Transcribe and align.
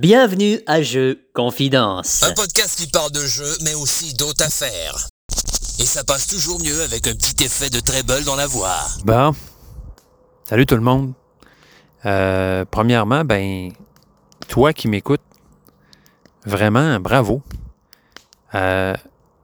Bienvenue 0.00 0.60
à 0.68 0.80
Jeux 0.80 1.26
Confidence. 1.34 2.22
Un 2.22 2.32
podcast 2.32 2.78
qui 2.78 2.86
parle 2.86 3.10
de 3.10 3.26
jeux, 3.26 3.56
mais 3.64 3.74
aussi 3.74 4.14
d'autres 4.14 4.44
affaires. 4.44 5.08
Et 5.80 5.84
ça 5.84 6.04
passe 6.04 6.28
toujours 6.28 6.62
mieux 6.62 6.82
avec 6.82 7.08
un 7.08 7.14
petit 7.14 7.42
effet 7.42 7.68
de 7.68 7.80
treble 7.80 8.22
dans 8.24 8.36
la 8.36 8.46
voix. 8.46 8.78
Bon. 9.04 9.34
Salut 10.44 10.66
tout 10.66 10.76
le 10.76 10.82
monde. 10.82 11.14
Euh, 12.06 12.64
premièrement, 12.70 13.24
ben, 13.24 13.72
toi 14.46 14.72
qui 14.72 14.86
m'écoutes, 14.86 15.20
vraiment, 16.46 17.00
bravo. 17.00 17.42
Euh, 18.54 18.94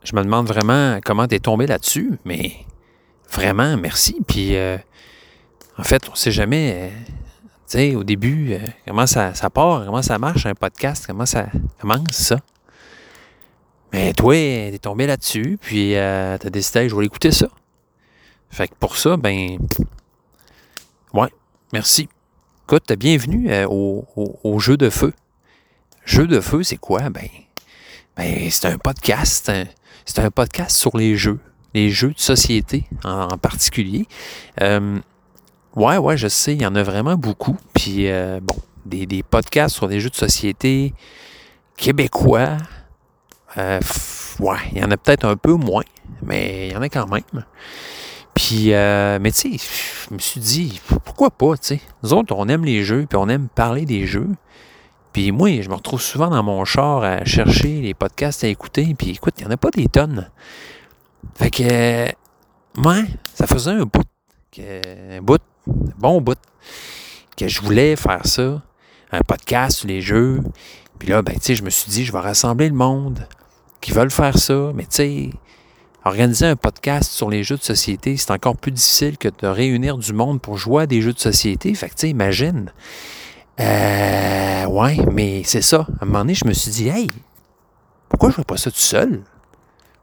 je 0.04 0.14
me 0.14 0.22
demande 0.22 0.46
vraiment 0.46 1.00
comment 1.04 1.26
t'es 1.26 1.40
tombé 1.40 1.66
là-dessus, 1.66 2.12
mais 2.24 2.52
vraiment, 3.28 3.76
merci. 3.76 4.18
Puis, 4.24 4.54
euh, 4.54 4.78
en 5.78 5.82
fait, 5.82 6.08
on 6.08 6.14
sait 6.14 6.30
jamais, 6.30 6.74
euh, 6.76 7.12
tu 7.66 7.78
sais, 7.78 7.94
au 7.94 8.04
début, 8.04 8.52
euh, 8.54 8.58
comment 8.86 9.06
ça, 9.06 9.34
ça 9.34 9.50
part, 9.50 9.84
comment 9.86 10.02
ça 10.02 10.18
marche 10.18 10.46
un 10.46 10.54
podcast, 10.54 11.04
comment 11.06 11.26
ça 11.26 11.46
commence 11.80 12.10
ça? 12.10 12.38
Mais 13.92 14.12
toi, 14.12 14.34
t'es 14.34 14.78
tombé 14.80 15.06
là-dessus, 15.06 15.58
puis 15.60 15.94
euh, 15.96 16.36
t'as 16.38 16.50
décidé, 16.50 16.88
je 16.88 16.96
vais 16.96 17.06
écouter 17.06 17.30
ça. 17.30 17.46
Fait 18.50 18.68
que 18.68 18.74
pour 18.74 18.96
ça, 18.96 19.16
ben, 19.16 19.58
ouais, 21.12 21.28
merci. 21.72 22.08
Écoute, 22.66 22.92
bienvenue 22.92 23.50
euh, 23.52 23.66
au, 23.68 24.04
au- 24.42 24.58
jeu 24.58 24.76
de 24.76 24.90
feu. 24.90 25.12
Jeu 26.04 26.26
de 26.26 26.40
feu, 26.40 26.62
c'est 26.62 26.76
quoi? 26.76 27.08
Ben, 27.10 27.28
ben 28.16 28.50
c'est 28.50 28.68
un 28.68 28.78
podcast. 28.78 29.50
C'est 30.04 30.18
un 30.18 30.30
podcast 30.30 30.76
sur 30.76 30.96
les 30.96 31.16
jeux. 31.16 31.40
Les 31.72 31.90
jeux 31.90 32.12
de 32.12 32.20
société 32.20 32.84
en, 33.04 33.28
en 33.32 33.38
particulier. 33.38 34.06
Euh, 34.60 34.98
ouais, 35.76 35.96
ouais, 35.98 36.16
je 36.16 36.28
sais, 36.28 36.54
il 36.54 36.62
y 36.62 36.66
en 36.66 36.74
a 36.74 36.82
vraiment 36.82 37.16
beaucoup. 37.16 37.56
Puis, 37.74 38.10
euh, 38.10 38.40
bon, 38.42 38.56
des, 38.86 39.06
des 39.06 39.22
podcasts 39.22 39.74
sur 39.76 39.88
des 39.88 40.00
jeux 40.00 40.10
de 40.10 40.16
société 40.16 40.94
québécois. 41.76 42.56
euh, 43.56 43.80
ouais, 44.40 44.58
il 44.72 44.78
y 44.78 44.84
en 44.84 44.90
a 44.90 44.96
peut-être 44.96 45.24
un 45.26 45.36
peu 45.36 45.54
moins, 45.54 45.84
mais 46.22 46.68
il 46.68 46.72
y 46.72 46.76
en 46.76 46.82
a 46.82 46.88
quand 46.88 47.06
même. 47.06 47.44
Puis, 48.34 48.72
euh, 48.74 49.18
mais 49.20 49.30
tu 49.30 49.58
sais, 49.58 49.66
je 50.08 50.14
me 50.14 50.18
suis 50.18 50.40
dit, 50.40 50.80
pourquoi 51.04 51.30
pas, 51.30 51.56
tu 51.56 51.66
sais? 51.66 51.80
Nous 52.02 52.12
autres, 52.12 52.34
on 52.36 52.48
aime 52.48 52.64
les 52.64 52.82
jeux, 52.82 53.06
puis 53.08 53.16
on 53.16 53.28
aime 53.28 53.48
parler 53.48 53.84
des 53.84 54.06
jeux. 54.06 54.30
Puis 55.12 55.30
moi, 55.30 55.62
je 55.62 55.68
me 55.68 55.74
retrouve 55.74 56.02
souvent 56.02 56.28
dans 56.28 56.42
mon 56.42 56.64
char 56.64 57.04
à 57.04 57.24
chercher 57.24 57.80
les 57.80 57.94
podcasts 57.94 58.42
à 58.42 58.48
écouter. 58.48 58.92
Puis 58.98 59.10
écoute, 59.10 59.34
il 59.38 59.42
n'y 59.42 59.48
en 59.48 59.52
a 59.52 59.56
pas 59.56 59.70
des 59.70 59.86
tonnes. 59.86 60.28
Fait 61.36 61.50
que, 61.50 61.62
euh, 61.62 62.08
ouais, 62.84 63.04
ça 63.32 63.46
faisait 63.46 63.70
un 63.70 63.84
bout, 63.84 64.02
un 64.58 65.22
bout, 65.22 65.40
bon 65.66 66.20
bout, 66.20 66.38
que 67.36 67.48
je 67.48 67.60
voulais 67.60 67.96
faire 67.96 68.26
ça, 68.26 68.62
un 69.12 69.20
podcast 69.20 69.78
sur 69.78 69.88
les 69.88 70.00
jeux. 70.00 70.40
Puis 70.98 71.08
là, 71.08 71.22
ben, 71.22 71.34
tu 71.34 71.40
sais, 71.42 71.54
je 71.54 71.62
me 71.62 71.70
suis 71.70 71.90
dit, 71.90 72.04
je 72.04 72.12
vais 72.12 72.20
rassembler 72.20 72.68
le 72.68 72.74
monde 72.74 73.26
qui 73.80 73.92
veulent 73.92 74.10
faire 74.10 74.38
ça. 74.38 74.72
Mais 74.74 74.84
tu 74.84 74.88
sais, 74.90 75.30
organiser 76.04 76.46
un 76.46 76.56
podcast 76.56 77.10
sur 77.10 77.30
les 77.30 77.42
jeux 77.42 77.56
de 77.56 77.62
société, 77.62 78.16
c'est 78.16 78.30
encore 78.30 78.56
plus 78.56 78.72
difficile 78.72 79.18
que 79.18 79.28
de 79.28 79.46
réunir 79.46 79.98
du 79.98 80.12
monde 80.12 80.40
pour 80.40 80.56
jouer 80.56 80.84
à 80.84 80.86
des 80.86 81.00
jeux 81.00 81.12
de 81.12 81.18
société. 81.18 81.74
Fait 81.74 81.88
que, 81.88 81.94
tu 81.94 82.00
sais, 82.00 82.10
imagine. 82.10 82.72
Euh, 83.60 84.66
ouais, 84.66 84.98
mais 85.12 85.42
c'est 85.44 85.62
ça. 85.62 85.86
À 86.00 86.04
un 86.04 86.06
moment 86.06 86.20
donné, 86.20 86.34
je 86.34 86.46
me 86.46 86.52
suis 86.52 86.70
dit, 86.70 86.88
hey, 86.88 87.10
pourquoi 88.08 88.30
je 88.30 88.36
fais 88.36 88.44
pas 88.44 88.56
ça 88.56 88.70
tout 88.70 88.76
seul? 88.76 89.22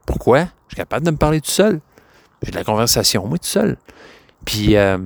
Pourquoi? 0.06 0.40
Je 0.68 0.74
suis 0.74 0.76
capable 0.76 1.06
de 1.06 1.10
me 1.10 1.16
parler 1.16 1.40
tout 1.40 1.50
seul. 1.50 1.80
J'ai 2.42 2.50
de 2.50 2.56
la 2.56 2.64
conversation, 2.64 3.26
moi, 3.26 3.38
tout 3.38 3.46
seul. 3.46 3.76
Puis, 4.44 4.76
euh, 4.76 4.98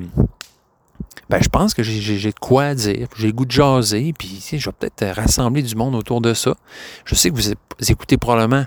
ben, 1.28 1.40
je 1.42 1.48
pense 1.48 1.74
que 1.74 1.82
j'ai- 1.82 2.18
de 2.18 2.38
quoi 2.40 2.74
dire. 2.74 3.08
J'ai 3.18 3.26
le 3.26 3.32
goût 3.32 3.44
de 3.44 3.50
jaser. 3.50 4.12
Puis, 4.16 4.42
je 4.52 4.64
vais 4.64 4.72
peut-être 4.78 5.16
rassembler 5.16 5.62
du 5.62 5.74
monde 5.74 5.94
autour 5.94 6.20
de 6.20 6.34
ça. 6.34 6.54
Je 7.04 7.14
sais 7.14 7.30
que 7.30 7.34
vous, 7.34 7.52
écoutez 7.88 8.16
probablement 8.16 8.66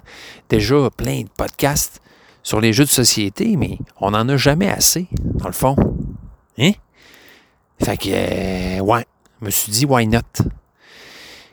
déjà 0.50 0.89
plein 0.95 1.22
de 1.22 1.29
podcasts 1.35 2.01
sur 2.44 2.59
les 2.59 2.73
jeux 2.73 2.85
de 2.85 2.89
société, 2.89 3.56
mais 3.56 3.78
on 4.00 4.11
n'en 4.11 4.28
a 4.28 4.38
jamais 4.38 4.69
assez, 4.69 5.07
dans 5.23 5.47
le 5.47 5.53
fond. 5.53 5.75
Hein? 6.57 6.72
Fait 7.84 7.97
que, 7.97 8.09
euh, 8.09 8.79
ouais, 8.79 9.05
je 9.39 9.45
me 9.45 9.51
suis 9.51 9.72
dit, 9.72 9.85
why 9.85 10.07
not? 10.07 10.19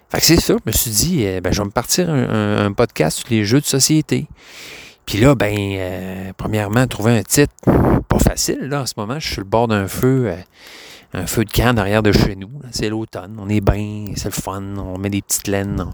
Fait 0.08 0.18
que 0.18 0.24
c'est 0.24 0.40
ça, 0.40 0.54
je 0.54 0.70
me 0.70 0.72
suis 0.72 0.90
dit, 0.90 1.26
euh, 1.26 1.40
ben, 1.40 1.52
je 1.52 1.60
vais 1.60 1.66
me 1.66 1.70
partir 1.70 2.08
un, 2.10 2.72
podcast 2.72 3.18
sur 3.18 3.28
les 3.30 3.44
jeux 3.44 3.60
de 3.60 3.66
société. 3.66 4.26
Puis 5.04 5.18
là, 5.18 5.34
ben, 5.34 5.56
euh, 5.56 6.32
premièrement, 6.36 6.86
trouver 6.88 7.18
un 7.18 7.22
titre, 7.22 7.52
pas 8.08 8.18
facile, 8.18 8.62
là, 8.62 8.82
en 8.82 8.86
ce 8.86 8.94
moment, 8.96 9.18
je 9.20 9.26
suis 9.26 9.34
sur 9.34 9.42
le 9.42 9.48
bord 9.48 9.68
d'un 9.68 9.86
feu, 9.86 10.32
un 11.16 11.26
feu 11.26 11.44
de 11.44 11.50
camp 11.50 11.74
derrière 11.74 12.02
de 12.02 12.12
chez 12.12 12.36
nous. 12.36 12.50
C'est 12.70 12.90
l'automne, 12.90 13.36
on 13.40 13.48
est 13.48 13.62
bien, 13.62 14.12
c'est 14.16 14.26
le 14.26 14.30
fun, 14.30 14.62
on 14.76 14.98
met 14.98 15.08
des 15.08 15.22
petites 15.22 15.48
laines, 15.48 15.84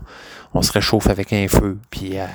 on, 0.52 0.62
se 0.62 0.72
réchauffe 0.72 1.08
avec 1.08 1.32
un 1.32 1.48
feu, 1.48 1.78
puis... 1.90 2.18
euh, 2.18 2.26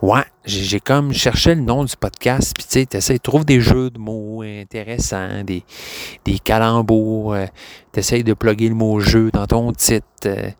Ouais, 0.00 0.24
j'ai 0.44 0.80
comme 0.80 1.12
cherché 1.12 1.54
le 1.54 1.60
nom 1.60 1.84
du 1.84 1.94
podcast, 1.96 2.54
puis 2.56 2.64
tu 2.64 2.72
sais, 2.72 2.86
t'essayes, 2.86 3.20
trouves 3.20 3.44
des 3.44 3.60
jeux 3.60 3.88
de 3.88 4.00
mots 4.00 4.42
intéressants, 4.42 5.44
des, 5.44 5.62
des 6.24 6.40
calembours, 6.40 7.34
euh, 7.34 7.46
t'essayes 7.92 8.24
de 8.24 8.34
plugger 8.34 8.68
le 8.68 8.74
mot 8.74 8.98
jeu 8.98 9.30
dans 9.30 9.46
ton 9.46 9.70
titre, 9.70 10.04
euh, 10.26 10.50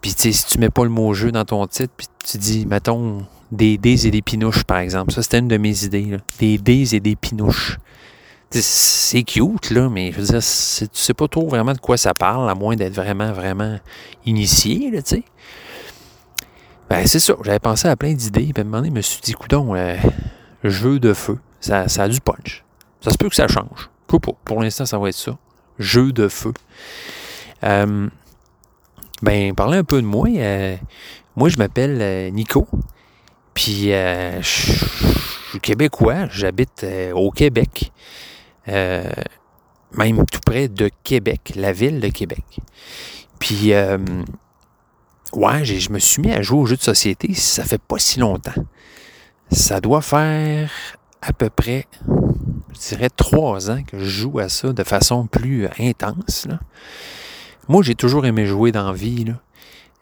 puis 0.00 0.12
tu 0.12 0.22
sais, 0.22 0.32
si 0.32 0.44
tu 0.46 0.58
mets 0.58 0.70
pas 0.70 0.82
le 0.82 0.90
mot 0.90 1.14
jeu 1.14 1.30
dans 1.30 1.44
ton 1.44 1.68
titre, 1.68 1.92
puis 1.96 2.08
tu 2.28 2.38
dis, 2.38 2.66
mettons, 2.66 3.24
des 3.52 3.78
dés 3.78 4.08
et 4.08 4.10
des 4.10 4.22
pinouches, 4.22 4.64
par 4.64 4.78
exemple, 4.78 5.12
ça 5.12 5.22
c'était 5.22 5.38
une 5.38 5.46
de 5.46 5.56
mes 5.56 5.84
idées, 5.84 6.16
des 6.40 6.58
dés 6.58 6.96
et 6.96 6.98
des 6.98 7.14
pinouches. 7.14 7.78
C'est 8.52 9.22
cute, 9.22 9.70
là, 9.70 9.88
mais 9.88 10.10
je 10.10 10.20
veux 10.20 10.26
dire, 10.26 10.40
tu 10.40 10.88
sais 10.92 11.14
pas 11.14 11.28
trop 11.28 11.48
vraiment 11.48 11.72
de 11.72 11.78
quoi 11.78 11.96
ça 11.96 12.14
parle, 12.14 12.50
à 12.50 12.54
moins 12.56 12.74
d'être 12.74 12.94
vraiment, 12.94 13.32
vraiment 13.32 13.78
initié, 14.26 14.90
là, 14.90 15.02
tu 15.02 15.16
sais. 15.16 15.22
Ben, 16.88 17.06
c'est 17.06 17.20
ça. 17.20 17.34
J'avais 17.44 17.60
pensé 17.60 17.86
à 17.86 17.94
plein 17.94 18.12
d'idées. 18.12 18.50
Puis 18.52 18.62
à 18.62 18.64
je 18.84 18.90
me 18.90 19.00
suis 19.00 19.20
dit, 19.20 19.32
coudon, 19.34 19.76
euh, 19.76 19.94
jeu 20.64 20.98
de 20.98 21.14
feu, 21.14 21.38
ça, 21.60 21.86
ça 21.86 22.02
a 22.02 22.08
du 22.08 22.20
punch. 22.20 22.64
Ça 23.00 23.12
se 23.12 23.16
peut 23.16 23.28
que 23.28 23.36
ça 23.36 23.46
change. 23.46 23.88
Je. 24.08 24.36
Pour 24.44 24.60
l'instant, 24.60 24.84
ça 24.84 24.98
va 24.98 25.10
être 25.10 25.14
ça. 25.14 25.38
Jeu 25.78 26.10
de 26.10 26.26
feu. 26.26 26.52
Euh, 27.62 28.08
ben, 29.22 29.54
parler 29.54 29.78
un 29.78 29.84
peu 29.84 30.02
de 30.02 30.06
moi. 30.06 30.26
euh, 30.28 30.76
moi, 31.36 31.48
je 31.48 31.58
m'appelle 31.58 32.32
Nico. 32.34 32.66
Puis, 33.54 33.90
je 33.90 34.40
suis 34.42 35.60
québécois. 35.60 36.26
J'habite 36.32 36.84
au 37.14 37.30
Québec. 37.30 37.92
Euh, 38.68 39.10
même 39.96 40.24
tout 40.26 40.40
près 40.44 40.68
de 40.68 40.90
Québec, 41.02 41.52
la 41.56 41.72
ville 41.72 42.00
de 42.00 42.08
Québec. 42.08 42.44
Puis, 43.38 43.72
euh, 43.72 43.98
Ouais, 45.32 45.64
je 45.64 45.92
me 45.92 46.00
suis 46.00 46.20
mis 46.22 46.32
à 46.32 46.42
jouer 46.42 46.58
aux 46.58 46.66
jeux 46.66 46.76
de 46.76 46.82
société, 46.82 47.34
ça 47.34 47.62
fait 47.62 47.80
pas 47.80 47.98
si 47.98 48.18
longtemps. 48.18 48.64
Ça 49.52 49.80
doit 49.80 50.02
faire 50.02 50.72
à 51.22 51.32
peu 51.32 51.50
près, 51.50 51.86
je 52.72 52.88
dirais, 52.88 53.10
trois 53.14 53.70
ans 53.70 53.80
que 53.84 53.96
je 54.00 54.04
joue 54.04 54.40
à 54.40 54.48
ça 54.48 54.72
de 54.72 54.82
façon 54.82 55.26
plus 55.26 55.68
intense. 55.78 56.48
Moi, 57.68 57.84
j'ai 57.84 57.94
toujours 57.94 58.26
aimé 58.26 58.44
jouer 58.44 58.72
dans 58.72 58.88
la 58.88 58.92
vie. 58.92 59.26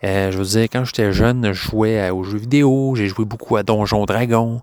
Euh, 0.03 0.31
je 0.31 0.39
veux 0.39 0.45
dire, 0.45 0.63
quand 0.73 0.87
j'étais 0.87 1.13
jeune, 1.13 1.53
je 1.53 1.69
jouais 1.69 2.09
aux 2.09 2.25
jeux 2.25 2.39
vidéo, 2.39 2.95
j'ai 2.97 3.09
joué 3.09 3.27
beaucoup 3.27 3.57
à 3.57 3.63
Donjons 3.63 4.07
Dragons. 4.07 4.63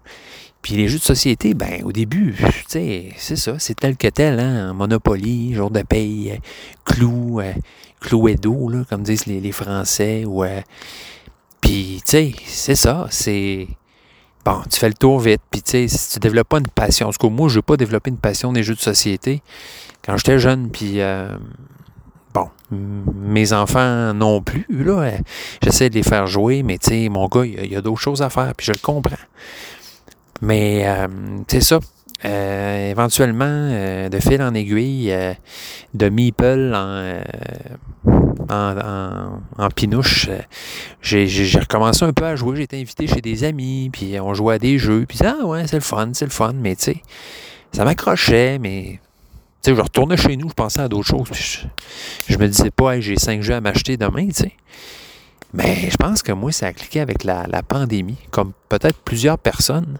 Puis 0.66 0.74
les 0.74 0.88
jeux 0.88 0.98
de 0.98 1.04
société, 1.04 1.54
ben 1.54 1.84
au 1.84 1.92
début, 1.92 2.36
c'est 2.68 3.14
ça, 3.20 3.60
c'est 3.60 3.76
tel 3.76 3.96
que 3.98 4.08
tel, 4.08 4.40
hein, 4.40 4.74
Monopoly, 4.74 5.54
jour 5.54 5.70
de 5.70 5.84
paye, 5.84 6.32
euh, 6.32 6.38
Clou, 6.84 7.40
euh, 7.40 7.54
Cluedo, 8.02 8.70
là, 8.70 8.80
comme 8.90 9.04
disent 9.04 9.28
les, 9.28 9.52
Français, 9.52 10.26
ou 10.26 10.44
euh, 10.44 10.62
puis 11.62 12.02
tu 12.04 12.10
sais, 12.10 12.32
c'est 12.48 12.74
ça, 12.74 13.06
c'est 13.12 13.68
bon, 14.44 14.64
tu 14.68 14.80
fais 14.80 14.88
le 14.88 14.96
tour 14.96 15.20
vite, 15.20 15.42
puis 15.52 15.62
tu 15.62 15.88
sais, 15.88 16.14
tu 16.14 16.18
développes 16.18 16.50
pas 16.50 16.58
une 16.58 16.68
passion, 16.68 17.12
tout 17.12 17.28
cas 17.28 17.30
moi, 17.32 17.48
je 17.48 17.58
n'ai 17.58 17.62
pas 17.62 17.78
développé 17.78 18.10
une 18.10 18.18
passion 18.18 18.52
des 18.52 18.64
jeux 18.64 18.74
de 18.74 18.80
société 18.80 19.44
quand 20.04 20.18
j'étais 20.18 20.40
jeune, 20.40 20.72
puis 20.72 21.00
euh, 21.00 21.38
bon, 22.34 22.50
mes 22.72 23.54
enfants 23.54 24.16
non 24.16 24.42
plus, 24.42 24.66
là, 24.72 25.12
j'essaie 25.62 25.92
de 25.92 25.94
les 25.94 26.02
faire 26.02 26.26
jouer, 26.26 26.64
mais 26.64 26.80
tu 26.80 26.90
sais, 26.90 27.10
mon 27.10 27.28
gars, 27.28 27.46
il 27.46 27.72
y 27.72 27.76
a- 27.76 27.78
a, 27.78 27.82
d'autres 27.84 28.02
choses 28.02 28.24
à 28.24 28.32
faire, 28.32 28.56
puis 28.56 28.66
je 28.66 28.72
le 28.72 28.80
comprends. 28.80 29.16
Mais 30.42 30.84
euh, 30.86 31.08
c'est 31.48 31.62
ça. 31.62 31.80
Euh, 32.24 32.92
éventuellement, 32.92 33.46
euh, 33.48 34.10
de 34.10 34.20
fil 34.20 34.42
en 34.42 34.54
aiguille, 34.54 35.16
de 35.94 36.10
meeple 36.10 36.74
en, 38.50 39.40
en, 39.58 39.70
pinouche, 39.70 40.30
j'ai 41.02 41.60
recommencé 41.60 42.06
un 42.06 42.14
peu 42.14 42.26
à 42.26 42.36
jouer. 42.36 42.58
J'ai 42.58 42.64
été 42.64 42.82
invité 42.82 43.08
chez 43.08 43.22
des 43.22 43.44
amis, 43.44 43.90
puis 43.92 44.20
on 44.20 44.34
jouait 44.34 44.56
à 44.56 44.60
des 44.60 44.78
jeux. 44.78 45.06
Puis 45.08 45.20
ah 45.24 45.46
ouais, 45.46 45.68
c'est 45.68 45.78
le 45.78 45.82
fun, 45.82 46.10
c'est 46.14 46.26
le 46.26 46.32
fun. 46.32 46.54
Mais 46.54 46.76
tu 46.76 46.84
sais, 46.84 47.02
ça 47.72 47.86
m'accrochait, 47.86 48.58
mais 48.60 49.00
tu 49.62 49.72
sais, 49.72 49.76
je 49.76 49.82
retournais 49.82 50.18
chez 50.18 50.38
nous, 50.38 50.50
je 50.50 50.54
pensais 50.54 50.82
à 50.82 50.88
d'autres 50.88 51.08
choses. 51.08 51.28
je, 51.34 51.60
je 52.28 52.38
me 52.38 52.48
disais 52.48 52.72
pas, 52.72 52.96
Hey, 52.96 53.02
j'ai 53.02 53.18
cinq 53.18 53.42
jeux 53.42 53.56
à 53.56 53.62
m'acheter 53.62 53.98
demain, 53.98 54.28
tu 54.28 54.34
sais. 54.34 54.52
Mais 55.56 55.90
je 55.90 55.96
pense 55.96 56.22
que 56.22 56.34
moi, 56.34 56.52
ça 56.52 56.68
a 56.68 56.74
cliqué 56.74 57.00
avec 57.00 57.24
la, 57.24 57.46
pandémie, 57.64 58.18
comme 58.30 58.52
peut-être 58.68 59.00
plusieurs 59.00 59.38
personnes. 59.38 59.98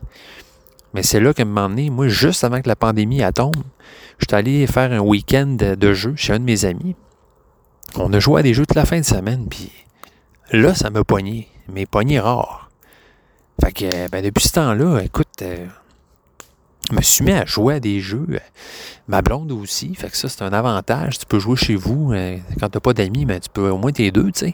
Mais 0.94 1.02
c'est 1.02 1.22
là 1.22 1.32
un 1.38 1.46
moment 1.46 1.70
donné, 1.70 1.90
moi, 1.90 2.10
juste 2.10 2.44
avant 2.44 2.62
que 2.62 2.68
la 2.68 2.76
pandémie 2.76 3.22
tombe, 3.34 3.64
je 4.20 4.26
suis 4.28 4.36
allé 4.36 4.68
faire 4.68 4.92
un 4.92 5.00
week-end 5.00 5.56
de, 5.58 5.94
jeu 5.94 6.14
chez 6.18 6.34
un 6.34 6.40
de 6.40 6.44
mes 6.44 6.66
amis. 6.66 6.96
on 7.96 8.12
a 8.12 8.20
joué 8.20 8.42
à 8.42 8.44
des 8.44 8.54
jeux 8.54 8.66
toute 8.66 8.76
la 8.76 8.86
fin 8.86 9.00
de 9.00 9.06
semaine, 9.06 9.48
puis 9.50 9.72
là, 10.52 10.76
ça 10.76 10.90
m'a 10.90 11.06
pogné, 11.06 11.48
mais 11.70 11.86
pogné 11.86 12.20
rare. 12.20 12.70
Fait 13.64 13.72
que, 13.72 14.10
ben, 14.10 14.24
depuis 14.24 14.48
ce 14.48 14.54
temps-là, 14.54 15.00
écoute, 15.00 15.42
euh, 15.42 15.66
je 16.92 16.96
me 16.96 17.02
suis 17.02 17.24
mis 17.24 17.32
à 17.32 17.46
jouer 17.46 17.76
à 17.76 17.80
des 17.80 18.02
jeux. 18.02 18.28
euh, 18.30 18.40
Ma 19.08 19.22
blonde 19.22 19.54
aussi, 19.54 19.96
fait 19.96 20.10
que 20.10 20.18
ça, 20.18 20.28
c'est 20.28 20.42
un 20.42 20.52
avantage. 20.52 21.20
Tu 21.20 21.26
peux 21.26 21.40
jouer 21.40 21.56
chez 21.56 21.76
vous. 21.76 22.12
euh, 22.14 22.38
quand 22.60 22.70
t'as 22.70 22.80
pas 22.82 22.94
d'amis, 22.94 23.26
mais 23.26 23.40
tu 23.40 23.50
peux 23.50 23.70
au 23.70 23.78
moins 23.78 23.92
t'es 23.92 24.12
deux, 24.12 24.32
tu 24.32 24.48
sais. 24.48 24.54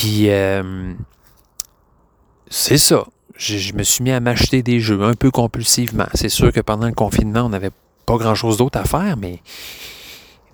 Puis, 0.00 0.30
euh, 0.30 0.94
c'est 2.48 2.78
ça. 2.78 3.04
Je, 3.36 3.74
me 3.74 3.82
suis 3.82 4.02
mis 4.02 4.12
à 4.12 4.20
m'acheter 4.20 4.62
des 4.62 4.80
jeux 4.80 5.02
un 5.02 5.12
peu 5.12 5.30
compulsivement. 5.30 6.06
C'est 6.14 6.30
sûr 6.30 6.54
que 6.54 6.60
pendant 6.60 6.86
le 6.86 6.94
confinement, 6.94 7.42
on 7.42 7.50
n'avait 7.50 7.70
pas 8.06 8.16
grand-chose 8.16 8.56
d'autre 8.56 8.78
à 8.78 8.84
faire, 8.84 9.18
mais... 9.18 9.40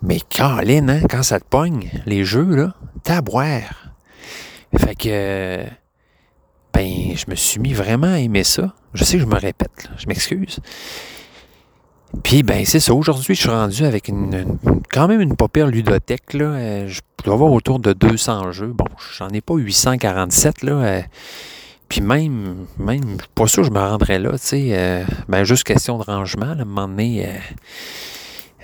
Mais 0.02 0.18
Caroline, 0.18 0.90
hein, 0.90 1.00
quand 1.08 1.22
ça 1.22 1.38
te 1.38 1.44
pogne, 1.44 1.88
les 2.06 2.24
jeux, 2.24 2.56
là, 2.56 2.74
t'as 3.04 3.18
à 3.18 3.20
boire. 3.20 3.92
Fait 4.76 4.96
que... 4.96 5.64
Ben, 6.74 7.16
je 7.16 7.30
me 7.30 7.36
suis 7.36 7.60
mis 7.60 7.72
vraiment 7.72 8.14
à 8.14 8.18
aimer 8.18 8.42
ça. 8.42 8.74
Je 8.94 9.04
sais 9.04 9.16
que 9.16 9.22
je 9.22 9.28
me 9.28 9.38
répète, 9.38 9.84
là, 9.84 9.90
je 9.96 10.08
m'excuse. 10.08 10.58
Puis, 12.22 12.42
ben, 12.42 12.64
c'est 12.64 12.80
ça. 12.80 12.94
Aujourd'hui, 12.94 13.34
je 13.34 13.40
suis 13.40 13.50
rendu 13.50 13.84
avec 13.84 14.10
quand 14.92 15.08
même 15.08 15.20
une 15.20 15.36
pas 15.36 15.48
pire 15.48 15.66
ludothèque. 15.66 16.34
Là. 16.34 16.44
Euh, 16.44 16.88
je 16.88 17.00
dois 17.24 17.34
avoir 17.34 17.52
autour 17.52 17.78
de 17.78 17.92
200 17.92 18.52
jeux. 18.52 18.72
Bon, 18.72 18.86
j'en 19.18 19.28
ai 19.28 19.40
pas 19.40 19.54
847. 19.54 20.62
Là. 20.62 20.72
euh, 20.72 21.02
puis 21.88 22.00
même, 22.00 22.66
même, 22.78 23.02
je 23.02 23.22
suis 23.22 23.32
pas 23.34 23.46
sûr 23.46 23.62
que 23.62 23.68
je 23.68 23.72
me 23.72 23.78
rendrais 23.78 24.18
là. 24.18 24.32
Tu 24.32 24.38
sais, 24.38 24.68
euh, 24.70 25.04
ben, 25.28 25.44
juste 25.44 25.64
question 25.64 25.98
de 25.98 26.04
rangement. 26.04 26.46
Là, 26.46 26.60
à 26.60 26.62
un 26.62 26.64
moment 26.64 26.88
donné, 26.88 27.28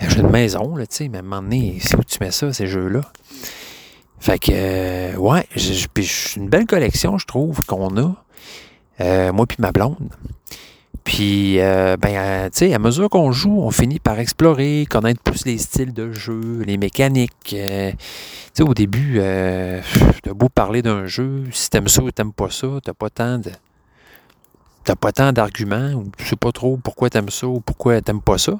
j'ai 0.00 0.20
une 0.20 0.30
maison, 0.30 0.74
là, 0.74 0.86
tu 0.86 0.96
sais, 0.96 1.08
mais 1.08 1.18
à 1.18 1.20
un 1.20 1.24
moment 1.24 1.42
donné, 1.42 1.78
c'est 1.80 1.96
où 1.96 2.02
tu 2.04 2.18
mets 2.20 2.32
ça, 2.32 2.52
ces 2.52 2.66
jeux-là? 2.66 3.02
Fait 4.18 4.38
que, 4.38 4.50
euh, 4.52 5.16
ouais, 5.16 5.46
c'est 5.56 6.36
une 6.36 6.48
belle 6.48 6.66
collection, 6.66 7.18
je 7.18 7.26
trouve, 7.26 7.64
qu'on 7.66 7.96
a. 7.96 8.14
Moi 9.32 9.46
puis 9.46 9.56
ma 9.58 9.72
blonde. 9.72 10.10
Puis, 11.12 11.60
euh, 11.60 11.98
ben, 11.98 12.14
euh, 12.16 12.44
tu 12.48 12.60
sais, 12.60 12.72
à 12.72 12.78
mesure 12.78 13.10
qu'on 13.10 13.32
joue, 13.32 13.60
on 13.60 13.70
finit 13.70 13.98
par 13.98 14.18
explorer, 14.18 14.86
connaître 14.88 15.20
plus 15.20 15.44
les 15.44 15.58
styles 15.58 15.92
de 15.92 16.10
jeu, 16.10 16.62
les 16.64 16.78
mécaniques. 16.78 17.52
euh, 17.52 17.90
tu 17.92 17.98
sais, 18.54 18.62
au 18.62 18.72
début, 18.72 19.16
euh, 19.18 19.82
t'as 20.22 20.32
beau 20.32 20.48
parler 20.48 20.80
d'un 20.80 21.04
jeu, 21.04 21.44
si 21.52 21.68
t'aimes 21.68 21.88
ça 21.88 22.02
ou 22.02 22.10
t'aimes 22.10 22.32
pas 22.32 22.48
ça, 22.48 22.66
t'as 22.82 22.94
pas 22.94 23.10
tant 23.10 23.36
de. 23.36 23.50
T'as 24.84 24.96
pas 24.96 25.12
tant 25.12 25.32
d'arguments, 25.34 25.92
ou 25.92 26.10
tu 26.16 26.24
sais 26.24 26.34
pas 26.34 26.50
trop 26.50 26.78
pourquoi 26.78 27.10
t'aimes 27.10 27.28
ça 27.28 27.46
ou 27.46 27.60
pourquoi 27.60 28.00
t'aimes 28.00 28.22
pas 28.22 28.38
ça. 28.38 28.58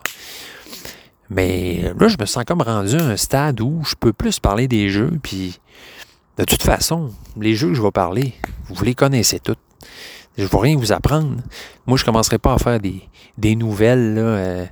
Mais 1.30 1.94
là, 1.98 2.08
je 2.08 2.18
me 2.20 2.26
sens 2.26 2.44
comme 2.44 2.60
rendu 2.60 2.96
à 2.96 3.04
un 3.04 3.16
stade 3.16 3.62
où 3.62 3.82
je 3.82 3.94
peux 3.94 4.12
plus 4.12 4.40
parler 4.40 4.68
des 4.68 4.90
jeux, 4.90 5.18
puis 5.22 5.58
de 6.36 6.44
toute 6.44 6.62
façon, 6.62 7.12
les 7.40 7.54
jeux 7.54 7.68
que 7.68 7.74
je 7.74 7.82
vais 7.82 7.90
parler, 7.92 8.34
vous 8.68 8.84
les 8.84 8.94
connaissez 8.94 9.40
tous. 9.40 9.56
Je 10.38 10.44
ne 10.44 10.48
vais 10.48 10.58
rien 10.58 10.76
vous 10.76 10.92
apprendre. 10.92 11.36
Moi, 11.86 11.96
je 11.98 12.02
ne 12.02 12.06
commencerai 12.06 12.38
pas 12.38 12.54
à 12.54 12.58
faire 12.58 12.80
des, 12.80 13.02
des 13.36 13.54
nouvelles, 13.54 14.14
euh, 14.16 14.66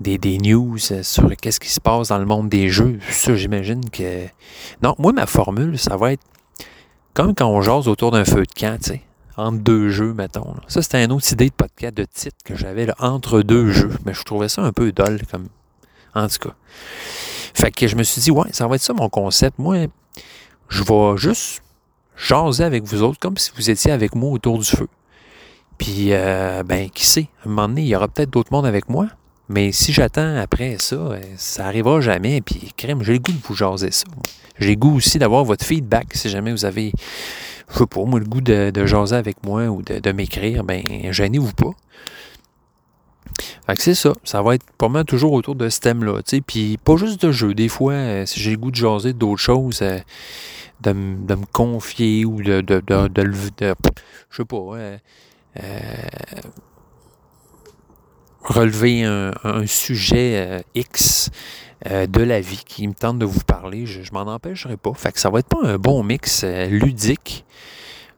des, 0.00 0.18
des 0.18 0.38
news 0.38 0.76
euh, 0.90 1.02
sur 1.02 1.34
qu'est-ce 1.36 1.60
qui 1.60 1.70
se 1.70 1.80
passe 1.80 2.08
dans 2.08 2.18
le 2.18 2.26
monde 2.26 2.48
des 2.48 2.68
jeux. 2.68 2.98
Ça, 3.08 3.34
j'imagine 3.34 3.88
que... 3.88 4.26
Non, 4.82 4.94
moi, 4.98 5.12
ma 5.12 5.26
formule, 5.26 5.78
ça 5.78 5.96
va 5.96 6.12
être 6.12 6.22
comme 7.14 7.34
quand 7.34 7.48
on 7.48 7.60
jase 7.62 7.88
autour 7.88 8.10
d'un 8.10 8.24
feu 8.24 8.42
de 8.42 8.60
camp, 8.60 8.78
tu 8.78 8.90
sais, 8.90 9.02
entre 9.36 9.58
deux 9.58 9.88
jeux, 9.88 10.12
mettons. 10.12 10.54
Ça, 10.68 10.82
c'était 10.82 11.04
une 11.04 11.12
autre 11.12 11.32
idée 11.32 11.48
de 11.48 11.54
podcast, 11.54 11.94
de 11.94 12.04
titre 12.04 12.36
que 12.44 12.54
j'avais, 12.54 12.86
entre 12.98 13.42
deux 13.42 13.72
jeux. 13.72 13.92
Mais 14.04 14.14
je 14.14 14.22
trouvais 14.22 14.48
ça 14.48 14.62
un 14.62 14.72
peu 14.72 14.92
dol, 14.92 15.20
comme... 15.30 15.48
En 16.14 16.28
tout 16.28 16.48
cas. 16.48 16.54
Fait 17.54 17.70
que 17.70 17.86
je 17.86 17.96
me 17.96 18.02
suis 18.02 18.20
dit, 18.20 18.30
ouais, 18.30 18.48
ça 18.52 18.66
va 18.66 18.76
être 18.76 18.82
ça 18.82 18.92
mon 18.92 19.08
concept. 19.08 19.58
Moi, 19.58 19.86
je 20.68 20.82
vais 20.82 21.16
juste 21.16 21.62
jaser 22.20 22.64
avec 22.64 22.84
vous 22.84 23.02
autres 23.02 23.18
comme 23.18 23.36
si 23.36 23.50
vous 23.56 23.70
étiez 23.70 23.92
avec 23.92 24.14
moi 24.14 24.30
autour 24.30 24.58
du 24.58 24.64
feu. 24.64 24.88
Puis, 25.78 26.08
euh, 26.10 26.62
ben, 26.62 26.90
qui 26.90 27.06
sait, 27.06 27.28
à 27.42 27.46
un 27.46 27.48
moment 27.48 27.68
donné, 27.68 27.82
il 27.82 27.88
y 27.88 27.96
aura 27.96 28.06
peut-être 28.06 28.30
d'autres 28.30 28.52
mondes 28.52 28.66
avec 28.66 28.88
moi. 28.88 29.06
Mais 29.48 29.72
si 29.72 29.92
j'attends 29.92 30.36
après 30.36 30.76
ça, 30.78 30.94
euh, 30.94 31.20
ça 31.36 31.66
arrivera 31.66 32.00
jamais. 32.00 32.40
Puis, 32.42 32.72
crème, 32.76 33.02
j'ai 33.02 33.14
le 33.14 33.18
goût 33.18 33.32
de 33.32 33.38
vous 33.42 33.54
jaser 33.54 33.90
ça. 33.90 34.04
J'ai 34.58 34.70
le 34.70 34.76
goût 34.76 34.96
aussi 34.96 35.18
d'avoir 35.18 35.44
votre 35.44 35.64
feedback 35.64 36.08
si 36.12 36.28
jamais 36.28 36.52
vous 36.52 36.66
avez, 36.66 36.92
je 37.72 37.78
sais 37.78 37.86
pas, 37.86 38.04
moi, 38.04 38.20
le 38.20 38.26
goût 38.26 38.42
de, 38.42 38.70
de 38.70 38.86
jaser 38.86 39.16
avec 39.16 39.42
moi 39.42 39.68
ou 39.68 39.82
de, 39.82 39.98
de 39.98 40.12
m'écrire. 40.12 40.64
Ben, 40.64 40.82
gênez-vous 41.10 41.52
pas. 41.54 41.72
Fait 43.70 43.76
que 43.76 43.82
c'est 43.82 43.94
ça. 43.94 44.14
Ça 44.24 44.42
va 44.42 44.56
être 44.56 44.66
pas 44.78 44.88
mal 44.88 45.04
toujours 45.04 45.32
autour 45.32 45.54
de 45.54 45.68
ce 45.68 45.78
thème-là. 45.78 46.22
Puis 46.44 46.76
pas 46.76 46.96
juste 46.96 47.24
de 47.24 47.30
jeu. 47.30 47.54
Des 47.54 47.68
fois, 47.68 47.92
euh, 47.92 48.26
si 48.26 48.40
j'ai 48.40 48.50
le 48.50 48.56
goût 48.56 48.72
de 48.72 48.76
jaser 48.76 49.12
d'autres 49.12 49.40
choses, 49.40 49.78
euh, 49.82 50.00
de, 50.80 50.90
de 50.90 51.34
me 51.36 51.46
confier 51.52 52.24
ou 52.24 52.42
de, 52.42 52.62
de, 52.62 52.80
de, 52.80 53.32
je 54.28 54.36
sais 54.36 54.44
pas, 54.44 54.56
euh, 54.56 54.98
relever 58.42 59.04
un, 59.04 59.30
un 59.44 59.66
sujet 59.66 60.64
X 60.74 61.30
de 61.88 62.22
la 62.24 62.40
vie 62.40 62.64
qui 62.66 62.88
me 62.88 62.94
tente 62.94 63.20
de 63.20 63.24
vous 63.24 63.44
parler, 63.44 63.86
je, 63.86 64.02
je 64.02 64.12
m'en 64.12 64.22
empêcherai 64.22 64.78
pas. 64.78 64.94
Fait 64.94 65.12
que 65.12 65.20
ça 65.20 65.30
va 65.30 65.38
être 65.38 65.48
pas 65.48 65.62
un 65.62 65.78
bon 65.78 66.02
mix 66.02 66.42
ludique, 66.44 67.44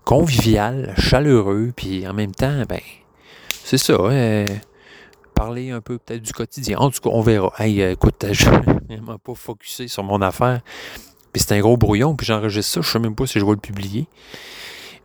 convivial, 0.04 0.94
chaleureux, 0.96 1.74
puis 1.76 2.08
en 2.08 2.14
même 2.14 2.32
temps, 2.34 2.62
ben, 2.66 2.80
c'est 3.64 3.76
ça. 3.76 3.98
Euh, 5.42 5.46
parler 5.46 5.70
un 5.70 5.80
peu 5.80 5.98
peut-être 5.98 6.22
du 6.22 6.32
quotidien. 6.32 6.78
En 6.78 6.90
tout 6.90 7.00
cas, 7.00 7.10
on 7.12 7.20
verra. 7.20 7.52
Hey, 7.58 7.82
euh, 7.82 7.92
écoute, 7.92 8.24
je 8.30 8.48
ne 8.88 8.96
vraiment 8.96 9.18
pas 9.18 9.34
focusé 9.34 9.88
sur 9.88 10.04
mon 10.04 10.22
affaire. 10.22 10.60
Puis 11.32 11.42
c'est 11.42 11.54
un 11.54 11.60
gros 11.60 11.76
brouillon, 11.76 12.14
puis 12.14 12.26
j'enregistre 12.26 12.72
ça. 12.72 12.80
Je 12.82 12.90
sais 12.90 12.98
même 12.98 13.14
pas 13.14 13.26
si 13.26 13.38
je 13.40 13.44
vais 13.44 13.52
le 13.52 13.56
publier. 13.56 14.06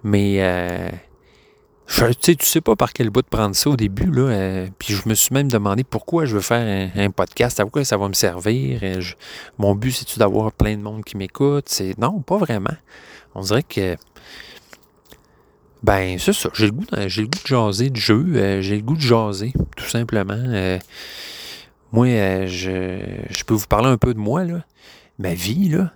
Mais 0.04 0.38
euh, 0.42 0.89
je, 1.88 2.06
tu 2.06 2.13
sais, 2.22 2.36
tu 2.36 2.45
sais 2.45 2.62
pas 2.62 2.75
par 2.75 2.92
quel 2.92 3.10
bout 3.10 3.22
de 3.22 3.28
prendre 3.28 3.56
ça 3.56 3.69
au 3.69 3.78
début. 3.78 4.12
Là, 4.12 4.24
euh, 4.24 4.68
puis 4.78 4.94
je 4.94 5.07
me 5.07 5.16
suis 5.16 5.34
même 5.34 5.50
demandé 5.50 5.84
pourquoi 5.86 6.25
je 6.25 6.36
veux 6.36 6.42
faire 6.42 6.92
un, 6.95 7.10
podcast, 7.12 7.60
à 7.60 7.66
quoi 7.66 7.86
ça 7.86 7.98
va 7.98 8.10
me 8.10 8.13
servir. 8.13 8.81
Euh, 8.83 9.01
mon 9.57 9.74
but, 9.74 9.92
c'est-tu 9.92 10.19
d'avoir 10.19 10.51
plein 10.51 10.75
de 10.75 10.81
monde 10.81 11.04
qui 11.06 11.16
m'écoute? 11.16 11.66
C'est 11.68 11.98
Non, 11.98 12.19
pas 12.22 12.38
vraiment. 12.38 12.75
On 13.36 13.42
dirait 13.42 13.63
que 13.63 13.95
ben, 15.84 16.18
c'est 16.20 16.34
ça. 16.34 16.50
J'ai 16.54 16.66
le, 16.66 16.72
goût 16.72 16.86
de- 16.92 17.08
j'ai 17.08 17.22
le 17.22 17.28
goût 17.28 17.40
de 17.42 17.48
jaser 17.48 17.90
de 17.90 17.96
jeu. 17.96 18.26
euh, 18.36 18.62
j'ai 18.62 18.76
le 18.78 18.82
goût 18.82 18.96
de 18.96 19.02
jaser, 19.02 19.54
tout 19.76 19.86
simplement. 19.86 20.34
Euh, 20.36 20.80
moi, 21.92 22.07
euh, 22.07 22.48
je, 22.48 23.44
peux 23.44 23.54
vous 23.54 23.68
parler 23.68 23.88
un 23.88 23.98
peu 23.98 24.14
de 24.14 24.19
moi, 24.19 24.44
là. 24.44 24.64
Ma 25.19 25.34
vie, 25.34 25.69
là. 25.69 25.92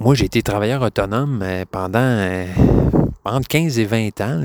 Moi, 0.00 0.14
j'ai 0.14 0.26
été 0.26 0.42
travailleur 0.42 0.82
autonome 0.82 1.44
pendant 1.70 2.46
entre 3.24 3.48
15 3.48 3.78
et 3.78 3.84
20 3.84 4.20
ans, 4.20 4.40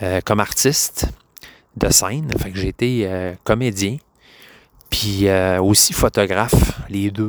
là, 0.00 0.20
comme 0.22 0.40
artiste 0.40 1.08
de 1.76 1.90
scène. 1.90 2.30
Fait 2.38 2.50
que 2.50 2.58
j'ai 2.58 2.68
été 2.68 3.08
comédien. 3.44 3.98
Puis 4.90 5.28
euh, 5.28 5.60
aussi 5.60 5.92
photographe, 5.92 6.80
les 6.88 7.10
deux. 7.10 7.28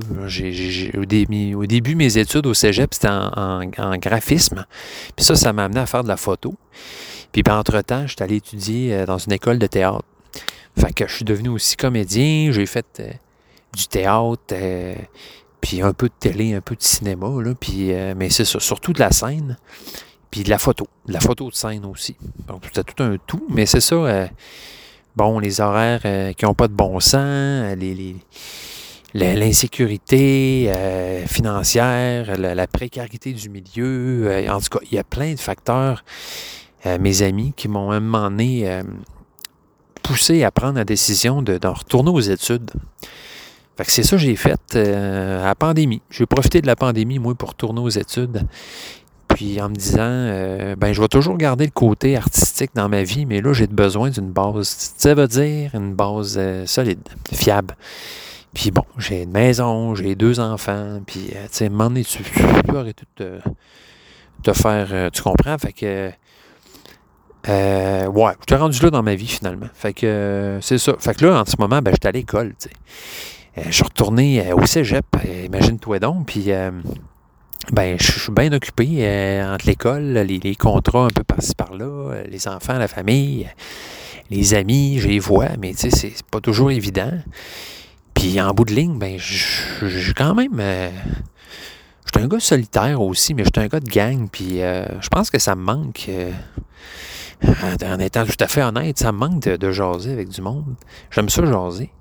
au, 0.97 1.05
début, 1.05 1.53
au 1.55 1.65
début, 1.65 1.95
mes 1.95 2.17
études 2.17 2.45
au 2.45 2.53
cégep, 2.53 2.93
c'était 2.93 3.09
en, 3.09 3.97
graphisme. 3.97 4.65
Puis 5.15 5.25
ça, 5.25 5.35
ça 5.35 5.51
m'a 5.51 5.65
amené 5.65 5.81
à 5.81 5.85
faire 5.85 6.03
de 6.03 6.07
la 6.07 6.17
photo. 6.17 6.55
Puis 7.31 7.43
entre-temps, 7.49 8.07
j'étais 8.07 8.23
allé 8.23 8.37
étudier 8.37 8.93
euh, 8.93 9.05
dans 9.05 9.17
une 9.17 9.33
école 9.33 9.59
de 9.59 9.67
théâtre. 9.67 10.05
Fait 10.77 10.93
que 10.93 11.07
je 11.07 11.13
suis 11.13 11.25
devenu 11.25 11.49
aussi 11.49 11.75
comédien. 11.75 12.51
J'ai 12.51 12.65
fait 12.65 12.85
euh, 13.01 13.11
du 13.75 13.87
théâtre, 13.87 14.55
puis 15.59 15.81
un 15.81 15.93
peu 15.93 16.07
de 16.07 16.13
télé, 16.17 16.53
un 16.53 16.61
peu 16.61 16.75
de 16.75 16.81
cinéma. 16.81 17.27
Là, 17.43 17.53
puis, 17.59 17.91
mais 18.15 18.29
c'est 18.29 18.45
ça, 18.45 18.59
surtout 18.59 18.93
de 18.93 18.99
la 18.99 19.11
scène. 19.11 19.57
Puis 20.31 20.43
de 20.43 20.49
la 20.49 20.57
photo. 20.57 20.87
De 21.07 21.13
la 21.13 21.19
photo 21.19 21.49
de 21.49 21.55
scène 21.55 21.85
aussi. 21.85 22.15
Donc, 22.47 22.63
c'était 22.65 22.83
tout 22.83 23.03
un 23.03 23.17
tout. 23.27 23.45
Mais 23.49 23.65
c'est 23.65 23.81
ça... 23.81 24.29
bon, 25.19 25.37
les 25.37 25.59
horaires 25.59 25.99
euh, 26.05 26.31
qui 26.31 26.45
n'ont 26.45 26.53
pas 26.53 26.69
de 26.69 26.73
bon 26.73 27.01
sens, 27.01 27.13
euh, 27.17 28.13
l'insécurité 29.13 30.71
euh, 30.73 31.25
financière, 31.27 32.37
la, 32.37 32.67
précarité 32.67 33.33
du 33.33 33.49
milieu. 33.49 34.47
en 34.49 34.61
tout 34.61 34.77
cas, 34.77 34.85
il 34.89 34.95
y 34.95 34.97
a 34.97 35.03
plein 35.03 35.33
de 35.33 35.39
facteurs, 35.39 36.05
mes 36.85 37.21
amis, 37.21 37.51
qui 37.57 37.67
m'ont 37.67 37.91
à 37.91 37.95
un 37.95 37.99
moment 37.99 38.29
poussé 40.01 40.45
à 40.45 40.51
prendre 40.51 40.77
la 40.77 40.85
décision 40.85 41.41
de, 41.41 41.59
retourner 41.67 42.11
aux 42.11 42.21
études. 42.21 42.71
C'est 43.83 44.03
ça 44.03 44.15
que 44.15 44.21
j'ai 44.21 44.37
fait 44.37 44.55
à 44.73 45.45
la 45.45 45.55
pandémie. 45.55 46.01
J'ai 46.09 46.25
profité 46.25 46.61
de 46.61 46.67
la 46.67 46.77
pandémie, 46.77 47.19
moi, 47.19 47.35
pour 47.35 47.49
retourner 47.49 47.81
aux 47.81 47.89
études. 47.89 48.47
Puis 49.39 49.61
en 49.61 49.69
me 49.69 49.75
disant, 49.75 49.99
euh, 50.01 50.75
ben, 50.75 50.91
je 50.91 50.99
vais 50.99 51.07
toujours 51.07 51.37
garder 51.37 51.63
le 51.63 51.71
côté 51.71 52.17
artistique 52.17 52.71
dans 52.75 52.89
ma 52.89 53.03
vie, 53.03 53.25
mais 53.25 53.39
là, 53.39 53.53
j'ai 53.53 53.67
besoin 53.67 54.09
d'une 54.09 54.31
base, 54.33 54.93
ça 54.97 55.13
veut 55.13 55.29
dire 55.29 55.73
une 55.75 55.93
base 55.93 56.35
euh, 56.37 56.65
solide, 56.65 57.07
fiable. 57.33 57.77
Puis 58.53 58.71
bon, 58.71 58.83
j'ai 58.97 59.23
une 59.23 59.31
maison, 59.31 59.95
j'ai 59.95 60.15
deux 60.15 60.41
enfants, 60.41 60.99
puis, 61.07 61.29
euh, 61.37 61.43
tu 61.43 61.53
sais, 61.53 61.69
moment 61.69 61.85
donné, 61.85 62.03
tu, 62.03 62.21
peux 62.67 62.77
arrêter 62.77 63.05
de 63.15 63.39
te, 64.43 64.51
faire, 64.51 64.89
euh, 64.91 65.09
tu 65.09 65.21
comprends? 65.21 65.57
Fait 65.57 65.71
que, 65.71 66.11
euh, 67.47 68.07
ouais, 68.07 68.33
je 68.41 68.45
t'ai 68.45 68.55
rendu 68.55 68.77
là 68.81 68.89
dans 68.89 69.03
ma 69.03 69.15
vie, 69.15 69.27
finalement. 69.27 69.69
Fait 69.73 69.93
que, 69.93 70.05
euh, 70.05 70.59
c'est 70.59 70.79
ça. 70.79 70.95
Fait 70.99 71.13
que 71.15 71.25
là, 71.25 71.39
en 71.39 71.45
ce 71.45 71.55
moment, 71.57 71.81
ben, 71.81 71.91
j'étais 71.91 72.09
à 72.09 72.11
l'école, 72.11 72.55
sais. 72.57 72.71
je 73.55 73.71
suis 73.71 73.85
retourné 73.85 74.51
au 74.51 74.65
cégep, 74.65 75.05
imagine-toi 75.45 75.99
donc, 75.99 76.25
puis 76.25 76.51
ben, 77.71 77.97
je 77.99 78.19
suis 78.19 78.31
bien 78.31 78.51
occupé 78.51 79.41
entre 79.45 79.67
l'école, 79.67 80.13
les, 80.13 80.39
les, 80.39 80.55
contrats 80.55 81.05
un 81.05 81.09
peu 81.09 81.23
par-ci 81.23 81.55
par-là, 81.55 82.23
les 82.29 82.47
enfants, 82.47 82.77
la 82.77 82.87
famille, 82.87 83.47
les 84.29 84.53
amis, 84.53 84.99
je 84.99 85.07
les 85.07 85.19
vois, 85.19 85.49
mais 85.59 85.73
tu 85.73 85.89
sais, 85.89 86.11
c'est 86.13 86.23
pas 86.23 86.41
toujours 86.41 86.71
évident. 86.71 87.11
Puis 88.13 88.39
en 88.41 88.53
bout 88.53 88.65
de 88.65 88.73
ligne, 88.73 88.99
ben, 88.99 89.17
je 89.17 90.11
quand 90.13 90.35
même. 90.35 90.59
Euh, 90.59 90.89
je 92.05 92.11
suis 92.19 92.25
un 92.25 92.27
gars 92.27 92.39
solitaire 92.39 93.01
aussi, 93.01 93.33
mais 93.33 93.43
je 93.43 93.49
suis 93.53 93.65
un 93.65 93.67
gars 93.67 93.79
de 93.79 93.89
gang. 93.89 94.27
Puis 94.29 94.61
euh, 94.61 94.85
je 94.99 95.07
pense 95.07 95.29
que 95.29 95.39
ça 95.39 95.55
me 95.55 95.61
manque. 95.61 96.07
Euh, 96.09 96.31
en 97.85 97.99
étant 97.99 98.25
tout 98.25 98.35
à 98.41 98.47
fait 98.47 98.61
honnête, 98.61 98.99
ça 98.99 99.13
me 99.13 99.19
manque 99.19 99.39
de, 99.39 99.71
jaser 99.71 100.11
avec 100.11 100.27
du 100.27 100.41
monde. 100.41 100.75
J'aime 101.11 101.29
ça 101.29 101.45
jaser. 101.45 101.91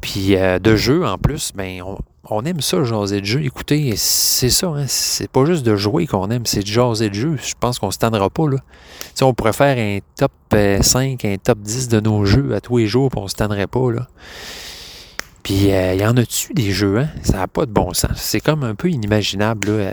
Puis 0.00 0.36
de 0.36 0.76
jeu 0.76 1.04
en 1.04 1.18
plus, 1.18 1.52
ben 1.54 1.82
on, 1.82 1.98
aime 2.44 2.60
ça 2.60 2.84
jaser 2.84 3.20
de 3.20 3.26
jeu. 3.26 3.44
Écoutez, 3.44 3.94
c'est 3.96 4.50
ça, 4.50 4.68
hein, 4.68 4.84
c'est 4.86 5.30
pas 5.30 5.44
juste 5.44 5.64
de 5.64 5.76
jouer 5.76 6.06
qu'on 6.06 6.30
aime, 6.30 6.46
c'est 6.46 6.60
de 6.60 6.66
jaser 6.66 7.08
de 7.08 7.14
jeu. 7.14 7.36
Je 7.42 7.54
pense 7.58 7.78
qu'on 7.78 7.90
se 7.90 7.98
tendra 7.98 8.30
pas 8.30 8.48
là. 8.48 8.58
sais, 9.14 9.24
on 9.24 9.34
pourrait 9.34 9.52
faire 9.52 9.78
un 9.78 9.98
top 10.16 10.32
5, 10.80 11.24
un 11.24 11.36
top 11.36 11.58
10 11.60 11.88
de 11.88 12.00
nos 12.00 12.24
jeux 12.24 12.54
à 12.54 12.60
tous 12.60 12.78
les 12.78 12.86
jours, 12.86 13.10
puis 13.10 13.20
on 13.20 13.28
se 13.28 13.34
tendrait 13.34 13.66
pas 13.66 13.90
là. 13.92 14.06
Puis, 15.46 15.66
il 15.66 15.72
euh, 15.72 15.94
y 15.94 16.04
en 16.04 16.16
a-tu 16.16 16.54
des 16.54 16.72
jeux, 16.72 16.98
hein? 16.98 17.08
Ça 17.22 17.36
n'a 17.36 17.46
pas 17.46 17.66
de 17.66 17.70
bon 17.70 17.94
sens. 17.94 18.16
C'est 18.16 18.40
comme 18.40 18.64
un 18.64 18.74
peu 18.74 18.90
inimaginable, 18.90 19.68
euh, 19.70 19.92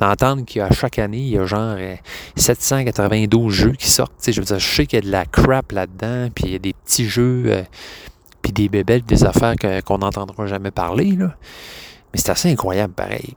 d'entendre 0.00 0.44
qu'à 0.44 0.68
chaque 0.72 0.98
année, 0.98 1.18
il 1.18 1.28
y 1.28 1.38
a 1.38 1.46
genre 1.46 1.76
792 2.34 3.46
euh, 3.46 3.50
jeux 3.50 3.72
qui 3.72 3.88
sortent. 3.88 4.14
je 4.26 4.40
veux 4.40 4.44
dire, 4.44 4.58
je 4.58 4.66
sais 4.66 4.86
qu'il 4.86 4.98
y 4.98 5.02
a 5.02 5.06
de 5.06 5.12
la 5.12 5.26
crap 5.26 5.70
là-dedans, 5.70 6.30
puis 6.34 6.46
il 6.46 6.52
y 6.54 6.56
a 6.56 6.58
des 6.58 6.72
petits 6.72 7.08
jeux, 7.08 7.64
puis 8.42 8.52
des 8.52 8.68
bébelles, 8.68 9.02
des 9.02 9.24
affaires 9.24 9.54
qu'on 9.84 9.98
n'entendra 9.98 10.46
jamais 10.46 10.70
parler, 10.70 11.12
là. 11.12 11.34
Mais 12.12 12.18
c'est 12.18 12.30
assez 12.30 12.50
incroyable, 12.50 12.92
pareil. 12.94 13.34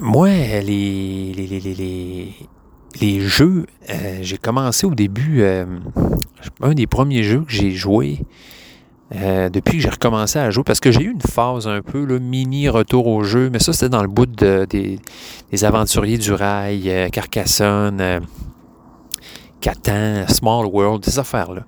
moi, 0.00 0.28
les, 0.62 2.24
jeux, 3.20 3.66
euh, 3.88 4.18
j'ai 4.22 4.38
commencé 4.38 4.86
au 4.86 4.94
début, 4.94 5.42
euh, 5.42 5.66
un 6.62 6.74
des 6.74 6.86
premiers 6.86 7.22
jeux 7.22 7.40
que 7.40 7.52
j'ai 7.52 7.70
joué 7.70 8.20
euh, 9.14 9.48
depuis 9.48 9.78
que 9.78 9.82
j'ai 9.82 9.90
recommencé 9.90 10.38
à 10.38 10.50
jouer, 10.50 10.64
parce 10.64 10.80
que 10.80 10.90
j'ai 10.90 11.02
eu 11.02 11.10
une 11.12 11.20
phase 11.20 11.66
un 11.66 11.82
peu 11.82 12.04
le 12.04 12.18
mini 12.18 12.68
retour 12.68 13.06
au 13.08 13.24
jeu, 13.24 13.50
mais 13.50 13.58
ça 13.58 13.72
c'était 13.72 13.88
dans 13.88 14.02
le 14.02 14.08
bout 14.08 14.26
des, 14.26 14.98
aventuriers 15.62 16.18
du 16.18 16.32
rail, 16.32 17.10
Carcassonne, 17.12 18.20
Catan, 19.60 20.26
Small 20.28 20.66
World, 20.66 21.02
des 21.04 21.18
affaires-là. 21.18 21.62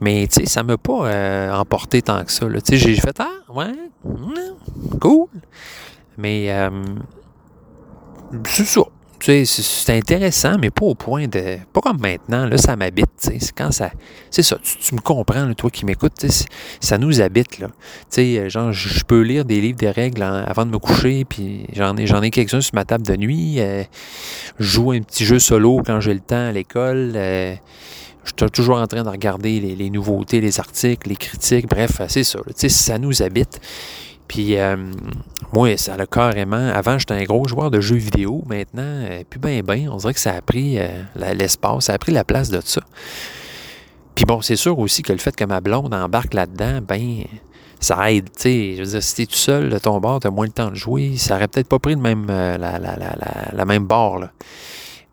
Mais 0.00 0.26
tu 0.26 0.40
sais, 0.40 0.46
ça 0.46 0.62
ne 0.62 0.68
m'a 0.68 0.76
pas 0.78 1.58
emporté 1.58 2.02
tant 2.02 2.24
que 2.24 2.32
ça. 2.32 2.46
Tu 2.46 2.60
sais, 2.64 2.76
j'ai 2.76 2.94
fait 2.96 3.18
Ah, 3.20 3.52
ouais, 3.52 3.72
hmm, 4.04 4.98
cool. 5.00 5.28
Mais 6.18 6.50
c'est 8.44 8.64
ça 8.64 8.82
c'est 9.20 9.96
intéressant, 9.96 10.56
mais 10.58 10.70
pas 10.70 10.86
au 10.86 10.94
point 10.94 11.26
de. 11.26 11.58
Pas 11.72 11.80
comme 11.80 12.00
maintenant, 12.00 12.46
là, 12.46 12.56
ça 12.58 12.76
m'habite. 12.76 13.10
C'est 13.16 13.52
quand 13.52 13.72
ça. 13.72 13.90
C'est 14.30 14.42
ça, 14.42 14.58
tu, 14.62 14.94
me 14.94 15.00
comprends, 15.00 15.52
toi 15.54 15.70
qui 15.70 15.84
m'écoutes, 15.84 16.26
ça 16.80 16.98
nous 16.98 17.20
habite. 17.20 17.58
Là. 17.58 17.68
sais, 18.08 18.48
genre, 18.50 18.72
je 18.72 19.04
peux 19.04 19.22
lire 19.22 19.44
des 19.44 19.60
livres 19.60 19.78
des 19.78 19.90
règles 19.90 20.22
avant 20.22 20.66
de 20.66 20.70
me 20.70 20.78
coucher, 20.78 21.24
puis 21.24 21.66
j'en 21.72 21.96
ai, 21.96 22.04
ai 22.04 22.30
quelques-uns 22.30 22.60
sur 22.60 22.74
ma 22.74 22.84
table 22.84 23.06
de 23.06 23.16
nuit. 23.16 23.56
Euh, 23.58 23.82
je 24.58 24.64
joue 24.64 24.92
un 24.92 25.00
petit 25.00 25.24
jeu 25.24 25.38
solo 25.38 25.82
quand 25.84 26.00
j'ai 26.00 26.14
le 26.14 26.20
temps 26.20 26.48
à 26.48 26.52
l'école. 26.52 27.12
Euh, 27.16 27.54
je 28.24 28.44
suis 28.44 28.50
toujours 28.50 28.78
en 28.78 28.86
train 28.86 29.04
de 29.04 29.08
regarder 29.08 29.60
les, 29.60 29.90
nouveautés, 29.90 30.40
les 30.40 30.58
articles, 30.58 31.08
les 31.08 31.16
critiques, 31.16 31.68
bref, 31.68 32.02
c'est 32.08 32.24
ça. 32.24 32.40
Ça 32.68 32.98
nous 32.98 33.22
habite. 33.22 33.60
Puis, 34.28 34.56
euh, 34.56 34.76
moi, 35.52 35.76
ça 35.76 35.94
a 35.94 36.06
carrément. 36.06 36.68
Avant, 36.68 36.98
j'étais 36.98 37.14
un 37.14 37.24
gros 37.24 37.46
joueur 37.46 37.70
de 37.70 37.80
jeux 37.80 37.96
vidéo. 37.96 38.42
Maintenant, 38.46 38.82
euh, 38.82 39.22
plus 39.28 39.38
bien, 39.38 39.62
bien. 39.62 39.90
On 39.90 39.96
dirait 39.96 40.14
que 40.14 40.20
ça 40.20 40.32
a 40.32 40.42
pris 40.42 40.78
euh, 40.78 40.88
l'espace, 41.34 41.86
ça 41.86 41.94
a 41.94 41.98
pris 41.98 42.12
la 42.12 42.24
place 42.24 42.50
de 42.50 42.60
ça. 42.64 42.82
Puis 44.14 44.24
bon, 44.24 44.40
c'est 44.40 44.56
sûr 44.56 44.78
aussi 44.78 45.02
que 45.02 45.12
le 45.12 45.18
fait 45.18 45.36
que 45.36 45.44
ma 45.44 45.60
blonde 45.60 45.92
embarque 45.94 46.34
là-dedans, 46.34 46.80
ben, 46.86 47.24
ça 47.80 48.10
aide. 48.10 48.30
Tu 48.30 48.42
sais, 48.42 48.74
je 48.76 48.82
veux 48.82 48.90
dire, 48.90 49.02
si 49.02 49.14
t'es 49.14 49.26
tout 49.26 49.34
seul 49.36 49.68
de 49.68 49.78
ton 49.78 50.00
bord, 50.00 50.20
t'as 50.20 50.30
moins 50.30 50.46
le 50.46 50.52
temps 50.52 50.70
de 50.70 50.74
jouer. 50.74 51.16
Ça 51.16 51.36
aurait 51.36 51.48
peut-être 51.48 51.68
pas 51.68 51.78
pris 51.78 51.94
le 51.94 52.00
même, 52.00 52.26
la, 52.26 52.56
la, 52.56 52.78
la, 52.78 52.96
la, 53.52 53.64
même 53.64 53.86
barre, 53.86 54.18
là. 54.18 54.32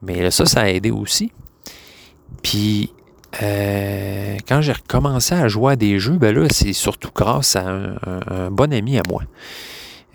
Mais 0.01 0.31
ça, 0.31 0.45
ça 0.45 0.61
a 0.61 0.69
aidé 0.69 0.91
aussi. 0.91 1.31
Puis, 2.41 2.91
euh, 3.41 4.37
quand 4.47 4.61
j'ai 4.61 4.73
recommencé 4.73 5.33
à 5.33 5.47
jouer 5.47 5.73
à 5.73 5.75
des 5.75 5.99
jeux, 5.99 6.17
ben 6.17 6.35
là, 6.35 6.47
c'est 6.51 6.73
surtout 6.73 7.09
grâce 7.15 7.55
à 7.55 7.67
un, 7.67 8.51
bon 8.51 8.71
ami 8.73 8.97
à 8.97 9.01
moi. 9.09 9.23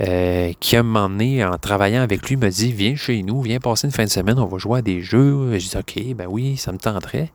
Euh, 0.00 0.52
qui 0.60 0.76
a 0.76 0.84
m'emmené 0.84 1.44
en 1.44 1.58
travaillant 1.58 2.02
avec 2.02 2.28
lui, 2.28 2.36
me 2.36 2.48
dit 2.48 2.72
Viens 2.72 2.94
chez 2.94 3.20
nous, 3.24 3.42
viens 3.42 3.58
passer 3.58 3.88
une 3.88 3.92
fin 3.92 4.04
de 4.04 4.10
semaine, 4.10 4.38
on 4.38 4.46
va 4.46 4.56
jouer 4.58 4.78
à 4.78 4.82
des 4.82 5.02
jeux. 5.02 5.58
Je 5.58 5.68
dis 5.68 5.76
OK, 5.76 6.14
ben 6.14 6.26
oui, 6.28 6.56
ça 6.56 6.70
me 6.70 6.78
tenterait. 6.78 7.32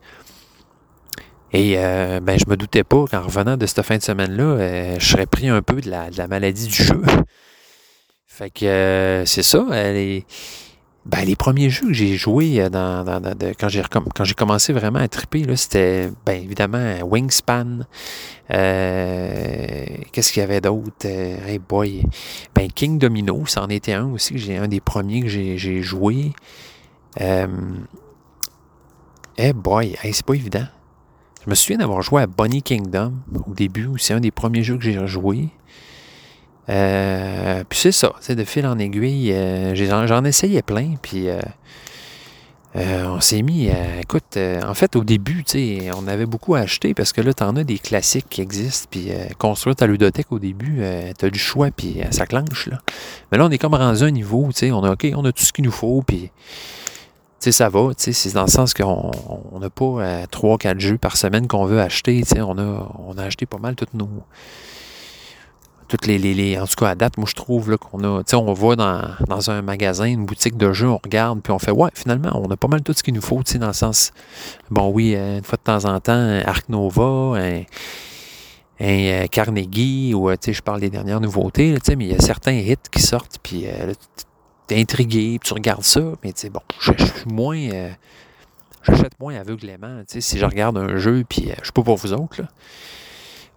Et 1.51 1.73
euh, 1.77 2.21
ben, 2.21 2.39
je 2.39 2.49
me 2.49 2.55
doutais 2.55 2.85
pas 2.85 3.05
qu'en 3.11 3.21
revenant 3.21 3.57
de 3.57 3.65
cette 3.65 3.81
fin 3.81 3.97
de 3.97 4.01
semaine-là, 4.01 4.97
je 4.97 5.05
serais 5.05 5.25
pris 5.25 5.49
un 5.49 5.61
peu 5.61 5.81
de 5.81 5.89
la, 5.89 6.27
maladie 6.27 6.67
du 6.67 6.83
jeu. 6.83 7.01
Fait 8.27 8.49
que 8.49 9.23
c'est 9.25 9.43
ça. 9.43 9.65
Elle 9.73 9.97
est, 9.97 10.25
ben, 11.05 11.25
les 11.25 11.35
premiers 11.35 11.69
jeux 11.69 11.87
que 11.87 11.93
j'ai 11.93 12.15
joués 12.15 12.61
euh, 12.61 12.69
dans, 12.69 13.03
quand 13.59 14.23
j'ai 14.23 14.33
commencé 14.33 14.71
vraiment 14.71 14.99
à 14.99 15.07
triper, 15.09 15.43
c'était 15.57 16.09
ben, 16.25 16.41
évidemment 16.41 16.99
Wingspan. 17.03 17.79
Euh, 18.51 19.85
qu'est-ce 20.11 20.31
qu'il 20.31 20.39
y 20.39 20.43
avait 20.43 20.61
d'autre? 20.61 21.05
Euh, 21.05 21.47
hey 21.47 21.59
boy. 21.59 22.03
Ben, 22.55 22.71
King 22.71 22.99
Domino, 22.99 23.43
c'en 23.45 23.67
était 23.67 23.91
un 23.93 24.05
aussi, 24.05 24.37
j'ai 24.37 24.55
un 24.57 24.69
des 24.69 24.79
premiers 24.79 25.21
que 25.21 25.27
j'ai 25.27 25.81
joué. 25.81 26.31
Hey 27.19 27.47
boy, 29.53 29.97
c'est 30.01 30.25
pas 30.25 30.35
évident. 30.35 30.67
Je 31.43 31.49
me 31.49 31.55
souviens 31.55 31.79
d'avoir 31.79 32.01
joué 32.01 32.21
à 32.21 32.27
Bonnie 32.27 32.63
Kingdom 32.63 33.15
au 33.45 33.53
début, 33.53 33.89
c'est 33.97 34.13
un 34.13 34.21
des 34.21 34.31
premiers 34.31 34.63
jeux 34.63 34.77
que 34.77 34.83
j'ai 34.83 35.05
joué. 35.05 35.49
Euh, 36.69 37.63
puis 37.67 37.79
c'est 37.79 37.91
ça, 37.91 38.13
de 38.27 38.43
fil 38.43 38.65
en 38.65 38.79
aiguille. 38.79 39.33
Euh, 39.33 39.75
j'en 40.07 40.23
essayais 40.23 40.61
plein, 40.61 40.95
puis 41.01 41.27
euh, 41.27 43.07
on 43.07 43.19
s'est 43.19 43.41
mis 43.41 43.69
à. 43.69 43.99
Écoute, 44.01 44.37
en 44.37 44.73
fait, 44.73 44.95
au 44.95 45.03
début, 45.03 45.43
on 45.95 46.07
avait 46.07 46.25
beaucoup 46.25 46.55
à 46.55 46.59
acheter 46.59 46.93
parce 46.93 47.13
que 47.13 47.21
là, 47.21 47.33
t'en 47.33 47.55
as 47.55 47.63
des 47.63 47.79
classiques 47.79 48.27
qui 48.29 48.41
existent, 48.41 48.87
puis 48.89 49.09
construire 49.37 49.75
ta 49.75 49.87
ludothèque 49.87 50.31
au 50.31 50.39
début, 50.39 50.81
t'as 51.17 51.29
du 51.29 51.39
choix, 51.39 51.69
puis 51.71 51.97
ça 52.11 52.25
clenche, 52.25 52.67
là. 52.67 52.79
Mais 53.31 53.37
là, 53.37 53.45
on 53.45 53.51
est 53.51 53.57
comme 53.57 53.73
rendu 53.73 54.03
à 54.03 54.05
un 54.05 54.11
niveau, 54.11 54.49
on 54.63 54.83
a, 54.83 54.91
OK, 54.91 55.07
on 55.15 55.25
a 55.25 55.31
tout 55.31 55.43
ce 55.43 55.53
qu'il 55.53 55.65
nous 55.65 55.71
faut, 55.71 56.03
puis. 56.05 56.31
Ça 57.39 57.67
va, 57.67 57.89
c'est 57.97 58.33
dans 58.33 58.45
le 58.45 58.49
sens 58.49 58.73
qu'on 58.73 59.11
n'a 59.59 59.69
pas 59.69 60.23
3-4 60.31 60.79
jeux 60.79 60.97
par 60.97 61.17
semaine 61.17 61.45
qu'on 61.49 61.65
veut 61.65 61.81
acheter, 61.81 62.23
on 62.37 62.57
a, 62.57 62.89
on 63.05 63.17
a 63.17 63.23
acheté 63.23 63.45
pas 63.45 63.57
mal 63.57 63.75
toutes 63.75 63.93
nos, 63.93 64.07
toutes 65.93 66.07
les, 66.07 66.17
les, 66.17 66.57
en 66.57 66.65
tout 66.65 66.73
cas 66.75 66.89
à 66.89 66.95
date, 66.95 67.17
moi 67.17 67.27
je 67.29 67.35
trouve 67.35 67.77
qu'on 67.77 68.03
a, 68.03 68.23
tu 68.23 68.31
sais, 68.31 68.35
on 68.35 68.51
va 68.51 68.75
dans, 68.75 69.51
un 69.51 69.61
magasin, 69.61 70.05
une 70.05 70.25
boutique 70.25 70.57
de 70.57 70.73
jeux, 70.73 70.89
on 70.89 70.97
regarde, 70.97 71.39
puis 71.43 71.53
on 71.53 71.59
fait 71.59 71.69
ouais, 71.69 71.91
finalement, 71.93 72.31
on 72.33 72.49
a 72.49 72.57
pas 72.57 72.67
mal 72.67 72.81
tout 72.81 72.93
ce 72.93 73.03
qu'il 73.03 73.13
nous 73.13 73.21
faut, 73.21 73.43
tu 73.43 73.51
sais, 73.51 73.59
dans 73.59 73.67
le 73.67 73.73
sens, 73.73 74.11
bon 74.71 74.89
oui, 74.89 75.13
euh, 75.15 75.37
une 75.37 75.43
fois 75.43 75.57
de 75.57 75.61
temps 75.61 75.85
en 75.85 75.99
temps, 75.99 76.41
Arc 76.45 76.67
Nova, 76.67 77.37
un, 77.37 77.61
euh, 78.81 79.27
Carnegie, 79.27 80.15
ou 80.15 80.31
tu 80.31 80.37
sais, 80.41 80.53
je 80.53 80.63
parle 80.63 80.79
des 80.79 80.89
dernières 80.89 81.21
nouveautés, 81.21 81.75
tu 81.75 81.91
sais, 81.91 81.95
mais 81.95 82.05
il 82.05 82.11
y 82.13 82.15
a 82.15 82.19
certains 82.19 82.53
hits 82.53 82.75
qui 82.91 82.99
sortent, 82.99 83.37
puis 83.43 83.67
euh, 83.67 83.93
tu 84.67 84.73
es 84.73 84.81
intrigué, 84.81 85.37
puis 85.39 85.47
tu 85.47 85.53
regardes 85.53 85.83
ça, 85.83 86.01
mais 86.23 86.33
tu 86.33 86.41
sais, 86.41 86.49
bon, 86.49 86.61
je 86.79 86.91
suis 86.91 87.31
moins, 87.31 87.69
j'achète 88.81 89.19
moins 89.19 89.35
aveuglément, 89.35 89.99
tu 90.07 90.13
sais, 90.15 90.21
si 90.21 90.39
je 90.39 90.45
regarde 90.45 90.75
un 90.75 90.97
jeu, 90.97 91.23
puis 91.29 91.49
je 91.55 91.65
suis 91.65 91.71
pas 91.71 91.83
pour 91.83 91.97
vous 91.97 92.13
autres, 92.13 92.41
là. 92.41 92.47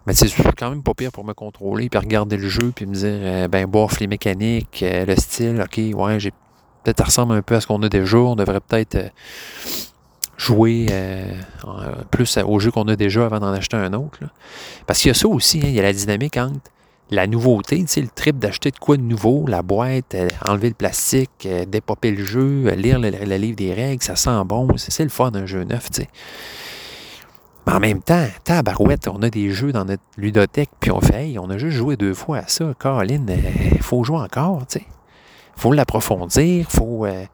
Mais 0.07 0.13
c'est 0.13 0.29
quand 0.55 0.69
même 0.69 0.83
pas 0.83 0.93
pire 0.93 1.11
pour 1.11 1.25
me 1.25 1.33
contrôler, 1.33 1.89
puis 1.89 1.99
regarder 1.99 2.37
le 2.37 2.47
jeu, 2.47 2.71
puis 2.73 2.85
me 2.85 2.93
dire, 2.93 3.09
euh, 3.11 3.47
ben, 3.49 3.65
bof 3.65 3.99
les 3.99 4.07
mécaniques, 4.07 4.81
euh, 4.81 5.05
le 5.05 5.17
style, 5.17 5.61
ok, 5.61 5.81
ouais, 5.93 6.17
j'ai 6.17 6.31
peut-être 6.83 7.03
ressemble 7.03 7.33
un 7.33 7.41
peu 7.41 7.55
à 7.55 7.61
ce 7.61 7.67
qu'on 7.67 7.83
a 7.83 7.89
déjà, 7.89 8.17
on 8.17 8.37
devrait 8.37 8.61
peut-être 8.61 8.95
euh, 8.95 9.09
jouer 10.37 10.85
plus 12.09 12.37
au 12.37 12.59
jeu 12.59 12.71
qu'on 12.71 12.87
a 12.87 12.95
déjà 12.95 13.25
avant 13.25 13.39
d'en 13.39 13.51
acheter 13.51 13.75
un 13.75 13.91
autre. 13.91 14.19
Parce 14.85 14.99
qu'il 14.99 15.09
y 15.09 15.11
a 15.11 15.13
ça 15.13 15.27
aussi, 15.27 15.57
hein, 15.57 15.67
il 15.67 15.73
y 15.73 15.79
a 15.79 15.83
la 15.83 15.91
dynamique 15.91 16.37
entre 16.37 16.71
la 17.09 17.27
nouveauté, 17.27 17.81
tu 17.81 17.87
sais, 17.87 18.01
le 18.01 18.07
trip 18.07 18.37
d'acheter 18.39 18.71
de 18.71 18.77
quoi 18.77 18.95
de 18.95 19.01
nouveau, 19.01 19.45
la 19.45 19.61
boîte, 19.61 20.15
enlever 20.45 20.69
le 20.69 20.75
plastique, 20.75 21.47
dépoper 21.67 22.11
le 22.11 22.23
jeu, 22.23 22.69
lire 22.75 22.99
le, 22.99 23.09
le, 23.09 23.35
livre 23.35 23.57
des 23.57 23.73
règles, 23.73 24.03
ça 24.03 24.15
sent 24.15 24.43
bon, 24.45 24.69
c'est 24.77 25.03
le 25.03 25.09
fun 25.09 25.31
d'un 25.31 25.45
jeu 25.45 25.63
neuf, 25.63 25.89
tu 25.91 26.03
sais. 26.03 26.09
Mais 27.67 27.73
en 27.73 27.79
même 27.81 28.01
temps, 28.01 28.25
tabarouette, 28.45 29.09
on 29.09 29.21
a 29.21 29.29
des 29.29 29.51
jeux 29.51 29.73
dans 29.73 29.83
notre 29.83 30.03
ludothèque, 30.15 30.69
puis 30.79 30.89
on 30.89 31.01
fait, 31.01 31.25
hey, 31.25 31.37
on 31.37 31.49
a 31.49 31.57
juste 31.57 31.75
joué 31.75 31.97
deux 31.97 32.13
fois 32.13 32.37
à 32.37 32.47
ça. 32.47 32.73
Caroline, 32.79 33.25
il 33.27 33.77
euh, 33.77 33.81
faut 33.81 34.05
jouer 34.05 34.19
encore, 34.19 34.65
tu 34.67 34.79
sais. 34.79 34.85
faut 35.57 35.73
l'approfondir, 35.73 36.65
faut, 36.71 37.05
euh, 37.05 37.25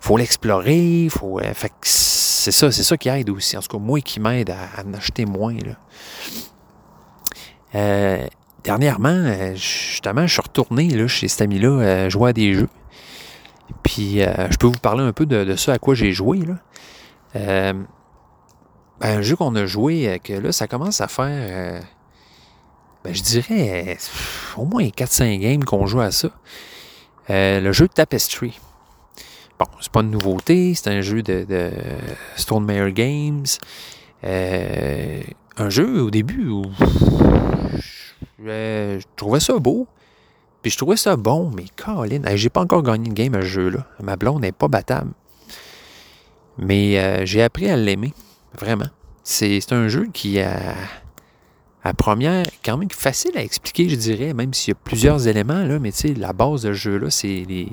faut 0.00 0.16
l'explorer, 0.16 1.06
faut. 1.10 1.38
Euh, 1.38 1.54
fait 1.54 1.70
c'est 1.82 2.50
ça, 2.50 2.72
c'est 2.72 2.82
ça 2.82 2.96
qui 2.96 3.08
aide 3.08 3.30
aussi. 3.30 3.56
En 3.56 3.60
tout 3.60 3.68
cas, 3.68 3.78
moi 3.78 4.00
qui 4.00 4.18
m'aide 4.18 4.50
à, 4.50 4.82
en 4.84 4.94
acheter 4.94 5.26
moins. 5.26 5.54
Là. 5.54 5.76
Euh, 7.76 8.26
dernièrement, 8.64 9.54
justement, 9.54 10.26
je 10.26 10.32
suis 10.32 10.42
retourné 10.42 10.88
là, 10.88 11.06
chez 11.06 11.28
cet 11.28 11.42
ami-là 11.42 12.08
jouer 12.08 12.30
à 12.30 12.32
des 12.32 12.52
jeux. 12.52 12.68
Puis 13.84 14.18
je 14.18 14.56
peux 14.56 14.66
vous 14.66 14.78
parler 14.80 15.04
un 15.04 15.12
peu 15.12 15.24
de, 15.24 15.44
de 15.44 15.54
ça 15.54 15.74
à 15.74 15.78
quoi 15.78 15.94
j'ai 15.94 16.10
joué. 16.10 16.40
Là. 16.40 17.74
Ben, 19.00 19.18
un 19.18 19.22
jeu 19.22 19.36
qu'on 19.36 19.54
a 19.56 19.66
joué, 19.66 20.20
que 20.22 20.32
là, 20.32 20.52
ça 20.52 20.66
commence 20.66 21.00
à 21.00 21.08
faire, 21.08 21.82
ben, 23.04 23.14
je 23.14 23.22
dirais, 23.22 23.98
au 24.56 24.64
moins 24.64 24.84
4-5 24.84 25.38
games 25.38 25.64
qu'on 25.64 25.86
joue 25.86 26.00
à 26.00 26.10
ça. 26.10 26.28
le 27.28 27.72
jeu 27.72 27.88
Tapestry. 27.88 28.58
Bon, 29.58 29.66
c'est 29.80 29.90
pas 29.90 30.00
une 30.00 30.10
nouveauté, 30.10 30.74
c'est 30.74 30.90
un 30.90 31.00
jeu 31.00 31.22
de, 31.22 31.44
de 31.44 32.88
Games. 32.90 33.46
Euh, 34.24 35.22
un 35.56 35.70
jeu 35.70 36.02
au 36.02 36.10
début 36.10 36.48
où 36.48 36.64
je, 38.38 39.00
trouvais 39.16 39.40
ça 39.40 39.58
beau, 39.58 39.86
puis 40.60 40.70
je 40.70 40.76
trouvais 40.76 40.98
ça 40.98 41.16
bon, 41.16 41.50
mais 41.54 41.64
Colin, 41.74 42.20
j'ai 42.34 42.50
pas 42.50 42.60
encore 42.60 42.82
gagné 42.82 43.08
une 43.08 43.14
game 43.14 43.34
à 43.34 43.40
ce 43.40 43.46
jeu-là. 43.46 43.86
Ma 44.02 44.16
blonde 44.16 44.42
n'est 44.42 44.52
pas 44.52 44.68
battable. 44.68 45.12
Mais 46.58 46.98
euh, 46.98 47.24
j'ai 47.24 47.42
appris 47.42 47.70
à 47.70 47.76
l'aimer, 47.76 48.12
vraiment. 48.58 48.88
C'est 49.22 49.72
un 49.72 49.88
jeu 49.88 50.08
qui 50.12 50.38
à 51.86 51.94
première, 51.94 52.46
quand 52.64 52.76
même 52.76 52.90
facile 52.90 53.36
à 53.36 53.42
expliquer, 53.42 53.88
je 53.88 53.94
dirais, 53.94 54.34
même 54.34 54.52
s'il 54.52 54.72
y 54.72 54.76
a 54.76 54.80
plusieurs 54.82 55.28
éléments, 55.28 55.62
là, 55.62 55.78
mais 55.78 55.92
tu 55.92 55.98
sais, 55.98 56.14
la 56.14 56.32
base 56.32 56.62
de 56.62 56.72
ce 56.72 56.72
jeu-là, 56.72 57.10
c'est 57.10 57.44
les, 57.48 57.72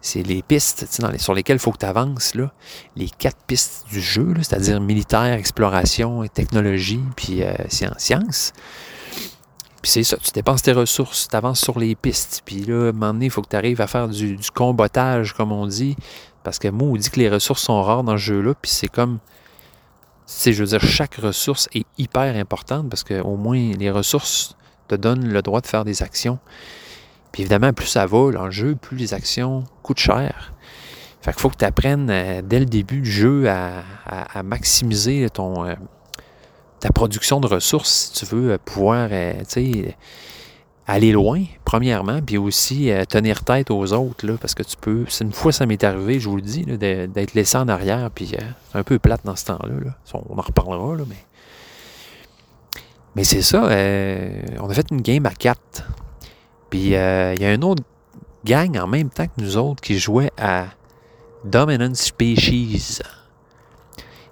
c'est 0.00 0.22
les 0.22 0.42
pistes 0.42 0.86
sur 1.18 1.34
lesquelles 1.34 1.56
il 1.56 1.60
faut 1.60 1.72
que 1.72 1.78
tu 1.78 1.86
avances, 1.86 2.34
là, 2.34 2.50
les 2.96 3.08
quatre 3.10 3.38
pistes 3.46 3.84
du 3.90 4.00
jeu, 4.00 4.34
c'est-à-dire 4.38 4.80
militaire, 4.80 5.34
exploration, 5.34 6.26
technologie, 6.28 7.02
puis 7.16 7.42
euh, 7.42 7.52
science. 7.68 8.52
Puis 9.82 9.90
c'est 9.90 10.04
ça, 10.04 10.16
tu 10.16 10.30
dépenses 10.32 10.62
tes 10.62 10.72
ressources, 10.72 11.28
tu 11.28 11.36
avances 11.36 11.60
sur 11.60 11.78
les 11.78 11.94
pistes, 11.94 12.42
puis 12.46 12.64
là, 12.64 12.86
à 12.86 12.88
un 12.88 12.92
moment 12.92 13.12
donné, 13.12 13.26
il 13.26 13.30
faut 13.30 13.42
que 13.42 13.50
tu 13.50 13.56
arrives 13.56 13.82
à 13.82 13.86
faire 13.86 14.08
du, 14.08 14.36
du, 14.36 14.50
combotage, 14.50 15.34
comme 15.34 15.52
on 15.52 15.66
dit, 15.66 15.96
parce 16.42 16.58
que 16.58 16.68
moi, 16.68 16.88
on 16.88 16.96
dit 16.96 17.10
que 17.10 17.20
les 17.20 17.28
ressources 17.28 17.62
sont 17.62 17.82
rares 17.82 18.04
dans 18.04 18.16
ce 18.16 18.22
jeu-là, 18.22 18.54
puis 18.54 18.70
c'est 18.70 18.88
comme, 18.88 19.18
c'est, 20.30 20.52
je 20.52 20.62
veux 20.62 20.68
dire, 20.68 20.82
chaque 20.82 21.14
ressource 21.14 21.70
est 21.74 21.86
hyper 21.96 22.36
importante, 22.36 22.90
parce 22.90 23.02
qu'au 23.02 23.36
moins, 23.36 23.72
les 23.72 23.90
ressources 23.90 24.56
te 24.86 24.94
donnent 24.94 25.26
le 25.26 25.40
droit 25.40 25.62
de 25.62 25.66
faire 25.66 25.86
des 25.86 26.02
actions. 26.02 26.38
Puis 27.32 27.42
évidemment, 27.42 27.72
plus 27.72 27.86
ça 27.86 28.04
va, 28.04 28.30
l'enjeu, 28.30 28.76
plus 28.76 28.98
les 28.98 29.14
actions 29.14 29.64
coûtent 29.82 29.98
cher. 29.98 30.52
Fait 31.22 31.32
qu'il 31.32 31.40
faut 31.40 31.48
que 31.48 31.56
tu 31.56 31.64
apprennes 31.64 32.10
euh, 32.10 32.42
dès 32.44 32.58
le 32.58 32.66
début 32.66 33.00
du 33.00 33.10
jeu 33.10 33.48
à, 33.48 34.42
maximiser 34.42 35.30
ton, 35.30 35.64
euh, 35.64 35.74
ta 36.78 36.90
production 36.90 37.40
de 37.40 37.46
ressources 37.46 38.10
si 38.12 38.26
tu 38.26 38.34
veux 38.34 38.52
euh, 38.52 38.58
pouvoir 38.62 39.08
aller 40.88 41.12
loin, 41.12 41.44
premièrement, 41.64 42.20
puis 42.20 42.36
aussi 42.36 42.90
tenir 43.08 43.44
tête 43.44 43.70
aux 43.70 43.92
autres, 43.92 44.26
parce 44.40 44.54
que 44.54 44.64
tu 44.64 44.76
peux. 44.80 45.04
Une 45.20 45.32
fois 45.32 45.52
ça 45.52 45.66
m'est 45.66 45.84
arrivé, 45.84 46.18
je 46.18 46.28
vous 46.28 46.36
le 46.36 46.42
dis, 46.42 46.64
d'être 46.64 47.34
laissé 47.34 47.56
en 47.58 47.68
arrière, 47.68 48.10
puis 48.10 48.28
c'est 48.30 48.42
un 48.78 48.82
peu 48.82 48.98
plate 48.98 49.20
dans 49.24 49.36
ce 49.36 49.44
temps-là. 49.44 49.94
On 50.14 50.36
en 50.38 50.42
reparlera, 50.42 50.96
là, 50.96 51.04
mais. 51.06 51.24
Mais 53.14 53.24
c'est 53.24 53.42
ça, 53.42 53.64
on 54.60 54.70
a 54.70 54.74
fait 54.74 54.86
une 54.90 55.02
game 55.02 55.26
à 55.26 55.30
4 55.30 55.84
puis 56.70 56.94
euh, 56.94 57.34
il 57.34 57.42
y 57.42 57.44
a 57.44 57.50
un 57.50 57.62
autre 57.62 57.82
gang 58.44 58.76
en 58.78 58.86
même 58.86 59.10
temps 59.10 59.26
que 59.26 59.40
nous 59.40 59.56
autres 59.56 59.80
qui 59.80 59.98
jouait 59.98 60.30
à 60.36 60.66
Dominant 61.44 61.94
Species. 61.94 63.00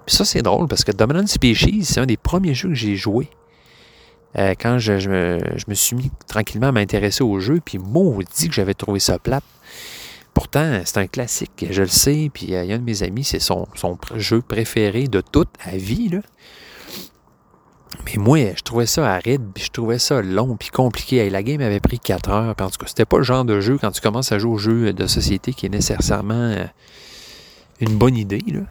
Puis 0.05 0.15
ça, 0.15 0.25
c'est 0.25 0.41
drôle 0.41 0.67
parce 0.67 0.83
que 0.83 0.91
Dominant 0.91 1.27
Species, 1.27 1.83
c'est 1.85 1.99
un 1.99 2.05
des 2.05 2.17
premiers 2.17 2.53
jeux 2.53 2.69
que 2.69 2.75
j'ai 2.75 2.95
joué. 2.95 3.29
Euh, 4.37 4.53
quand 4.59 4.77
je, 4.77 5.09
me, 5.09 5.73
suis 5.73 5.95
mis 5.95 6.11
tranquillement 6.27 6.67
à 6.67 6.71
m'intéresser 6.71 7.23
au 7.23 7.39
jeu, 7.39 7.61
puis 7.63 7.77
maudit 7.77 8.49
que 8.49 8.53
j'avais 8.53 8.73
trouvé 8.73 8.99
ça 8.99 9.17
plate. 9.19 9.43
Pourtant, 10.33 10.81
c'est 10.85 10.97
un 10.97 11.07
classique, 11.07 11.65
je 11.69 11.81
le 11.81 11.87
sais, 11.87 12.29
puis 12.31 12.53
euh, 12.53 12.63
il 12.63 12.69
y 12.69 12.73
a 12.73 12.75
un 12.75 12.79
de 12.79 12.83
mes 12.83 13.01
amis, 13.01 13.23
c'est 13.23 13.39
son, 13.39 13.67
jeu 14.15 14.41
préféré 14.41 15.07
de 15.07 15.21
toute 15.21 15.49
la 15.65 15.77
vie. 15.77 16.09
Là. 16.09 16.19
Mais 18.05 18.17
moi, 18.17 18.53
je 18.55 18.61
trouvais 18.61 18.85
ça 18.85 19.11
aride, 19.11 19.41
puis 19.55 19.63
je 19.63 19.71
trouvais 19.71 19.97
ça 19.97 20.21
long, 20.21 20.55
puis 20.55 20.69
compliqué. 20.69 21.27
la 21.31 21.41
game 21.41 21.61
avait 21.61 21.79
pris 21.79 21.99
4 21.99 22.29
heures. 22.29 22.55
en 22.59 22.69
tout 22.69 22.77
cas, 22.77 22.85
c'était 22.85 23.05
pas 23.05 23.17
le 23.17 23.23
genre 23.23 23.45
de 23.45 23.59
jeu, 23.61 23.79
quand 23.79 23.89
tu 23.89 24.01
commences 24.01 24.31
à 24.31 24.37
jouer 24.37 24.51
au 24.51 24.57
jeu 24.57 24.93
de 24.93 25.07
société, 25.07 25.53
qui 25.53 25.65
est 25.65 25.69
nécessairement 25.69 26.35
euh, 26.35 26.65
une 27.79 27.97
bonne 27.97 28.15
idée. 28.15 28.43
Là. 28.45 28.61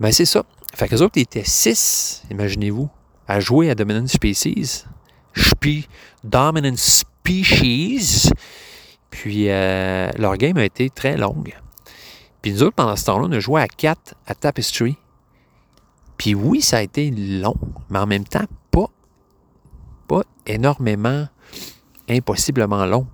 Ben, 0.00 0.10
c'est 0.10 0.24
ça. 0.24 0.42
Fait 0.74 0.88
que 0.88 0.94
les 0.96 1.02
autres 1.02 1.20
étaient 1.20 1.44
6, 1.44 2.24
imaginez-vous, 2.32 2.90
à 3.28 3.40
jouer 3.40 3.70
à 3.70 3.74
Dominant 3.74 4.06
Species. 4.06 4.84
Spe 5.34 5.88
Dominant 6.22 6.76
Species. 6.76 8.30
Puis 9.10 9.48
euh, 9.48 10.10
leur 10.18 10.36
game 10.36 10.56
a 10.56 10.64
été 10.64 10.90
très 10.90 11.16
longue. 11.16 11.54
Puis 12.42 12.52
nous 12.52 12.62
autres, 12.62 12.74
pendant 12.74 12.96
ce 12.96 13.04
temps-là, 13.06 13.26
on 13.28 13.32
a 13.32 13.40
joué 13.40 13.62
à 13.62 13.68
4 13.68 14.14
à 14.26 14.34
Tapestry. 14.34 14.96
Puis 16.16 16.34
oui, 16.34 16.60
ça 16.60 16.78
a 16.78 16.82
été 16.82 17.10
long, 17.10 17.56
mais 17.90 17.98
en 17.98 18.06
même 18.06 18.24
temps, 18.24 18.44
pas, 18.70 18.90
pas 20.06 20.22
énormément, 20.46 21.26
impossiblement 22.08 22.84
long. 22.86 23.06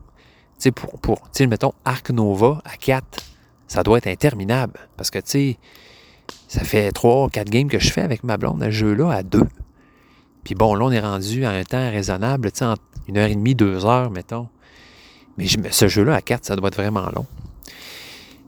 Tu 0.54 0.64
sais, 0.64 0.70
pour, 0.72 0.98
pour 1.00 1.28
mettons, 1.40 1.72
Arc 1.84 2.10
Nova 2.10 2.60
à 2.64 2.76
4, 2.76 3.22
ça 3.68 3.82
doit 3.82 3.98
être 3.98 4.08
interminable. 4.08 4.80
Parce 4.96 5.10
que, 5.10 5.18
tu 5.18 5.30
sais, 5.30 5.58
ça 6.48 6.64
fait 6.64 6.90
3 6.92 7.30
4 7.30 7.48
games 7.48 7.68
que 7.68 7.78
je 7.78 7.90
fais 7.90 8.02
avec 8.02 8.24
ma 8.24 8.36
blonde 8.36 8.62
à 8.62 8.70
jeu-là 8.70 9.10
à 9.10 9.22
2. 9.22 9.42
Puis 10.44 10.54
bon, 10.54 10.74
là, 10.74 10.84
on 10.86 10.90
est 10.90 11.00
rendu 11.00 11.44
à 11.44 11.50
un 11.50 11.64
temps 11.64 11.90
raisonnable, 11.90 12.52
tu 12.52 12.58
sais, 12.58 12.64
une 13.08 13.18
heure 13.18 13.28
et 13.28 13.34
demie, 13.34 13.54
deux 13.54 13.84
heures, 13.84 14.10
mettons. 14.10 14.48
Mais 15.36 15.46
ce 15.70 15.88
jeu-là 15.88 16.14
à 16.14 16.22
4, 16.22 16.44
ça 16.44 16.56
doit 16.56 16.68
être 16.68 16.76
vraiment 16.76 17.08
long. 17.14 17.26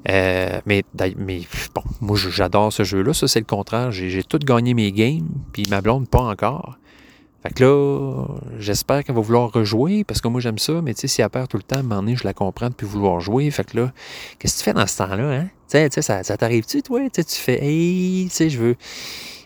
Euh, 0.09 0.61
mais, 0.67 0.85
bon, 1.75 1.83
moi 2.01 2.17
j'adore 2.17 2.73
ce 2.73 2.83
jeu-là. 2.83 3.15
Ça, 3.15 3.29
c'est 3.29 3.41
le 3.41 3.47
contraire. 3.47 3.93
J'ai 3.93 4.23
tout 4.23 4.39
gagné 4.39 4.75
mes 4.75 4.93
games, 4.93 5.29
puis 5.53 5.65
ma 5.71 5.81
blonde 5.81 6.09
pas 6.09 6.23
encore. 6.23 6.79
Fait 7.43 7.51
que 7.51 7.65
là, 7.65 8.25
j'espère 8.59 9.03
qu'elle 9.03 9.17
va 9.17 9.21
vouloir 9.21 9.51
rejouer, 9.51 10.05
parce 10.05 10.21
que 10.21 10.29
moi 10.29 10.41
j'aime 10.41 10.59
ça, 10.59 10.81
mais 10.81 10.95
tu 10.95 11.01
sais, 11.03 11.09
si 11.09 11.23
elle 11.23 11.31
perd 11.31 11.49
tout 11.49 11.57
le 11.57 11.65
temps, 11.65 11.83
à 11.91 11.95
un 11.95 12.15
je 12.15 12.23
la 12.23 12.35
comprends 12.35 12.71
plus 12.71 12.87
vouloir 12.87 13.21
jouer. 13.21 13.51
Fait 13.51 13.65
que 13.65 13.79
là, 13.79 13.93
qu'est-ce 14.39 14.55
que 14.55 14.59
tu 14.59 14.65
fais 14.65 14.73
dans 14.73 14.87
ce 14.87 14.99
temps-là, 14.99 15.33
hein? 15.33 15.49
Tu 15.69 15.79
sais, 15.79 16.03
ça, 16.03 16.23
ça 16.23 16.37
t'arrive-tu, 16.37 16.83
toi? 16.83 17.01
tu 17.11 17.23
fais, 17.27 17.65
hey, 17.65 18.27
tu 18.29 18.37
sais, 18.37 18.51
je 18.51 18.59
veux. 18.59 18.77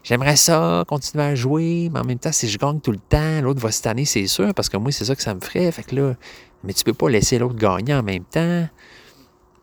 J'aimerais 0.06 0.36
ça, 0.36 0.84
continuer 0.86 1.24
à 1.24 1.34
jouer, 1.34 1.90
mais 1.92 1.98
en 1.98 2.04
même 2.04 2.20
temps, 2.20 2.30
si 2.30 2.48
je 2.48 2.58
gagne 2.58 2.78
tout 2.78 2.92
le 2.92 2.98
temps, 2.98 3.40
l'autre 3.40 3.58
va 3.58 3.70
année, 3.90 4.04
c'est 4.04 4.28
sûr, 4.28 4.54
parce 4.54 4.68
que 4.68 4.76
moi, 4.76 4.92
c'est 4.92 5.04
ça 5.04 5.16
que 5.16 5.22
ça 5.22 5.34
me 5.34 5.40
ferait. 5.40 5.72
Fait 5.72 5.82
que 5.82 5.96
là, 5.96 6.14
mais 6.62 6.72
tu 6.74 6.84
peux 6.84 6.94
pas 6.94 7.10
laisser 7.10 7.40
l'autre 7.40 7.56
gagner 7.56 7.92
en 7.92 8.04
même 8.04 8.22
temps. 8.22 8.68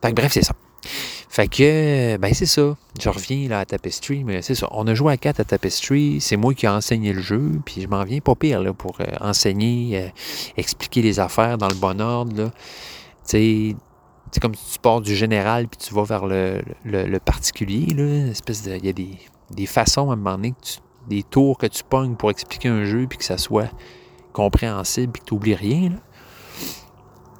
Fait 0.02 0.10
que 0.10 0.14
bref, 0.14 0.32
c'est 0.32 0.44
ça. 0.44 0.52
Fait 1.30 1.48
que, 1.48 2.18
ben 2.18 2.34
c'est 2.34 2.44
ça. 2.44 2.76
Je 3.00 3.08
reviens 3.08 3.48
là 3.48 3.60
à 3.60 3.64
Tapestry, 3.64 4.22
mais 4.22 4.42
c'est 4.42 4.54
ça. 4.54 4.68
On 4.70 4.86
a 4.86 4.92
joué 4.92 5.14
à 5.14 5.16
4 5.16 5.40
à 5.40 5.44
Tapestry. 5.44 6.20
C'est 6.20 6.36
moi 6.36 6.52
qui 6.52 6.66
ai 6.66 6.68
enseigné 6.68 7.14
le 7.14 7.22
jeu, 7.22 7.52
puis 7.64 7.80
je 7.80 7.88
m'en 7.88 8.04
viens 8.04 8.20
pas 8.20 8.34
pire 8.34 8.62
là, 8.62 8.74
pour 8.74 9.00
euh, 9.00 9.06
enseigner, 9.22 9.98
euh, 9.98 10.08
expliquer 10.58 11.00
les 11.00 11.20
affaires 11.20 11.56
dans 11.56 11.68
le 11.68 11.74
bon 11.74 12.02
ordre. 12.02 12.50
Tu 13.26 13.70
sais, 13.70 13.76
c'est 14.30 14.40
comme 14.40 14.54
si 14.54 14.74
tu 14.74 14.78
pars 14.78 15.00
du 15.00 15.16
général 15.16 15.68
puis 15.68 15.78
tu 15.78 15.94
vas 15.94 16.04
vers 16.04 16.26
le, 16.26 16.60
le, 16.84 17.18
particulier. 17.18 17.94
Là. 17.94 18.30
Espèce 18.30 18.62
de, 18.62 18.76
il 18.76 18.84
y 18.84 18.88
a 18.90 18.92
des, 18.92 19.16
des, 19.50 19.66
façons 19.66 20.10
à 20.10 20.14
un 20.14 20.16
moment 20.16 20.38
des 21.08 21.22
tours 21.22 21.58
que 21.58 21.66
tu 21.66 21.82
pognes 21.84 22.16
pour 22.16 22.30
expliquer 22.30 22.68
un 22.68 22.84
jeu 22.84 23.06
puis 23.08 23.18
que 23.18 23.24
ça 23.24 23.38
soit 23.38 23.70
compréhensible 24.32 25.12
puis 25.12 25.22
que 25.22 25.26
tu 25.26 25.34
n'oublies 25.34 25.54
rien. 25.54 25.92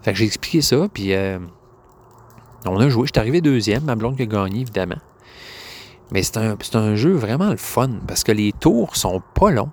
Fait 0.03 0.13
que 0.13 0.19
j'ai 0.19 0.27
expliqué 0.27 0.61
ça, 0.61 0.87
puis 0.93 1.15
euh, 1.15 1.39
on 2.67 2.79
a 2.79 2.89
joué. 2.89 3.07
Je 3.07 3.13
suis 3.15 3.21
arrivé 3.21 3.41
deuxième, 3.41 3.85
ma 3.85 3.97
blonde 3.97 4.17
qui 4.17 4.23
a 4.23 4.27
gagné, 4.27 4.61
évidemment. 4.61 4.99
Mais 6.11 6.23
c'est 6.23 6.37
un, 6.77 6.95
jeu 6.95 7.13
vraiment 7.13 7.51
le 7.51 7.57
fun 7.57 7.91
parce 8.07 8.23
que 8.23 8.33
les 8.33 8.53
tours 8.53 8.97
sont 8.97 9.23
pas 9.35 9.51
longs, 9.51 9.71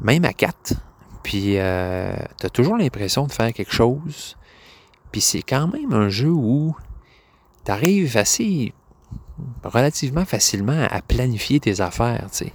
même 0.00 0.24
à 0.24 0.32
quatre. 0.32 0.74
Puis 1.22 1.58
euh, 1.58 2.14
tu 2.40 2.46
as 2.46 2.50
toujours 2.50 2.76
l'impression 2.76 3.26
de 3.26 3.32
faire 3.32 3.52
quelque 3.52 3.72
chose. 3.72 4.36
Puis 5.12 5.20
c'est 5.20 5.42
quand 5.42 5.68
même 5.68 5.92
un 5.92 6.08
jeu 6.08 6.30
où 6.30 6.76
tu 7.64 7.70
arrives 7.70 8.16
assez 8.16 8.74
relativement 9.64 10.24
facilement 10.24 10.86
à 10.90 11.00
planifier 11.02 11.60
tes 11.60 11.80
affaires, 11.80 12.26
tu 12.30 12.46
sais, 12.46 12.52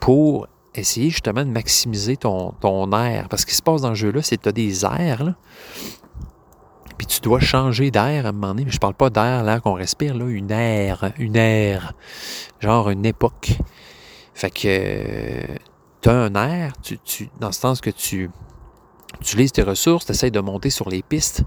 pour 0.00 0.48
essayer 0.74 1.10
justement 1.10 1.44
de 1.44 1.50
maximiser 1.50 2.16
ton, 2.16 2.52
air. 2.92 3.28
Parce 3.28 3.42
ce 3.42 3.46
qui 3.46 3.54
se 3.54 3.62
passe 3.62 3.82
dans 3.82 3.90
le 3.90 3.94
jeu-là, 3.94 4.22
c'est 4.22 4.36
que 4.36 4.42
tu 4.42 4.48
as 4.48 4.52
des 4.52 4.84
airs, 4.84 5.34
puis 6.98 7.06
tu 7.06 7.20
dois 7.20 7.40
changer 7.40 7.90
d'air 7.90 8.26
à 8.26 8.30
un 8.30 8.32
moment 8.32 8.48
donné. 8.48 8.64
Mais 8.64 8.70
je 8.70 8.78
parle 8.78 8.94
pas 8.94 9.10
d'air, 9.10 9.42
l'air 9.44 9.62
qu'on 9.62 9.74
respire, 9.74 10.14
là, 10.14 10.26
une 10.26 10.50
air, 10.50 11.12
une 11.18 11.36
ère, 11.36 11.94
genre 12.60 12.90
une 12.90 13.06
époque. 13.06 13.52
Fait 14.34 14.50
que 14.50 15.46
tu 16.02 16.08
as 16.08 16.12
un 16.12 16.34
air, 16.34 16.72
tu, 16.82 16.98
tu, 16.98 17.30
dans 17.40 17.52
ce 17.52 17.60
sens 17.60 17.80
que 17.80 17.90
tu 17.90 18.30
utilises 19.20 19.52
tes 19.52 19.62
ressources, 19.62 20.06
tu 20.06 20.12
essaies 20.12 20.30
de 20.30 20.40
monter 20.40 20.70
sur 20.70 20.88
les 20.88 21.02
pistes 21.02 21.42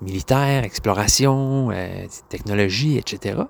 militaires, 0.00 0.64
exploration, 0.64 1.70
euh, 1.70 2.06
technologie, 2.28 2.98
etc. 2.98 3.42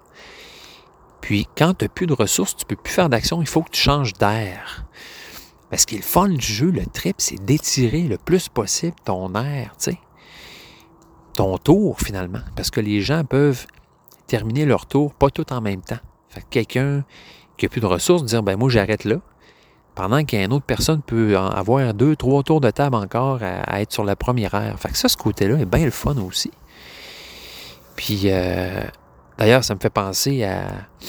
Puis 1.20 1.46
quand 1.56 1.74
tu 1.74 1.84
n'as 1.84 1.88
plus 1.88 2.06
de 2.06 2.12
ressources, 2.12 2.56
tu 2.56 2.64
ne 2.64 2.68
peux 2.68 2.82
plus 2.82 2.92
faire 2.92 3.08
d'action, 3.08 3.40
il 3.40 3.48
faut 3.48 3.62
que 3.62 3.70
tu 3.70 3.80
changes 3.80 4.12
d'air. 4.12 4.84
Parce 5.70 5.86
qu'il 5.86 6.02
fun 6.02 6.28
du 6.28 6.46
jeu, 6.46 6.70
le 6.70 6.86
trip, 6.86 7.16
c'est 7.18 7.42
d'étirer 7.42 8.02
le 8.02 8.18
plus 8.18 8.48
possible 8.48 8.94
ton 9.04 9.34
air, 9.34 9.74
tu 9.78 9.92
sais. 9.92 9.98
Ton 11.34 11.58
tour, 11.58 11.98
finalement. 12.00 12.42
Parce 12.54 12.70
que 12.70 12.80
les 12.80 13.00
gens 13.00 13.24
peuvent 13.24 13.66
terminer 14.26 14.66
leur 14.66 14.86
tour 14.86 15.14
pas 15.14 15.30
tout 15.30 15.52
en 15.52 15.60
même 15.60 15.80
temps. 15.80 15.98
Fait 16.28 16.42
que 16.42 16.46
quelqu'un 16.50 17.04
qui 17.56 17.64
n'a 17.64 17.68
plus 17.68 17.80
de 17.80 17.86
ressources, 17.86 18.24
dire, 18.24 18.42
ben 18.42 18.56
moi, 18.56 18.68
j'arrête 18.68 19.04
là. 19.04 19.16
Pendant 19.94 20.24
qu'une 20.24 20.52
autre 20.52 20.64
personne 20.64 21.02
peut 21.02 21.36
avoir 21.36 21.94
deux, 21.94 22.16
trois 22.16 22.42
tours 22.42 22.60
de 22.60 22.70
table 22.70 22.96
encore 22.96 23.40
à, 23.42 23.80
être 23.80 23.92
sur 23.92 24.04
la 24.04 24.16
première 24.16 24.54
aire. 24.54 24.78
Fait 24.78 24.88
que 24.88 24.98
ça, 24.98 25.08
ce 25.08 25.16
côté-là 25.16 25.56
est 25.58 25.66
bien 25.66 25.84
le 25.84 25.92
fun 25.92 26.16
aussi. 26.16 26.50
Puis, 27.94 28.22
euh, 28.24 28.82
d'ailleurs, 29.38 29.62
ça 29.62 29.74
me 29.74 29.80
fait 29.80 29.90
penser 29.90 30.44
à. 30.44 30.66
Tu 31.00 31.06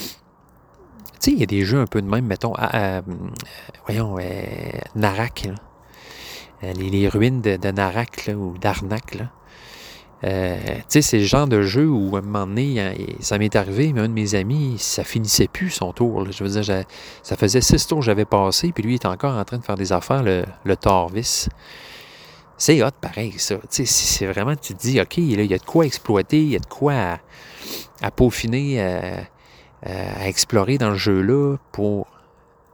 sais, 1.18 1.30
il 1.32 1.38
y 1.38 1.42
a 1.42 1.46
des 1.46 1.64
jeux 1.64 1.80
un 1.80 1.86
peu 1.86 2.00
de 2.00 2.08
même, 2.08 2.26
mettons, 2.26 2.52
à, 2.56 3.00
voyons, 3.86 4.18
euh, 4.20 4.22
Narak, 4.94 5.48
euh, 6.62 6.72
Les, 6.74 7.08
ruines 7.08 7.40
de, 7.40 7.56
Narak, 7.70 8.30
ou 8.36 8.56
d'Arnak, 8.58 9.16
euh, 10.24 10.56
tu 10.56 10.82
sais, 10.88 11.02
c'est 11.02 11.18
le 11.18 11.24
genre 11.24 11.46
de 11.46 11.62
jeu 11.62 11.86
où, 11.86 12.16
à 12.16 12.20
un 12.20 12.22
moment 12.22 12.46
donné, 12.46 13.16
ça 13.20 13.38
m'est 13.38 13.54
arrivé, 13.54 13.92
mais 13.92 14.00
un 14.00 14.08
de 14.08 14.14
mes 14.14 14.34
amis, 14.34 14.76
ça 14.78 15.04
finissait 15.04 15.48
plus 15.48 15.70
son 15.70 15.92
tour. 15.92 16.30
Je 16.30 16.42
veux 16.42 16.60
dire, 16.60 16.84
ça 17.22 17.36
faisait 17.36 17.60
six 17.60 17.86
tours 17.86 17.98
que 17.98 18.04
j'avais 18.04 18.24
passé, 18.24 18.72
puis 18.72 18.82
lui, 18.82 18.92
il 18.92 18.94
est 18.94 19.06
encore 19.06 19.36
en 19.36 19.44
train 19.44 19.58
de 19.58 19.64
faire 19.64 19.76
des 19.76 19.92
affaires, 19.92 20.22
le, 20.22 20.44
le 20.64 20.76
Torvis. 20.76 21.48
C'est 22.56 22.82
hot, 22.82 22.90
pareil, 23.00 23.34
ça. 23.36 23.56
Tu 23.56 23.84
sais, 23.84 23.84
c'est 23.84 24.26
vraiment, 24.26 24.56
tu 24.56 24.74
te 24.74 24.80
dis, 24.80 25.00
OK, 25.00 25.18
il 25.18 25.44
y 25.44 25.54
a 25.54 25.58
de 25.58 25.64
quoi 25.64 25.84
exploiter, 25.84 26.40
il 26.40 26.50
y 26.50 26.56
a 26.56 26.60
de 26.60 26.66
quoi 26.66 27.18
à, 28.00 28.10
peaufiner, 28.10 28.80
à, 28.80 30.26
explorer 30.26 30.78
dans 30.78 30.90
le 30.90 30.96
jeu-là 30.96 31.56
pour 31.72 32.06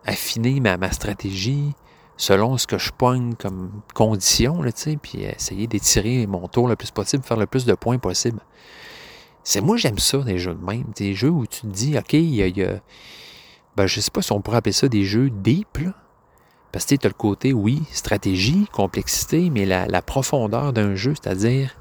affiner 0.07 0.61
ma, 0.61 0.77
ma 0.77 0.93
stratégie 0.93 1.75
selon 2.23 2.57
ce 2.57 2.69
que 2.69 2.79
je 2.79 2.93
pogne 2.93 3.35
comme 3.35 3.73
condition, 3.95 4.63
là, 4.63 4.71
puis 5.03 5.25
essayer 5.25 5.67
d'étirer 5.67 6.25
mon 6.29 6.47
tour 6.47 6.69
le 6.69 6.77
plus 6.77 6.93
possible, 6.93 7.25
faire 7.25 7.37
le 7.37 7.47
plus 7.47 7.65
de 7.65 7.75
points 7.75 7.99
possible. 7.99 8.39
C'est 9.43 9.61
moi 9.61 9.77
j'aime 9.77 9.99
ça, 9.99 10.19
des 10.19 10.39
jeux 10.39 10.55
de 10.55 10.65
même. 10.65 10.85
Des 10.95 11.15
jeux 11.15 11.31
où 11.31 11.49
tu 11.49 11.63
te 11.63 11.67
dis, 11.67 11.99
OK, 11.99 12.13
il 12.13 12.37
y 12.37 12.63
a. 12.63 12.81
ben, 13.77 13.89
je 13.89 14.01
sais 14.01 14.13
pas 14.13 14.23
si 14.23 14.31
on 14.31 14.41
pourrait 14.41 14.59
appeler 14.59 14.73
ça 14.73 14.87
des 14.87 15.03
jeux 15.03 15.31
deep, 15.31 15.79
là. 15.79 15.95
Parce 16.71 16.87
que 16.87 16.95
tu 16.95 17.07
as 17.09 17.11
le 17.11 17.15
côté, 17.15 17.53
oui, 17.53 17.83
stratégie, 17.91 18.69
complexité, 18.73 19.51
mais 19.51 19.67
la, 19.67 20.01
profondeur 20.01 20.73
d'un 20.73 20.95
jeu, 20.95 21.15
c'est-à-dire 21.21 21.75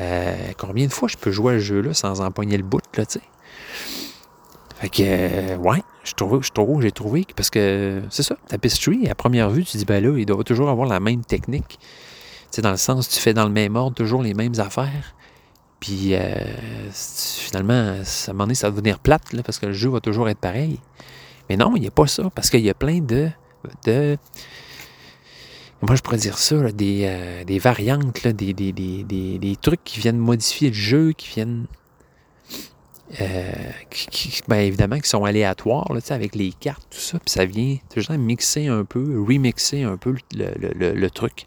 euh, 0.00 0.36
combien 0.58 0.86
de 0.86 0.92
fois 0.92 1.08
je 1.08 1.16
peux 1.16 1.30
jouer 1.30 1.54
à 1.54 1.58
ce 1.58 1.64
jeu-là 1.64 1.94
sans 1.94 2.20
empoigner 2.20 2.58
le 2.58 2.62
bout, 2.62 2.82
là, 2.94 3.06
tu 3.06 3.20
sais? 3.20 3.24
Fait 4.76 4.90
que, 4.90 5.02
euh, 5.02 5.56
ouais, 5.56 5.82
je 6.10 6.14
trouve, 6.14 6.42
je 6.42 6.50
trouve, 6.50 6.82
j'ai 6.82 6.90
trouvé, 6.90 7.24
parce 7.36 7.50
que 7.50 8.02
c'est 8.10 8.24
ça, 8.24 8.36
Tapestry, 8.48 9.08
à 9.08 9.14
première 9.14 9.48
vue, 9.48 9.64
tu 9.64 9.76
dis, 9.76 9.84
ben 9.84 10.02
là, 10.02 10.18
il 10.18 10.26
doit 10.26 10.42
toujours 10.42 10.68
avoir 10.68 10.88
la 10.88 10.98
même 10.98 11.24
technique. 11.24 11.78
Tu 12.52 12.60
dans 12.62 12.72
le 12.72 12.76
sens, 12.76 13.08
tu 13.08 13.20
fais 13.20 13.32
dans 13.32 13.44
le 13.44 13.52
même 13.52 13.76
ordre 13.76 13.94
toujours 13.94 14.22
les 14.22 14.34
mêmes 14.34 14.58
affaires. 14.58 15.14
Puis 15.78 16.14
euh, 16.14 16.34
finalement, 16.92 17.72
à 17.72 18.30
un 18.30 18.32
moment 18.32 18.44
donné, 18.44 18.54
ça 18.54 18.68
va 18.68 18.72
devenir 18.72 18.98
plate, 18.98 19.32
là, 19.32 19.42
parce 19.44 19.58
que 19.60 19.66
le 19.66 19.72
jeu 19.72 19.88
va 19.88 20.00
toujours 20.00 20.28
être 20.28 20.40
pareil. 20.40 20.80
Mais 21.48 21.56
non, 21.56 21.76
il 21.76 21.82
n'y 21.82 21.86
a 21.86 21.92
pas 21.92 22.08
ça, 22.08 22.28
parce 22.34 22.50
qu'il 22.50 22.60
y 22.60 22.70
a 22.70 22.74
plein 22.74 22.98
de. 22.98 23.28
de 23.86 24.18
moi, 25.80 25.94
je 25.94 26.02
pourrais 26.02 26.18
dire 26.18 26.36
ça, 26.36 26.56
des, 26.72 27.02
euh, 27.04 27.44
des, 27.44 27.58
variantes, 27.58 28.26
des, 28.26 28.52
des, 28.52 28.72
des, 28.72 29.38
des, 29.38 29.56
trucs 29.56 29.82
qui 29.84 30.00
viennent 30.00 30.18
modifier 30.18 30.68
le 30.68 30.74
jeu, 30.74 31.12
qui 31.12 31.28
viennent 31.28 31.66
euh, 33.20 33.50
qui, 33.90 34.40
bien 34.46 34.60
évidemment, 34.60 34.98
qui 35.00 35.08
sont 35.08 35.24
aléatoires, 35.24 35.92
là, 35.92 36.00
avec 36.10 36.36
les 36.36 36.52
cartes, 36.52 36.86
tout 36.90 36.98
ça, 36.98 37.18
puis 37.18 37.30
ça 37.30 37.44
vient 37.44 37.76
toujours 37.92 38.16
mixer 38.16 38.68
un 38.68 38.84
peu, 38.84 39.20
remixer 39.20 39.82
un 39.82 39.96
peu 39.96 40.14
le, 40.32 41.08
truc. 41.08 41.46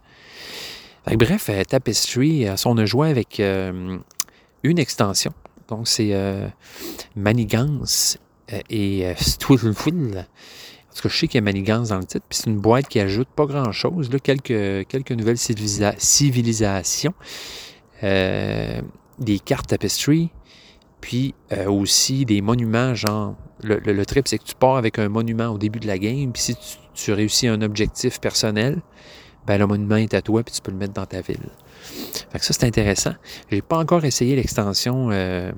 bref, 1.08 1.50
euh, 1.50 1.64
Tapestry, 1.64 2.48
euh, 2.48 2.56
on 2.66 2.78
a 2.78 2.86
joué 2.86 3.10
avec 3.10 3.40
une 3.40 4.80
extension. 4.80 5.32
Donc, 5.70 5.88
c'est 5.88 6.14
Manigance 7.16 8.18
et 8.70 9.14
Twiddlefiddle. 9.40 10.18
En 10.18 10.96
tout 10.96 11.02
cas, 11.04 11.10
je 11.10 11.18
sais 11.18 11.28
qu'il 11.28 11.38
y 11.38 11.40
a 11.40 11.42
Manigance 11.42 11.90
dans 11.90 11.98
le 11.98 12.06
titre, 12.06 12.26
puis 12.28 12.40
c'est 12.40 12.50
une 12.50 12.60
boîte 12.60 12.90
qui 12.90 13.00
ajoute 13.00 13.30
pas 13.30 13.46
grand-chose, 13.46 14.10
quelques, 14.22 14.88
quelques 14.88 15.12
nouvelles 15.14 15.38
civilisations, 15.38 17.14
des 18.02 19.40
cartes 19.40 19.70
Tapestry, 19.70 20.30
puis 21.04 21.36
euh, 21.52 21.70
aussi 21.70 22.24
des 22.24 22.40
monuments, 22.42 22.96
genre, 22.96 23.36
le, 23.62 24.06
trip, 24.06 24.26
c'est 24.26 24.38
que 24.38 24.46
tu 24.46 24.56
pars 24.56 24.78
avec 24.78 25.00
un 25.00 25.10
monument 25.10 25.50
au 25.50 25.58
début 25.58 25.82
de 25.82 25.86
la 25.86 25.98
game, 25.98 26.32
puis 26.32 26.42
si 26.42 26.56
tu, 26.94 27.12
réussis 27.12 27.50
un 27.50 27.62
objectif 27.62 28.22
personnel, 28.22 28.82
ben 29.46 29.58
le 29.58 29.68
monument 29.68 29.98
est 29.98 30.14
à 30.14 30.22
toi, 30.22 30.44
puis 30.44 30.56
tu 30.56 30.62
peux 30.62 30.72
le 30.72 30.78
mettre 30.78 30.94
dans 30.94 31.06
ta 31.06 31.20
ville. 31.20 31.50
Fait 32.32 32.40
que 32.40 32.46
ça, 32.46 32.54
c'est 32.54 32.66
intéressant. 32.66 33.16
J'ai 33.52 33.62
pas 33.62 33.80
encore 33.80 34.06
essayé 34.06 34.38
l'extension 34.38 35.10
euh, 35.12 35.52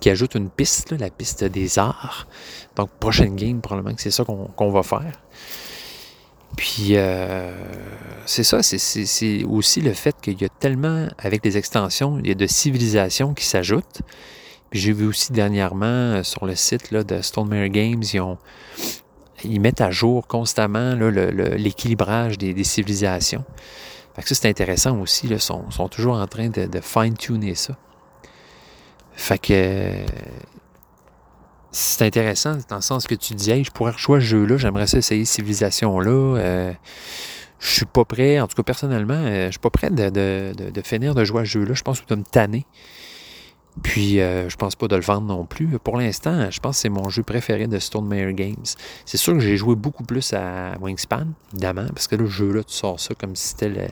qui 0.00 0.10
ajoute 0.10 0.34
une 0.34 0.50
piste, 0.50 0.90
la 0.90 1.08
piste 1.08 1.44
des 1.44 1.78
arts. 1.78 2.26
Donc, 2.74 2.90
prochaine 2.98 3.36
game, 3.36 3.60
probablement 3.60 3.94
que 3.94 4.02
c'est 4.02 4.10
ça 4.10 4.24
qu'on 4.24 4.70
va 4.72 4.82
faire. 4.82 5.22
Puis, 6.56 6.96
euh, 6.96 7.50
c'est 8.26 8.44
ça, 8.44 8.62
c'est 8.62 9.44
aussi 9.44 9.80
le 9.80 9.92
fait 9.94 10.14
qu'il 10.20 10.40
y 10.40 10.44
a 10.44 10.48
tellement, 10.48 11.08
avec 11.18 11.44
les 11.44 11.56
extensions, 11.56 12.18
il 12.18 12.28
y 12.28 12.30
a 12.30 12.34
de 12.34 12.46
civilisations 12.46 13.34
qui 13.34 13.44
s'ajoutent. 13.44 14.02
J'ai 14.72 14.92
vu 14.92 15.06
aussi 15.06 15.32
dernièrement 15.32 15.86
euh, 15.86 16.22
sur 16.22 16.46
le 16.46 16.54
site 16.54 16.90
là, 16.90 17.04
de 17.04 17.20
Stone 17.22 17.48
Mary 17.48 17.70
Games, 17.70 18.02
ils, 18.12 18.20
ont, 18.20 18.38
ils 19.44 19.60
mettent 19.60 19.80
à 19.80 19.90
jour 19.90 20.26
constamment 20.26 20.94
l'équilibrage 20.94 22.38
des, 22.38 22.64
civilisations. 22.64 23.44
Fait 24.14 24.22
que 24.22 24.28
ça, 24.28 24.34
c'est 24.34 24.48
intéressant 24.48 24.98
aussi. 24.98 25.26
Ils 25.28 25.40
sont, 25.40 25.70
sont, 25.70 25.88
toujours 25.88 26.16
en 26.16 26.26
train 26.26 26.48
de, 26.48 26.66
de 26.66 26.80
fine-tuner 26.80 27.54
ça. 27.54 27.76
Fait 29.14 29.38
que 29.38 30.04
c'est 31.72 32.04
intéressant 32.04 32.58
dans 32.68 32.76
le 32.76 32.82
sens 32.82 33.06
que 33.06 33.14
tu 33.14 33.34
dis, 33.34 33.64
je 33.64 33.70
pourrais 33.70 33.92
rejouer 33.92 34.20
ce 34.20 34.26
jeu-là, 34.26 34.58
j'aimerais 34.58 34.86
ça 34.86 34.98
essayer 34.98 35.24
Civilisation-là. 35.24 36.10
Euh, 36.10 36.72
je 37.58 37.68
suis 37.68 37.86
pas 37.86 38.04
prêt, 38.04 38.40
en 38.40 38.46
tout 38.46 38.56
cas 38.56 38.62
personnellement, 38.62 39.14
euh, 39.14 39.46
je 39.46 39.52
suis 39.52 39.60
pas 39.60 39.70
prêt 39.70 39.90
de, 39.90 40.10
de, 40.10 40.82
finir 40.82 41.14
de 41.14 41.24
jouer 41.24 41.42
à 41.42 41.44
ce 41.44 41.50
jeu-là. 41.50 41.72
Je 41.74 41.82
pense 41.82 42.00
que 42.00 42.06
tu 42.06 42.14
me 42.14 42.24
tanner. 42.24 42.66
Puis, 43.82 44.20
euh, 44.20 44.50
je 44.50 44.56
pense 44.56 44.76
pas 44.76 44.86
de 44.86 44.96
le 44.96 45.02
vendre 45.02 45.26
non 45.26 45.46
plus. 45.46 45.78
Pour 45.78 45.96
l'instant, 45.96 46.50
je 46.50 46.60
pense 46.60 46.76
que 46.76 46.82
c'est 46.82 46.88
mon 46.90 47.08
jeu 47.08 47.22
préféré 47.22 47.66
de 47.68 47.78
Stone 47.78 48.06
Meyer 48.06 48.34
Games. 48.34 48.66
C'est 49.06 49.16
sûr 49.16 49.32
que 49.32 49.40
j'ai 49.40 49.56
joué 49.56 49.74
beaucoup 49.74 50.04
plus 50.04 50.34
à 50.34 50.76
Wingspan, 50.78 51.28
évidemment, 51.52 51.86
parce 51.94 52.06
que 52.06 52.16
le 52.16 52.26
jeu-là, 52.26 52.64
tu 52.64 52.74
sors 52.74 53.00
ça 53.00 53.14
comme 53.14 53.34
si 53.34 53.48
c'était 53.48 53.70
le, 53.70 53.86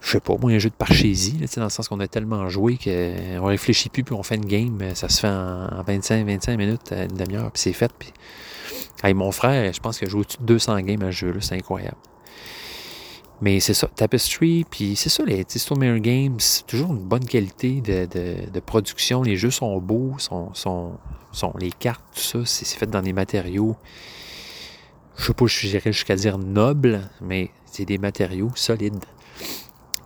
je 0.00 0.12
sais 0.12 0.20
pas, 0.20 0.34
moi, 0.40 0.50
un 0.52 0.58
jeu 0.58 0.70
de 0.70 0.74
parchésie, 0.74 1.38
dans 1.56 1.64
le 1.64 1.70
sens 1.70 1.88
qu'on 1.88 2.00
a 2.00 2.08
tellement 2.08 2.48
joué 2.48 2.78
qu'on 2.82 3.44
réfléchit 3.44 3.90
plus, 3.90 4.02
puis 4.02 4.14
on 4.14 4.22
fait 4.22 4.36
une 4.36 4.46
game, 4.46 4.78
ça 4.94 5.08
se 5.08 5.20
fait 5.20 5.28
en 5.28 5.82
25-25 5.86 6.56
minutes, 6.56 6.92
une 6.92 7.16
demi-heure, 7.16 7.50
puis 7.52 7.60
c'est 7.60 7.72
fait. 7.72 7.92
Puis... 7.98 8.12
mon 9.14 9.30
frère, 9.30 9.72
je 9.72 9.80
pense 9.80 9.98
qu'il 9.98 10.08
a 10.08 10.10
joué 10.10 10.24
200 10.40 10.80
games 10.80 11.02
à 11.02 11.06
ce 11.06 11.18
jeu-là, 11.18 11.40
c'est 11.40 11.56
incroyable. 11.56 11.96
Mais 13.42 13.60
c'est 13.60 13.74
ça, 13.74 13.88
Tapestry, 13.88 14.66
puis 14.70 14.96
c'est 14.96 15.08
ça, 15.08 15.24
les 15.24 15.44
Stone 15.48 15.98
Games, 15.98 16.36
c'est 16.38 16.66
toujours 16.66 16.92
une 16.92 17.04
bonne 17.04 17.24
qualité 17.24 17.80
de, 17.80 18.60
production. 18.60 19.22
Les 19.22 19.36
jeux 19.36 19.50
sont 19.50 19.78
beaux, 19.78 20.14
sont, 20.18 20.52
sont, 20.54 20.92
sont 21.32 21.54
les 21.58 21.70
cartes, 21.70 22.04
tout 22.14 22.20
ça, 22.20 22.38
c'est 22.44 22.66
fait 22.66 22.86
dans 22.86 23.02
des 23.02 23.14
matériaux, 23.14 23.76
je 25.16 25.26
sais 25.26 25.34
pas, 25.34 25.46
je 25.46 25.66
dirais 25.68 25.92
jusqu'à 25.92 26.16
dire 26.16 26.38
nobles, 26.38 27.10
mais 27.20 27.50
c'est 27.66 27.84
des 27.84 27.98
matériaux 27.98 28.50
solides. 28.54 29.04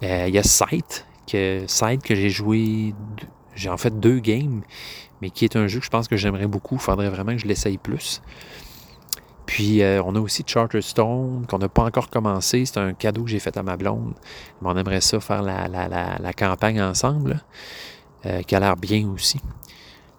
Euh, 0.05 0.27
il 0.29 0.35
y 0.35 0.39
a 0.39 0.43
Sight, 0.43 1.07
que, 1.27 1.65
Sight 1.67 2.03
que 2.03 2.15
j'ai 2.15 2.31
joué, 2.31 2.95
j'ai 3.55 3.71
en 3.71 3.77
fait 3.77 3.99
deux 3.99 4.19
games, 4.19 4.63
mais 5.23 5.31
qui 5.31 5.45
est 5.45 5.57
un 5.57 5.67
jeu 5.67 5.79
que 5.79 5.85
je 5.85 5.91
pense 5.91 6.09
que 6.09 6.17
j'aimerais 6.17 6.47
beaucoup. 6.47 6.75
Il 6.75 6.81
faudrait 6.81 7.09
vraiment 7.09 7.33
que 7.33 7.39
je 7.39 7.47
l'essaye 7.47 7.79
plus. 7.79 8.21
Puis 9.47 9.83
euh, 9.83 10.03
on 10.05 10.15
a 10.15 10.21
aussi 10.21 10.43
Charterstone 10.47 11.47
qu'on 11.49 11.59
n'a 11.59 11.69
pas 11.69 11.85
encore 11.85 12.11
commencé. 12.11 12.65
C'est 12.67 12.79
un 12.79 12.93
cadeau 12.93 13.25
que 13.25 13.31
j'ai 13.31 13.39
fait 13.39 13.57
à 13.57 13.63
ma 13.63 13.77
blonde. 13.77 14.15
Mais 14.61 14.69
on 14.71 14.77
aimerait 14.77 15.01
ça 15.01 15.21
faire 15.21 15.43
la, 15.43 16.33
campagne 16.35 16.83
ensemble, 16.83 17.43
euh, 18.27 18.43
qui 18.43 18.55
a 18.55 18.61
l'air 18.61 18.77
bien 18.77 19.09
aussi. 19.09 19.41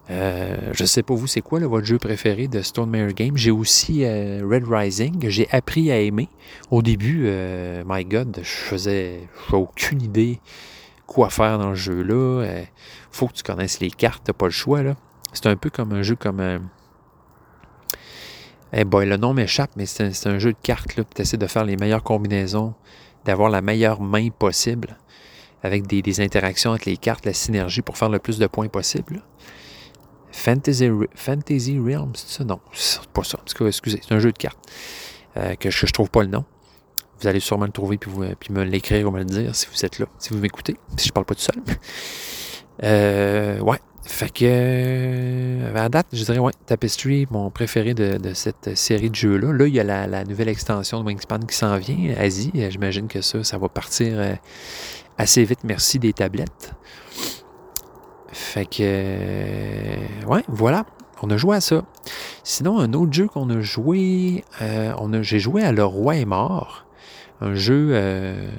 Euh, 0.08 0.72
je 0.72 0.84
sais 0.84 1.02
pas 1.02 1.14
vous, 1.14 1.26
c'est 1.26 1.40
quoi 1.40 1.58
votre 1.60 1.86
jeu 1.86 1.98
préféré 1.98 2.46
de 2.46 2.62
Stone 2.62 2.90
Mare 2.90 3.12
Game? 3.12 3.36
J'ai 3.36 3.50
aussi 3.50 4.04
euh, 4.04 4.46
Red 4.48 4.64
Rising, 4.68 5.18
que 5.18 5.28
j'ai 5.28 5.48
appris 5.50 5.90
à 5.90 5.98
aimer. 5.98 6.28
Au 6.70 6.82
début, 6.82 7.24
euh, 7.26 7.82
my 7.86 8.04
God, 8.04 8.38
je 8.42 8.48
faisais 8.48 9.28
aucune 9.52 10.02
idée 10.02 10.40
quoi 11.06 11.30
faire 11.30 11.58
dans 11.58 11.70
le 11.70 11.76
jeu-là. 11.76 12.64
Faut 13.10 13.28
que 13.28 13.34
tu 13.34 13.42
connaisses 13.42 13.80
les 13.80 13.90
cartes, 13.90 14.22
t'as 14.24 14.32
pas 14.32 14.46
le 14.46 14.52
choix. 14.52 14.82
là. 14.82 14.96
C'est 15.32 15.46
un 15.46 15.56
peu 15.56 15.70
comme 15.70 15.92
un 15.92 16.02
jeu 16.02 16.16
comme... 16.16 16.68
Eh 18.72 18.84
boy, 18.84 19.06
le 19.06 19.16
nom 19.16 19.32
m'échappe, 19.32 19.70
mais 19.76 19.86
c'est 19.86 20.26
un, 20.26 20.38
jeu 20.38 20.52
de 20.52 20.58
cartes. 20.60 20.88
Tu 21.14 21.22
essaies 21.22 21.36
de 21.36 21.46
faire 21.46 21.64
les 21.64 21.76
meilleures 21.76 22.02
combinaisons, 22.02 22.74
d'avoir 23.24 23.48
la 23.48 23.62
meilleure 23.62 24.00
main 24.00 24.28
possible, 24.30 24.98
avec 25.62 25.86
des, 25.86 26.02
des, 26.02 26.20
interactions 26.20 26.72
avec 26.72 26.84
les 26.84 26.96
cartes, 26.96 27.24
la 27.24 27.32
synergie 27.32 27.82
pour 27.82 27.96
faire 27.96 28.08
le 28.08 28.18
plus 28.18 28.38
de 28.38 28.46
points 28.46 28.68
possible. 28.68 29.22
Fantasy, 30.36 30.90
Fantasy 31.14 31.78
Realms, 31.78 32.12
c'est 32.14 32.38
ça? 32.38 32.44
Non, 32.44 32.60
c'est 32.72 33.06
pas 33.06 33.24
ça. 33.24 33.38
En 33.40 33.44
tout 33.44 33.56
cas, 33.56 33.66
excusez, 33.68 34.00
c'est 34.06 34.14
un 34.14 34.18
jeu 34.18 34.32
de 34.32 34.38
cartes 34.38 34.58
euh, 35.38 35.54
que, 35.54 35.70
je, 35.70 35.86
ne 35.86 35.90
trouve 35.90 36.10
pas 36.10 36.22
le 36.22 36.28
nom. 36.28 36.44
Vous 37.20 37.26
allez 37.26 37.40
sûrement 37.40 37.64
le 37.64 37.72
trouver 37.72 37.96
puis, 37.96 38.10
vous, 38.10 38.24
puis 38.38 38.52
me 38.52 38.62
l'écrire 38.62 39.08
ou 39.08 39.10
me 39.10 39.20
le 39.20 39.24
dire 39.24 39.56
si 39.56 39.66
vous 39.72 39.84
êtes 39.84 39.98
là, 39.98 40.06
si 40.18 40.34
vous 40.34 40.38
m'écoutez, 40.38 40.76
si 40.98 41.08
je 41.08 41.12
parle 41.12 41.26
pas 41.26 41.34
tout 41.34 41.40
seul. 41.40 41.62
Euh, 42.84 43.58
ouais, 43.60 43.78
fait 44.04 44.30
que, 44.30 44.44
euh, 44.44 45.74
à 45.74 45.88
date, 45.88 46.08
je 46.12 46.22
dirais, 46.24 46.38
ouais, 46.38 46.52
Tapestry, 46.66 47.26
mon 47.30 47.48
préféré 47.48 47.94
de, 47.94 48.34
cette 48.34 48.76
série 48.76 49.08
de 49.08 49.14
jeux-là. 49.14 49.50
Là, 49.50 49.66
il 49.66 49.74
y 49.74 49.80
a 49.80 49.82
la, 49.82 50.24
nouvelle 50.24 50.50
extension 50.50 51.00
de 51.00 51.06
Wingspan 51.06 51.38
qui 51.48 51.56
s'en 51.56 51.78
vient, 51.78 52.14
Asie. 52.18 52.52
J'imagine 52.68 53.08
que 53.08 53.22
ça, 53.22 53.42
ça 53.44 53.56
va 53.56 53.70
partir 53.70 54.36
assez 55.16 55.42
vite, 55.42 55.60
merci 55.64 55.98
des 55.98 56.12
tablettes. 56.12 56.74
Fait 58.36 58.66
que, 58.66 58.82
euh, 58.82 59.96
ouais, 60.26 60.42
voilà, 60.46 60.84
on 61.22 61.30
a 61.30 61.38
joué 61.38 61.56
à 61.56 61.62
ça. 61.62 61.86
Sinon, 62.44 62.78
un 62.78 62.92
autre 62.92 63.10
jeu 63.10 63.28
qu'on 63.28 63.48
a 63.48 63.62
joué, 63.62 64.44
euh, 64.60 65.22
j'ai 65.22 65.38
joué 65.38 65.64
à 65.64 65.72
Le 65.72 65.82
Roi 65.82 66.16
est 66.16 66.26
mort. 66.26 66.84
Un 67.40 67.54
jeu, 67.54 67.92
euh, 67.92 68.50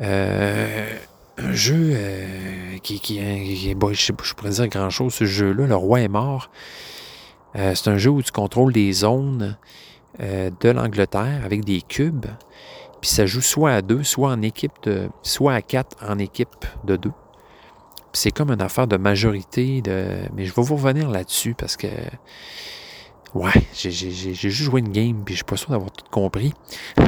un 0.00 1.52
jeu 1.52 1.94
qui, 2.82 3.00
qui, 3.00 3.74
bon, 3.74 3.92
je, 3.92 4.12
je 4.22 4.34
pourrais 4.34 4.50
dire 4.50 4.68
grand 4.68 4.88
chose, 4.88 5.12
ce 5.12 5.26
jeu-là, 5.26 5.66
Le 5.66 5.76
Roi 5.76 6.00
est 6.00 6.08
mort. 6.08 6.50
c'est 7.54 7.88
un 7.88 7.98
jeu 7.98 8.08
où 8.08 8.22
tu 8.22 8.32
contrôles 8.32 8.72
des 8.72 8.92
zones 8.92 9.58
de 10.18 10.70
l'Angleterre 10.70 11.42
avec 11.44 11.66
des 11.66 11.82
cubes. 11.82 12.26
Puis 13.02 13.10
ça 13.10 13.26
joue 13.26 13.42
soit 13.42 13.72
à 13.72 13.82
deux, 13.82 14.04
soit 14.04 14.30
en 14.30 14.40
équipe 14.40 14.72
de, 14.84 15.10
soit 15.22 15.52
à 15.52 15.60
quatre 15.60 15.98
en 16.02 16.18
équipe 16.18 16.64
de 16.84 16.96
deux. 16.96 17.12
C'est 18.12 18.30
comme 18.32 18.50
une 18.50 18.62
affaire 18.62 18.86
de 18.86 18.96
majorité, 18.96 19.82
de... 19.82 20.18
mais 20.34 20.44
je 20.44 20.54
vais 20.54 20.62
vous 20.62 20.76
revenir 20.76 21.10
là-dessus 21.10 21.54
parce 21.54 21.76
que 21.76 21.86
ouais, 23.34 23.52
j'ai 23.72 23.90
juste 23.90 24.62
joué 24.62 24.80
une 24.80 24.90
game 24.90 25.22
puis 25.24 25.34
je 25.34 25.38
suis 25.38 25.44
pas 25.44 25.56
sûr 25.56 25.70
d'avoir 25.70 25.90
tout 25.90 26.04
compris. 26.10 26.52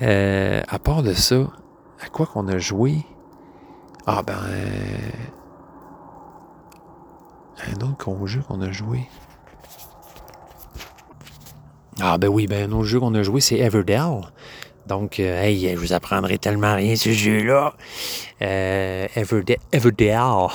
Euh, 0.00 0.62
à 0.68 0.78
part 0.78 1.02
de 1.02 1.12
ça, 1.12 1.50
à 1.98 2.08
quoi 2.08 2.26
qu'on 2.26 2.46
a 2.46 2.58
joué? 2.58 3.04
Ah 4.06 4.22
ben 4.22 4.38
un 7.66 7.80
autre 7.84 8.26
jeu 8.26 8.40
qu'on 8.46 8.60
a 8.60 8.70
joué. 8.70 9.08
Ah 12.00 12.16
ben 12.16 12.28
oui, 12.28 12.46
ben 12.46 12.70
un 12.70 12.74
autre 12.74 12.84
jeu 12.84 13.00
qu'on 13.00 13.14
a 13.14 13.22
joué, 13.22 13.40
c'est 13.40 13.58
Everdell. 13.58 14.20
Donc, 14.88 15.20
euh, 15.20 15.42
hey, 15.42 15.70
je 15.70 15.76
vous 15.76 15.92
apprendrai 15.92 16.38
tellement 16.38 16.74
rien 16.74 16.96
ce 16.96 17.10
jeu-là. 17.10 17.74
Euh, 18.42 19.06
Everdell. 19.14 20.48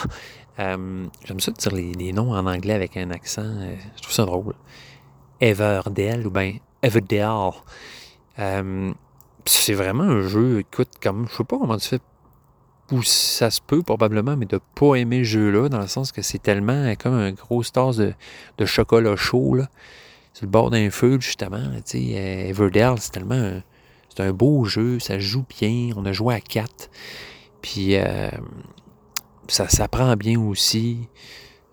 Euh, 0.60 1.06
J'aime 1.26 1.40
ça 1.40 1.52
dire 1.52 1.72
les, 1.72 2.14
noms 2.14 2.34
en 2.34 2.46
anglais 2.46 2.74
avec 2.74 2.98
un 2.98 3.12
accent. 3.12 3.44
Euh, 3.44 3.76
je 3.96 4.02
trouve 4.02 4.14
ça 4.14 4.26
drôle. 4.26 4.54
Everdell 5.40 6.26
ou 6.28 6.32
bien 6.32 6.56
Everdell. 6.82 7.52
c'est 9.46 9.74
vraiment 9.74 10.04
un 10.04 10.22
jeu, 10.28 10.60
écoute, 10.60 10.90
comme, 11.02 11.28
je 11.30 11.38
sais 11.38 11.44
pas 11.44 11.58
comment 11.58 11.78
tu 11.78 11.88
fais 11.88 12.00
ça 13.02 13.50
se 13.50 13.60
peut 13.60 13.82
probablement, 13.82 14.36
mais 14.38 14.46
de 14.46 14.60
pas 14.76 14.96
aimer 14.96 15.20
ce 15.20 15.30
jeu-là, 15.30 15.68
dans 15.68 15.80
le 15.80 15.88
sens 15.88 16.12
que 16.12 16.22
c'est 16.22 16.38
tellement 16.38 16.94
comme 17.02 17.16
un 17.16 17.32
gros 17.32 17.64
tasse 17.64 17.96
de, 17.96 18.14
de 18.60 18.66
chocolat 18.66 19.16
chaud, 19.16 19.56
là 19.56 19.68
sur 20.34 20.46
le 20.46 20.52
bord 20.52 20.70
d'un 20.70 20.90
feu, 20.90 21.20
justement. 21.20 21.64
Tu 21.86 22.00
sais, 22.00 22.50
Everdell, 22.50 22.96
c'est 23.00 23.12
tellement 23.12 23.36
un, 23.36 23.62
c'est 24.16 24.24
un 24.24 24.32
beau 24.32 24.66
jeu, 24.66 25.00
ça 25.00 25.20
joue 25.20 25.46
bien. 25.60 25.90
On 25.96 26.06
a 26.06 26.14
joué 26.14 26.36
à 26.36 26.42
quatre. 26.42 26.90
Puis 27.62 27.96
euh, 27.96 28.30
ça, 29.48 29.68
ça 29.70 29.88
prend 29.88 30.16
bien 30.16 30.40
aussi. 30.40 31.08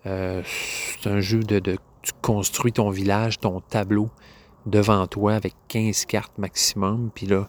Euh, 0.05 0.41
c'est 1.01 1.09
un 1.09 1.19
jeu 1.19 1.39
de, 1.39 1.59
de, 1.59 1.77
Tu 2.01 2.11
construis 2.21 2.71
ton 2.71 2.89
village, 2.89 3.39
ton 3.39 3.59
tableau 3.61 4.09
devant 4.65 5.05
toi 5.07 5.35
avec 5.35 5.53
15 5.67 6.05
cartes 6.05 6.37
maximum. 6.37 7.11
Puis 7.13 7.27
là, 7.27 7.47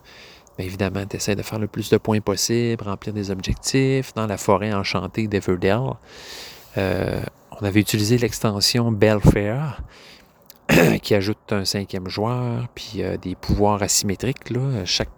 bien 0.59 0.67
évidemment, 0.67 1.07
tu 1.07 1.17
essaies 1.17 1.37
de 1.37 1.43
faire 1.43 1.59
le 1.59 1.69
plus 1.69 1.89
de 1.89 1.97
points 1.97 2.21
possible, 2.21 2.85
remplir 2.85 3.15
des 3.15 3.31
objectifs 3.31 4.13
dans 4.15 4.27
la 4.27 4.37
forêt 4.37 4.73
enchantée 4.75 5.27
d'Everdell. 5.27 5.95
on 6.77 7.65
avait 7.65 7.81
utilisé 7.81 8.19
l'extension 8.19 8.93
Belfair 8.93 9.83
qui 11.03 11.15
ajoute 11.15 11.53
un 11.53 11.65
cinquième 11.65 12.09
joueur, 12.09 12.69
puis 12.75 13.03
euh, 13.03 13.17
des 13.17 13.35
pouvoirs 13.35 13.83
asymétriques. 13.83 14.53
Chaque, 14.85 15.11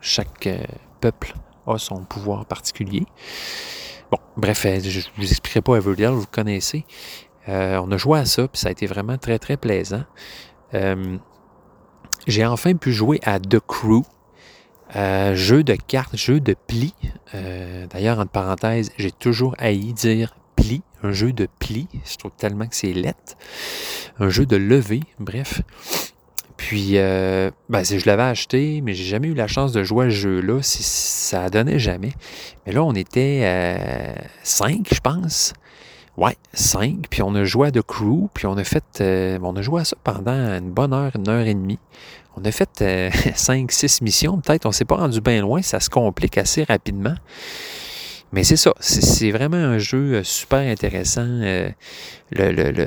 chaque 0.00 0.46
euh, 0.46 0.58
peuple 1.00 1.34
a 1.66 1.78
son 1.78 2.04
pouvoir 2.04 2.46
particulier. 2.46 3.04
Bon, 4.10 4.18
bref, 4.36 4.64
euh, 4.66 4.80
je 4.80 5.00
ne 5.00 5.04
vous 5.16 5.30
expliquerai 5.30 5.62
pas 5.62 5.76
Everdell, 5.76 6.10
vous 6.10 6.26
connaissez. 6.30 6.84
on 7.48 7.90
a 7.90 7.96
joué 7.96 8.20
à 8.20 8.24
ça, 8.24 8.48
puis 8.48 8.60
ça 8.60 8.68
a 8.68 8.70
été 8.72 8.86
vraiment 8.86 9.18
très, 9.18 9.38
très 9.38 9.56
plaisant. 9.56 10.04
J'ai 12.26 12.44
enfin 12.44 12.74
pu 12.74 12.92
jouer 12.92 13.20
à 13.22 13.38
The 13.38 13.60
Crew, 13.60 14.02
jeu 14.92 15.62
de 15.62 15.74
cartes, 15.74 16.16
jeu 16.16 16.40
de 16.40 16.54
pli. 16.66 16.94
D'ailleurs, 17.90 18.18
entre 18.18 18.32
parenthèses, 18.32 18.90
j'ai 18.98 19.12
toujours 19.12 19.54
haï 19.58 19.92
dire 19.92 20.36
pli, 20.56 20.82
un 21.06 21.12
jeu 21.12 21.32
de 21.32 21.48
pli. 21.58 21.88
Je 22.04 22.16
trouve 22.16 22.32
tellement 22.36 22.66
que 22.66 22.74
c'est 22.74 22.92
lettre. 22.92 23.36
Un 24.18 24.28
jeu 24.28 24.46
de 24.46 24.56
levée, 24.56 25.02
bref. 25.18 25.62
Puis, 26.56 26.92
euh, 26.94 27.50
ben, 27.68 27.84
je 27.84 28.06
l'avais 28.06 28.22
acheté, 28.22 28.80
mais 28.82 28.94
j'ai 28.94 29.04
jamais 29.04 29.28
eu 29.28 29.34
la 29.34 29.46
chance 29.46 29.72
de 29.72 29.82
jouer 29.82 30.06
à 30.06 30.10
ce 30.10 30.14
jeu-là. 30.14 30.58
Ça 30.62 31.50
donnait 31.50 31.78
jamais. 31.78 32.12
Mais 32.66 32.72
là, 32.72 32.82
on 32.82 32.94
était 32.94 33.42
euh, 33.44 34.14
cinq, 34.42 34.88
je 34.92 35.00
pense. 35.00 35.52
Ouais, 36.16 36.36
cinq. 36.54 37.08
Puis 37.10 37.22
on 37.22 37.34
a 37.34 37.44
joué 37.44 37.68
à 37.68 37.70
The 37.70 37.82
Crew. 37.82 38.28
Puis 38.32 38.46
on 38.46 38.56
a 38.56 38.64
fait. 38.64 38.84
Euh, 39.00 39.38
on 39.42 39.54
a 39.54 39.62
joué 39.62 39.82
à 39.82 39.84
ça 39.84 39.96
pendant 40.02 40.32
une 40.32 40.70
bonne 40.70 40.94
heure, 40.94 41.12
une 41.14 41.28
heure 41.28 41.46
et 41.46 41.54
demie. 41.54 41.78
On 42.36 42.44
a 42.44 42.50
fait 42.50 42.84
cinq, 43.36 43.70
six 43.70 44.00
missions. 44.00 44.40
Peut-être, 44.40 44.66
on 44.66 44.72
s'est 44.72 44.86
pas 44.86 44.96
rendu 44.96 45.20
bien 45.20 45.42
loin. 45.42 45.60
Ça 45.60 45.78
se 45.78 45.90
complique 45.90 46.38
assez 46.38 46.64
rapidement. 46.64 47.14
Mais 48.32 48.44
c'est 48.44 48.56
ça, 48.56 48.72
c'est 48.80 49.30
vraiment 49.30 49.56
un 49.56 49.78
jeu 49.78 50.14
euh, 50.14 50.24
super 50.24 50.58
intéressant. 50.58 51.26
Euh, 51.26 51.70
le, 52.32 52.86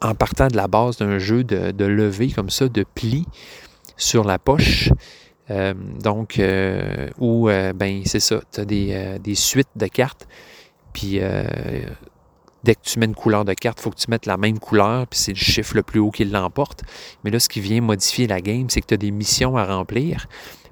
en 0.00 0.14
partant 0.14 0.48
de 0.48 0.56
la 0.56 0.68
base 0.68 0.98
d'un 0.98 1.18
jeu 1.18 1.42
de, 1.42 1.72
de 1.72 1.84
levée 1.84 2.30
comme 2.30 2.50
ça, 2.50 2.68
de 2.68 2.84
pli 2.94 3.26
sur 3.96 4.24
la 4.24 4.38
poche. 4.38 4.90
Euh, 5.50 5.72
donc, 6.02 6.40
où, 7.18 7.46
ben, 7.46 8.02
c'est 8.04 8.20
ça, 8.20 8.40
tu 8.52 8.60
as 8.60 8.64
des, 8.64 9.18
des, 9.18 9.34
suites 9.34 9.70
de 9.74 9.86
cartes. 9.86 10.28
Puis, 10.92 11.20
dès 12.62 12.74
que 12.74 12.80
tu 12.82 12.98
mets 13.00 13.06
une 13.06 13.14
couleur 13.14 13.44
de 13.44 13.54
carte, 13.54 13.80
il 13.80 13.82
faut 13.82 13.90
que 13.90 13.96
tu 13.96 14.10
mettes 14.10 14.26
la 14.26 14.36
même 14.36 14.58
couleur, 14.58 15.06
puis 15.06 15.18
c'est 15.18 15.32
le 15.32 15.38
chiffre 15.38 15.74
le 15.74 15.82
plus 15.82 15.98
haut 15.98 16.10
qui 16.10 16.24
l'emporte. 16.26 16.82
Mais 17.24 17.30
là, 17.30 17.40
ce 17.40 17.48
qui 17.48 17.60
vient 17.60 17.80
modifier 17.80 18.28
la 18.28 18.40
game, 18.40 18.68
c'est 18.68 18.82
que 18.82 18.86
tu 18.86 18.94
as 18.94 18.98
des 18.98 19.10
missions 19.10 19.56
à 19.56 19.64
remplir 19.64 20.28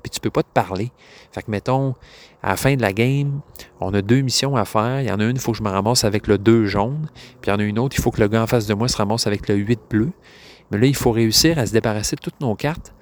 puis 0.06 0.10
tu 0.10 0.20
peux 0.20 0.30
pas 0.30 0.44
te 0.44 0.52
parler. 0.54 0.92
Fait 1.32 1.42
que, 1.42 1.50
mettons, 1.50 1.96
à 2.40 2.50
la 2.50 2.56
fin 2.56 2.76
de 2.76 2.80
la 2.80 2.92
game, 2.92 3.40
on 3.80 3.92
a 3.92 4.02
deux 4.02 4.20
missions 4.20 4.54
à 4.54 4.64
faire. 4.64 5.00
Il 5.00 5.08
y 5.08 5.10
en 5.10 5.18
a 5.18 5.24
une, 5.24 5.34
il 5.34 5.40
faut 5.40 5.50
que 5.50 5.58
je 5.58 5.64
me 5.64 5.68
ramasse 5.68 6.04
avec 6.04 6.28
le 6.28 6.38
2 6.38 6.66
jaune. 6.66 7.08
Puis 7.40 7.50
il 7.50 7.50
y 7.50 7.52
en 7.52 7.58
a 7.58 7.64
une 7.64 7.80
autre, 7.80 7.96
il 7.98 8.00
faut 8.02 8.12
que 8.12 8.20
le 8.20 8.28
gars 8.28 8.40
en 8.40 8.46
face 8.46 8.68
de 8.68 8.74
moi 8.74 8.86
se 8.86 8.96
ramasse 8.96 9.26
avec 9.26 9.48
le 9.48 9.56
8 9.56 9.80
bleu. 9.90 10.12
Mais 10.70 10.78
là, 10.78 10.86
il 10.86 10.94
faut 10.94 11.10
réussir 11.10 11.58
à 11.58 11.66
se 11.66 11.72
débarrasser 11.72 12.14
de 12.14 12.20
toutes 12.20 12.40
nos 12.40 12.54
cartes. 12.54 12.94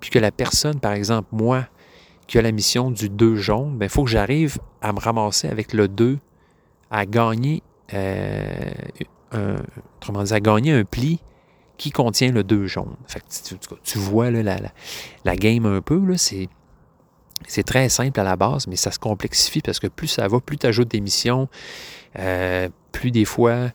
Puis 0.00 0.08
que 0.08 0.18
la 0.18 0.32
personne, 0.32 0.80
par 0.80 0.92
exemple, 0.92 1.28
moi, 1.32 1.66
qui 2.26 2.38
a 2.38 2.42
la 2.42 2.52
mission 2.52 2.90
du 2.90 3.10
2 3.10 3.36
jaune, 3.36 3.78
il 3.82 3.90
faut 3.90 4.04
que 4.04 4.10
j'arrive 4.10 4.56
à 4.80 4.94
me 4.94 5.00
ramasser 5.00 5.48
avec 5.48 5.74
le 5.74 5.86
2, 5.86 6.18
à 6.90 7.04
gagner, 7.04 7.62
euh, 7.92 8.70
un, 9.32 9.56
à 10.30 10.40
gagner 10.40 10.72
un 10.72 10.84
pli 10.84 11.20
qui 11.78 11.92
contient 11.92 12.32
le 12.32 12.44
2 12.44 12.66
jaune. 12.66 12.96
Fait 13.06 13.22
tu, 13.84 13.98
vois 13.98 14.30
la, 14.30 15.36
game 15.36 15.64
un 15.64 15.80
peu, 15.80 16.02
c'est, 16.16 16.48
très 17.64 17.88
simple 17.88 18.18
à 18.20 18.24
la 18.24 18.36
base, 18.36 18.66
mais 18.66 18.76
ça 18.76 18.90
se 18.90 18.98
complexifie 18.98 19.62
parce 19.62 19.78
que 19.78 19.86
plus 19.86 20.08
ça 20.08 20.26
va, 20.28 20.40
plus 20.40 20.58
tu 20.58 20.66
ajoutes 20.66 20.88
des 20.88 21.00
missions, 21.00 21.48
euh, 22.18 22.68
plus 22.90 23.12
des 23.12 23.24
fois, 23.24 23.70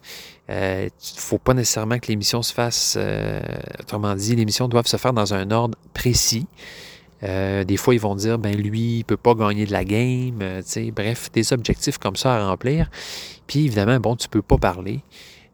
il 0.50 0.54
euh, 0.54 0.84
ne 0.84 1.20
faut 1.20 1.38
pas 1.38 1.54
nécessairement 1.54 1.98
que 1.98 2.08
les 2.08 2.18
missions 2.18 2.44
se 2.44 2.54
fassent, 2.54 2.96
euh, 2.98 3.42
autrement 3.80 4.14
dit, 4.16 4.36
les 4.36 4.46
missions 4.46 4.68
doivent 4.68 4.88
se 4.88 4.98
faire 4.98 5.14
dans 5.14 5.34
un 5.34 5.50
ordre 5.50 5.78
précis. 5.94 6.46
des 7.22 7.78
fois, 7.78 7.96
ils 7.96 8.02
vont 8.02 8.16
dire, 8.16 8.38
ben 8.38 8.54
lui, 8.54 8.98
il 8.98 9.04
peut 9.06 9.16
pas 9.16 9.34
gagner 9.34 9.66
de 9.66 9.72
la 9.72 9.86
game. 9.86 10.62
bref, 10.94 11.32
des 11.32 11.54
objectifs 11.54 11.98
comme 11.98 12.18
ça 12.18 12.36
à 12.36 12.50
remplir. 12.50 12.90
Puis 13.48 13.66
évidemment, 13.66 13.98
bon, 14.02 14.18
tu 14.18 14.28
peux 14.28 14.42
pas 14.42 14.58
parler. 14.58 15.00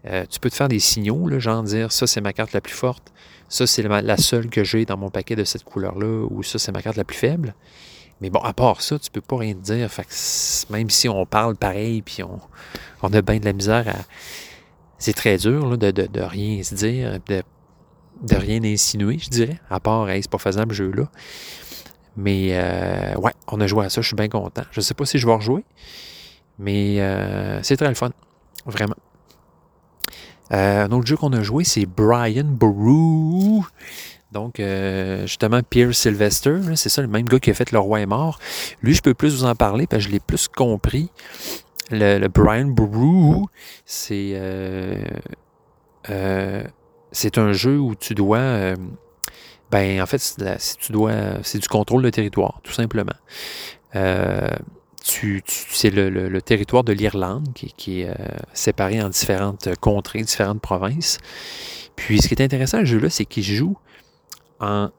Euh, 0.06 0.26
tu 0.30 0.40
peux 0.40 0.50
te 0.50 0.56
faire 0.56 0.70
des 0.70 0.80
signaux, 0.80 1.28
genre 1.40 1.64
dire 1.64 1.92
ça 1.92 2.08
c'est 2.08 2.22
ma 2.22 2.32
carte 2.32 2.54
la 2.54 2.62
plus 2.62 2.74
forte, 2.74 3.12
ça 3.50 3.68
c'est 3.68 3.84
la 3.84 4.18
seule 4.18 4.50
que 4.50 4.64
j'ai 4.64 4.86
dans 4.86 4.98
mon 4.98 5.10
paquet 5.10 5.36
de 5.36 5.44
cette 5.44 5.64
couleur-là, 5.64 6.26
ou 6.30 6.42
ça 6.42 6.58
c'est 6.58 6.72
ma 6.72 6.82
carte 6.82 6.96
la 6.96 7.04
plus 7.04 7.18
faible. 7.18 7.54
Mais 8.22 8.30
bon, 8.30 8.40
à 8.40 8.54
part 8.54 8.82
ça, 8.82 9.00
tu 9.00 9.10
peux 9.12 9.22
pas 9.22 9.38
rien 9.38 9.54
te 9.54 9.62
dire. 9.62 9.90
Même 10.70 10.90
si 10.90 11.08
on 11.08 11.26
parle 11.26 11.56
pareil, 11.56 12.02
puis 12.02 12.22
on, 12.22 12.40
on 13.02 13.14
a 13.14 13.22
bien 13.22 13.40
de 13.40 13.46
la 13.46 13.54
misère 13.54 13.88
à. 13.88 13.96
C'est 14.98 15.14
très 15.14 15.38
dur 15.38 15.78
de, 15.78 15.92
de, 15.92 16.22
rien 16.22 16.62
se 16.62 16.76
dire, 16.76 17.20
de, 17.28 17.42
de 18.22 18.36
rien 18.36 18.62
insinuer, 18.66 19.18
je 19.18 19.30
dirais. 19.30 19.58
À 19.70 19.80
part, 19.80 20.08
c'est 20.10 20.30
pas 20.30 20.38
faisable 20.38 20.74
ce 20.74 20.80
jeu-là. 20.80 21.10
Mais 22.18 22.50
euh, 22.52 23.16
ouais, 23.16 23.32
on 23.48 23.62
a 23.62 23.68
joué 23.68 23.86
à 23.86 23.90
ça, 23.90 24.02
je 24.02 24.08
suis 24.08 24.18
bien 24.18 24.28
content. 24.28 24.64
Je 24.72 24.82
sais 24.82 24.94
pas 24.94 25.06
si 25.06 25.18
je 25.18 25.26
vais 25.26 25.34
rejouer. 25.34 25.64
Mais 26.58 26.98
c'est 27.64 27.78
très 27.78 27.88
le 27.88 27.96
fun. 27.96 28.12
Vraiment. 28.66 28.96
Un 30.50 30.92
autre 30.92 31.08
jeu 31.08 31.18
qu'on 31.18 31.34
a 31.34 31.42
joué, 31.42 31.64
c'est 31.64 31.86
Brian 31.86 32.46
Boru. 32.46 33.62
Donc, 34.32 34.62
justement, 35.26 35.62
Pierre 35.68 35.94
Sylvester, 35.94 36.60
c'est 36.76 36.90
ça, 36.90 37.02
le 37.02 37.08
même 37.08 37.28
gars 37.28 37.40
qui 37.40 37.50
a 37.50 37.54
fait 37.54 37.72
Le 37.72 37.80
Roi 37.80 38.02
est 38.02 38.06
mort. 38.06 38.40
Lui, 38.82 38.94
je 38.94 39.02
peux 39.02 39.14
plus 39.14 39.38
vous 39.38 39.46
en 39.46 39.56
parler 39.56 39.88
parce 39.88 40.04
que 40.04 40.10
je 40.10 40.14
l'ai 40.14 40.20
plus 40.20 40.48
compris. 40.48 41.10
Le, 41.92 42.28
Brian 42.28 42.66
Boru, 42.66 43.46
c'est 43.86 44.36
c'est 47.12 47.38
un 47.38 47.54
jeu 47.54 47.80
où 47.80 47.96
tu 47.96 48.16
dois. 48.16 48.38
Euh, 48.38 48.76
ben, 49.72 50.02
en 50.02 50.06
fait, 50.06 50.36
tu 50.80 50.92
dois, 50.92 51.14
c'est 51.44 51.60
du 51.60 51.68
contrôle 51.68 52.02
de 52.02 52.10
territoire, 52.10 52.60
tout 52.64 52.72
simplement. 52.72 53.14
Euh, 55.24 55.40
c'est 55.46 55.90
le, 55.90 56.42
territoire 56.42 56.84
de 56.84 56.94
l'Irlande 56.94 57.48
qui, 57.54 58.02
est 58.02 58.10
euh, 58.10 58.14
séparé 58.54 59.02
en 59.02 59.10
différentes 59.10 59.76
contrées, 59.80 60.22
différentes 60.22 60.62
provinces. 60.62 61.18
Puis, 61.96 62.22
ce 62.22 62.28
qui 62.28 62.34
est 62.34 62.42
intéressant 62.42 62.78
à 62.78 62.82
ce 62.82 62.86
jeu-là, 62.86 63.10
c'est 63.10 63.26
qu'il 63.26 63.44
joue 63.44 63.78
en 64.60 64.90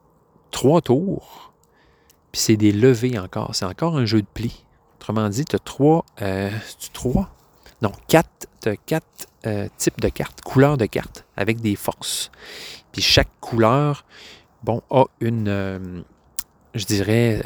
trois 0.50 0.80
tours. 0.80 1.52
Puis, 2.32 2.40
c'est 2.40 2.56
des 2.56 2.72
levées 2.72 3.18
encore. 3.18 3.54
C'est 3.54 3.64
encore 3.64 3.96
un 3.96 4.04
jeu 4.04 4.22
de 4.22 4.26
pli. 4.32 4.64
Autrement 4.98 5.28
dit, 5.28 5.44
tu 5.44 5.56
as 5.56 5.58
trois, 5.58 6.04
trois, 6.92 7.30
non, 7.82 7.92
quatre, 8.08 8.48
as 8.66 8.76
quatre 8.76 9.28
euh, 9.46 9.68
type 9.78 10.00
de 10.00 10.08
carte, 10.08 10.42
couleur 10.42 10.76
de 10.76 10.84
carte, 10.84 11.24
avec 11.36 11.60
des 11.60 11.76
forces. 11.76 12.30
Puis 12.92 13.00
chaque 13.00 13.30
couleur, 13.40 14.04
bon, 14.62 14.82
a 14.90 15.04
une, 15.20 15.48
euh, 15.48 16.02
je 16.74 16.84
dirais, 16.84 17.40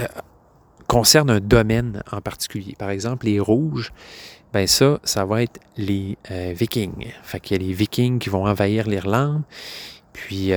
euh, 0.00 0.06
concerne 0.86 1.30
un 1.30 1.40
domaine 1.40 2.02
en 2.12 2.20
particulier. 2.20 2.74
Par 2.78 2.90
exemple, 2.90 3.26
les 3.26 3.40
rouges, 3.40 3.92
ben 4.52 4.66
ça, 4.66 5.00
ça 5.02 5.24
va 5.24 5.42
être 5.42 5.60
les 5.76 6.16
Vikings. 6.30 7.12
Fait 7.22 7.40
qu'il 7.40 7.60
y 7.60 7.64
a 7.64 7.68
les 7.68 7.74
Vikings 7.74 8.18
qui 8.18 8.30
vont 8.30 8.46
envahir 8.46 8.88
l'Irlande. 8.88 9.42
Puis, 10.12 10.52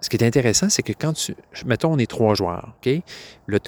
ce 0.00 0.08
qui 0.08 0.16
est 0.16 0.24
intéressant, 0.24 0.70
c'est 0.70 0.82
que 0.82 0.92
quand 0.92 1.12
tu. 1.12 1.34
Mettons, 1.66 1.92
on 1.92 1.98
est 1.98 2.08
trois 2.08 2.34
joueurs, 2.34 2.74
OK? 2.78 3.02
Là, 3.48 3.58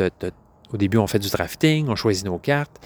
au 0.75 0.77
début, 0.77 0.99
on 0.99 1.07
fait 1.07 1.21
du 1.21 1.31
drafting, 1.31 1.89
on 1.89 1.95
choisit 1.95 2.25
nos 2.25 2.39
cartes. 2.39 2.79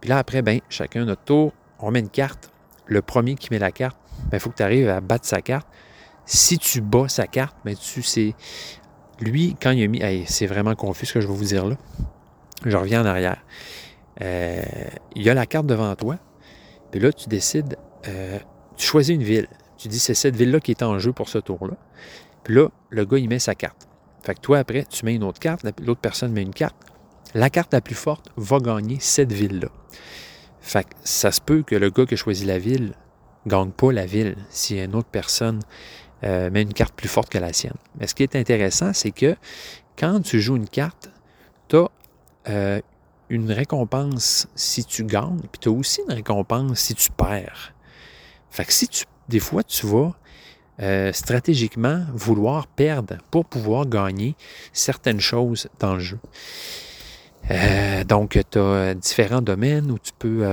Puis 0.00 0.08
là, 0.08 0.18
après, 0.18 0.42
ben, 0.42 0.60
chacun 0.68 1.04
notre 1.04 1.24
tour, 1.24 1.52
on 1.80 1.90
met 1.90 1.98
une 1.98 2.08
carte. 2.08 2.50
Le 2.86 3.02
premier 3.02 3.34
qui 3.34 3.48
met 3.50 3.58
la 3.58 3.72
carte, 3.72 3.96
il 4.24 4.28
ben, 4.30 4.38
faut 4.38 4.50
que 4.50 4.56
tu 4.56 4.62
arrives 4.62 4.88
à 4.88 5.00
battre 5.00 5.26
sa 5.26 5.42
carte. 5.42 5.66
Si 6.24 6.56
tu 6.58 6.80
bats 6.80 7.08
sa 7.08 7.26
carte, 7.26 7.56
ben, 7.64 7.74
tu 7.74 8.02
sais. 8.02 8.34
Lui, 9.22 9.56
quand 9.60 9.70
il 9.70 9.84
a 9.84 9.88
mis. 9.88 10.24
c'est 10.26 10.46
vraiment 10.46 10.74
confus 10.74 11.06
ce 11.06 11.14
que 11.14 11.20
je 11.20 11.28
vais 11.28 11.34
vous 11.34 11.44
dire 11.44 11.66
là. 11.66 11.76
Je 12.64 12.76
reviens 12.76 13.02
en 13.02 13.06
arrière. 13.06 13.44
Euh, 14.20 14.62
il 15.14 15.22
y 15.22 15.30
a 15.30 15.34
la 15.34 15.46
carte 15.46 15.66
devant 15.66 15.94
toi. 15.96 16.18
Puis 16.90 17.00
là, 17.00 17.12
tu 17.12 17.28
décides. 17.28 17.76
Euh, 18.08 18.38
tu 18.76 18.86
choisis 18.86 19.14
une 19.14 19.22
ville. 19.22 19.48
Tu 19.78 19.88
dis 19.88 19.98
c'est 19.98 20.14
cette 20.14 20.36
ville-là 20.36 20.60
qui 20.60 20.70
est 20.70 20.82
en 20.82 20.98
jeu 20.98 21.12
pour 21.12 21.28
ce 21.28 21.38
tour-là. 21.38 21.76
Puis 22.44 22.54
là, 22.54 22.68
le 22.90 23.04
gars, 23.04 23.18
il 23.18 23.28
met 23.28 23.38
sa 23.38 23.54
carte. 23.54 23.88
Fait 24.22 24.34
que 24.34 24.40
toi, 24.40 24.58
après, 24.58 24.84
tu 24.84 25.04
mets 25.04 25.14
une 25.14 25.24
autre 25.24 25.40
carte, 25.40 25.66
l'autre 25.80 26.00
personne 26.00 26.32
met 26.32 26.42
une 26.42 26.54
carte 26.54 26.76
la 27.34 27.50
carte 27.50 27.72
la 27.72 27.80
plus 27.80 27.94
forte 27.94 28.30
va 28.36 28.58
gagner 28.58 28.98
cette 29.00 29.32
ville-là. 29.32 29.68
Fait 30.60 30.84
que 30.84 30.90
ça 31.02 31.32
se 31.32 31.40
peut 31.40 31.62
que 31.62 31.74
le 31.74 31.90
gars 31.90 32.06
qui 32.06 32.14
a 32.14 32.16
choisi 32.16 32.44
la 32.44 32.58
ville 32.58 32.94
gagne 33.46 33.70
pas 33.70 33.92
la 33.92 34.06
ville 34.06 34.36
si 34.50 34.78
une 34.78 34.94
autre 34.94 35.08
personne 35.08 35.60
euh, 36.24 36.50
met 36.50 36.62
une 36.62 36.72
carte 36.72 36.94
plus 36.94 37.08
forte 37.08 37.30
que 37.30 37.38
la 37.38 37.52
sienne. 37.52 37.74
Mais 37.98 38.06
ce 38.06 38.14
qui 38.14 38.22
est 38.22 38.36
intéressant, 38.36 38.92
c'est 38.92 39.10
que 39.10 39.34
quand 39.98 40.20
tu 40.20 40.40
joues 40.40 40.54
une 40.54 40.68
carte, 40.68 41.10
tu 41.68 41.76
as 41.76 41.88
euh, 42.48 42.80
une 43.28 43.50
récompense 43.50 44.46
si 44.54 44.84
tu 44.84 45.04
gagnes, 45.04 45.40
puis 45.50 45.58
tu 45.60 45.68
as 45.68 45.72
aussi 45.72 46.00
une 46.06 46.14
récompense 46.14 46.78
si 46.78 46.94
tu 46.94 47.10
perds. 47.10 47.74
Fait 48.50 48.64
que 48.64 48.72
si 48.72 48.86
tu, 48.86 49.04
des 49.28 49.40
fois, 49.40 49.64
tu 49.64 49.84
vas 49.86 50.14
euh, 50.80 51.12
stratégiquement 51.12 52.04
vouloir 52.12 52.68
perdre 52.68 53.16
pour 53.32 53.44
pouvoir 53.44 53.86
gagner 53.86 54.36
certaines 54.72 55.20
choses 55.20 55.68
dans 55.80 55.94
le 55.94 56.00
jeu. 56.00 56.18
Donc, 58.06 58.38
tu 58.50 58.58
as 58.58 58.94
différents 58.94 59.42
domaines 59.42 59.90
où 59.90 59.98
tu 59.98 60.12
peux 60.16 60.46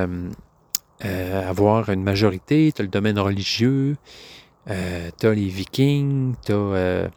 avoir 1.01 1.89
une 1.89 2.01
majorité. 2.01 2.71
Tu 2.71 2.81
as 2.81 2.83
le 2.83 2.89
domaine 2.89 3.19
religieux, 3.19 3.95
tu 4.69 5.27
as 5.27 5.33
les 5.33 5.47
vikings, 5.47 6.35
tu 6.45 6.53
as... 6.53 7.09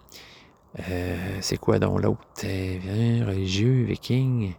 c'est 1.41 1.59
quoi 1.59 1.79
dans 1.79 1.99
l'autre? 1.99 2.27
religieux, 2.43 3.85
viking. 3.85 4.55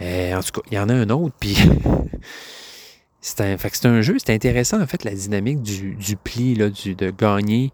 en 0.00 0.40
tout 0.42 0.60
cas, 0.60 0.68
il 0.70 0.74
y 0.74 0.78
en 0.78 0.88
a 0.88 0.94
un 0.94 1.10
autre, 1.10 1.34
puis... 1.38 1.56
c'est 3.20 3.40
un, 3.40 3.56
un 3.90 4.00
jeu, 4.02 4.16
c'est 4.18 4.34
intéressant, 4.34 4.82
en 4.82 4.86
fait, 4.86 5.04
la 5.04 5.14
dynamique 5.14 5.62
du, 5.62 6.16
pli, 6.16 6.54
là, 6.54 6.70
du, 6.70 6.94
de 6.94 7.10
gagner 7.10 7.72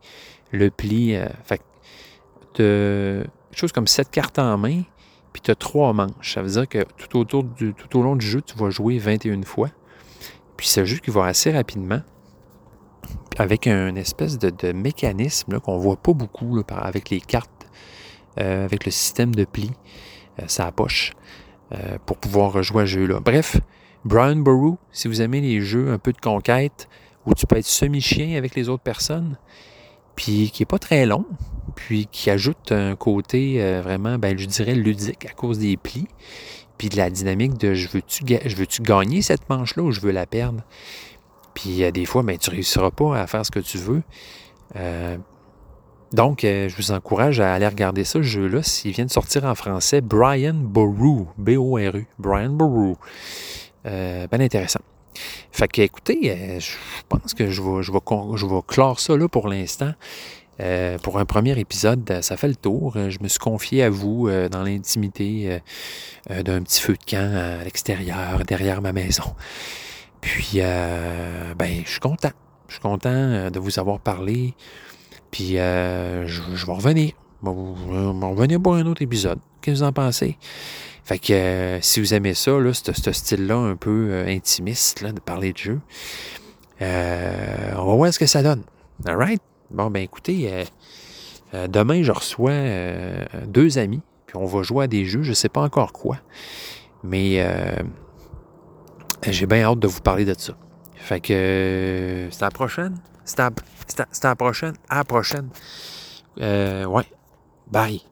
le 0.53 0.71
pli. 0.71 1.17
fait 1.45 1.63
de, 2.57 3.25
chose 3.53 3.73
comme 3.73 3.87
sept 3.87 4.11
cartes 4.11 4.39
en 4.39 4.57
main, 4.59 4.83
puis 5.33 5.43
tu 5.43 5.51
as 5.51 5.55
trois 5.55 5.93
manches. 5.93 6.35
Ça 6.35 6.43
veut 6.43 6.51
dire 6.51 6.69
que 6.69 6.85
tout, 6.99 7.19
autour 7.19 7.45
du, 7.45 7.75
tout 7.75 7.99
au 7.99 8.03
long 8.03 8.17
du 8.17 8.27
jeu, 8.27 8.41
tu 8.43 8.57
vas 8.57 8.71
jouer 8.71 8.99
21 8.99 9.43
fois. 9.43 9.71
Puis 10.57 10.67
c'est 10.69 10.81
un 10.81 10.85
jeu 10.85 10.99
qui 10.99 11.11
va 11.11 11.27
assez 11.27 11.53
rapidement, 11.53 12.03
avec 13.37 13.67
un 13.67 13.95
espèce 13.95 14.39
de, 14.39 14.73
mécanisme 14.73 15.61
qu'on 15.61 15.79
voit 15.79 15.97
pas 15.97 16.13
beaucoup 16.13 16.63
avec 16.69 17.11
les 17.11 17.21
cartes, 17.21 17.69
euh, 18.41 18.65
avec 18.65 18.85
le 18.85 18.91
système 18.91 19.35
de 19.35 19.45
pli, 19.45 19.71
euh, 20.41 20.45
sa 20.47 20.71
poche, 20.73 21.13
euh, 21.73 21.99
pour 22.07 22.17
pouvoir 22.17 22.63
jouer 22.63 22.85
à 22.85 22.87
ce 22.87 22.93
jeu-là. 22.93 23.21
Bref, 23.21 23.59
Brian 24.05 24.37
Boru, 24.37 24.77
si 24.93 25.09
vous 25.09 25.21
aimez 25.21 25.41
les 25.41 25.61
jeux 25.61 25.91
un 25.91 25.99
peu 25.99 26.13
de 26.13 26.21
conquête, 26.21 26.89
où 27.27 27.35
tu 27.35 27.47
peux 27.47 27.57
être 27.57 27.67
semi-chien 27.67 28.37
avec 28.39 28.55
les 28.55 28.69
autres 28.69 28.83
personnes, 28.83 29.37
puis 30.17 30.51
qui 30.51 30.63
n'est 30.63 30.67
pas 30.67 30.79
très 30.79 31.07
long, 31.07 31.27
puis 31.75 32.09
qui 32.11 32.31
ajoute 32.31 32.73
un 32.73 32.97
côté 32.97 33.63
euh, 33.63 33.83
vraiment, 33.83 34.19
ben, 34.19 34.39
je 34.39 34.47
dirais, 34.47 34.75
ludique 34.75 35.27
à 35.27 35.33
cause 35.33 35.59
des 35.59 35.77
plis, 35.77 36.09
puis 36.79 36.89
de 36.89 36.97
la 36.97 37.11
dynamique 37.11 37.59
de 37.59 37.75
je 37.75 37.89
veux-tu, 37.89 38.25
je 38.27 38.57
veux-tu 38.57 38.83
gagner 38.83 39.21
cette 39.21 39.49
manche-là 39.51 39.83
ou 39.83 39.91
je 39.91 40.01
veux 40.01 40.11
la 40.11 40.27
perdre? 40.27 40.63
Puis 41.61 41.83
euh, 41.83 41.91
des 41.91 42.05
fois, 42.05 42.23
ben, 42.23 42.37
tu 42.39 42.51
ne 42.51 42.57
réussiras 42.57 42.91
pas 42.91 43.19
à 43.19 43.27
faire 43.27 43.45
ce 43.45 43.51
que 43.51 43.61
tu 43.61 43.79
veux. 43.79 44.03
Euh, 44.77 45.17
donc, 46.13 46.41
je 46.43 46.75
vous 46.75 46.91
encourage 46.91 47.39
à 47.39 47.53
aller 47.53 47.67
regarder 47.67 48.03
ça, 48.03 48.15
ce 48.15 48.23
jeu-là, 48.23 48.63
s'il 48.63 48.93
vient 48.93 49.05
de 49.05 49.11
sortir 49.11 49.45
en 49.45 49.55
français. 49.55 50.01
Brian 50.01 50.55
Boru, 50.55 51.27
B-O-R-U, 51.37 52.07
Brian 52.19 52.49
Boru. 52.49 52.95
ben 53.85 54.29
intéressant. 54.33 54.81
Fait 55.53 55.69
que, 55.69 55.83
écoutez, 55.83 56.59
je 56.61 56.73
pense 57.11 57.35
que 57.35 57.51
je 57.51 57.61
vais, 57.61 58.61
clore 58.67 59.01
ça 59.01 59.19
là 59.19 59.29
pour 59.29 59.49
l'instant. 59.49 59.93
Euh, 60.61 60.99
pour 60.99 61.19
un 61.19 61.25
premier 61.25 61.59
épisode, 61.59 62.21
ça 62.21 62.37
fait 62.37 62.49
le 62.49 62.57
tour. 62.57 62.95
Euh, 62.97 63.11
je 63.11 63.19
me 63.23 63.29
suis 63.29 63.39
confié 63.39 63.85
à 63.85 63.91
vous 63.91 64.27
euh, 64.27 64.49
dans 64.49 64.63
l'intimité 64.63 65.61
d'un 66.29 66.63
petit 66.63 66.81
feu 66.81 66.95
de 66.95 67.11
camp 67.11 67.61
à 67.61 67.65
l'extérieur, 67.65 68.43
derrière 68.47 68.83
ma 68.83 68.93
maison. 68.93 69.25
Puis, 70.21 70.59
ben, 70.61 71.83
je 71.85 71.91
suis 71.91 72.01
content. 72.01 72.33
Je 72.69 72.75
suis 72.75 72.83
content 72.83 73.51
de 73.51 73.59
vous 73.59 73.79
avoir 73.79 74.01
parlé. 74.01 74.55
Puis, 75.31 75.55
je, 75.55 76.67
vais 76.67 76.73
revenir. 76.73 77.13
Je 77.45 77.51
vais 77.51 78.27
revenir 78.27 78.61
pour 78.61 78.75
un 78.75 78.87
autre 78.87 79.03
épisode. 79.03 79.39
Qu'est-ce 79.61 79.81
que 79.81 79.85
vous 79.85 79.89
en 79.89 79.93
pensez? 79.93 80.37
Fait 81.05 81.19
que 81.19 81.79
si 81.81 82.01
vous 82.01 82.13
aimez 82.13 82.35
ça, 82.35 82.53
là, 82.59 82.73
ce, 82.75 83.13
style-là 83.13 83.57
un 83.57 83.77
peu 83.77 84.25
intimiste, 84.27 85.01
là, 85.01 85.13
de 85.13 85.21
parler 85.21 85.53
de 85.53 85.59
jeu, 85.59 85.81
on 86.81 86.85
va 86.85 87.95
voir 87.95 88.13
ce 88.13 88.19
que 88.19 88.27
ça 88.27 88.43
donne. 88.43 88.63
Alright? 89.07 89.41
Bon, 89.71 89.91
ben 89.91 90.03
écoutez, 90.03 90.51
euh, 90.51 90.65
euh, 91.53 91.69
demain, 91.69 92.03
je 92.03 92.11
reçois 92.11 92.53
euh, 92.53 93.25
deux 93.47 93.77
amis, 93.77 94.01
puis 94.27 94.37
on 94.37 94.47
va 94.47 94.63
jouer 94.63 94.85
à 94.85 94.87
des 94.87 95.05
jeux, 95.05 95.23
je 95.23 95.31
ne 95.31 95.35
sais 95.35 95.51
pas 95.51 95.61
encore 95.61 95.93
quoi, 95.93 96.17
mais 97.05 97.45
j'ai 99.23 99.47
bien 99.47 99.65
hâte 99.65 99.79
de 99.79 99.89
vous 99.89 100.01
parler 100.01 100.25
de 100.25 100.35
ça. 100.37 100.55
Fait 100.97 101.21
que 101.21 102.29
c'est 102.31 102.43
à 102.43 102.47
la 102.47 102.51
prochaine? 102.51 102.99
C'est 103.25 103.41
à, 103.41 103.51
la 104.25 104.37
prochaine. 104.37 104.75
À 104.89 104.97
la 104.97 105.05
prochaine. 105.05 105.49
ouais. 106.39 107.05
Bye. 107.71 108.03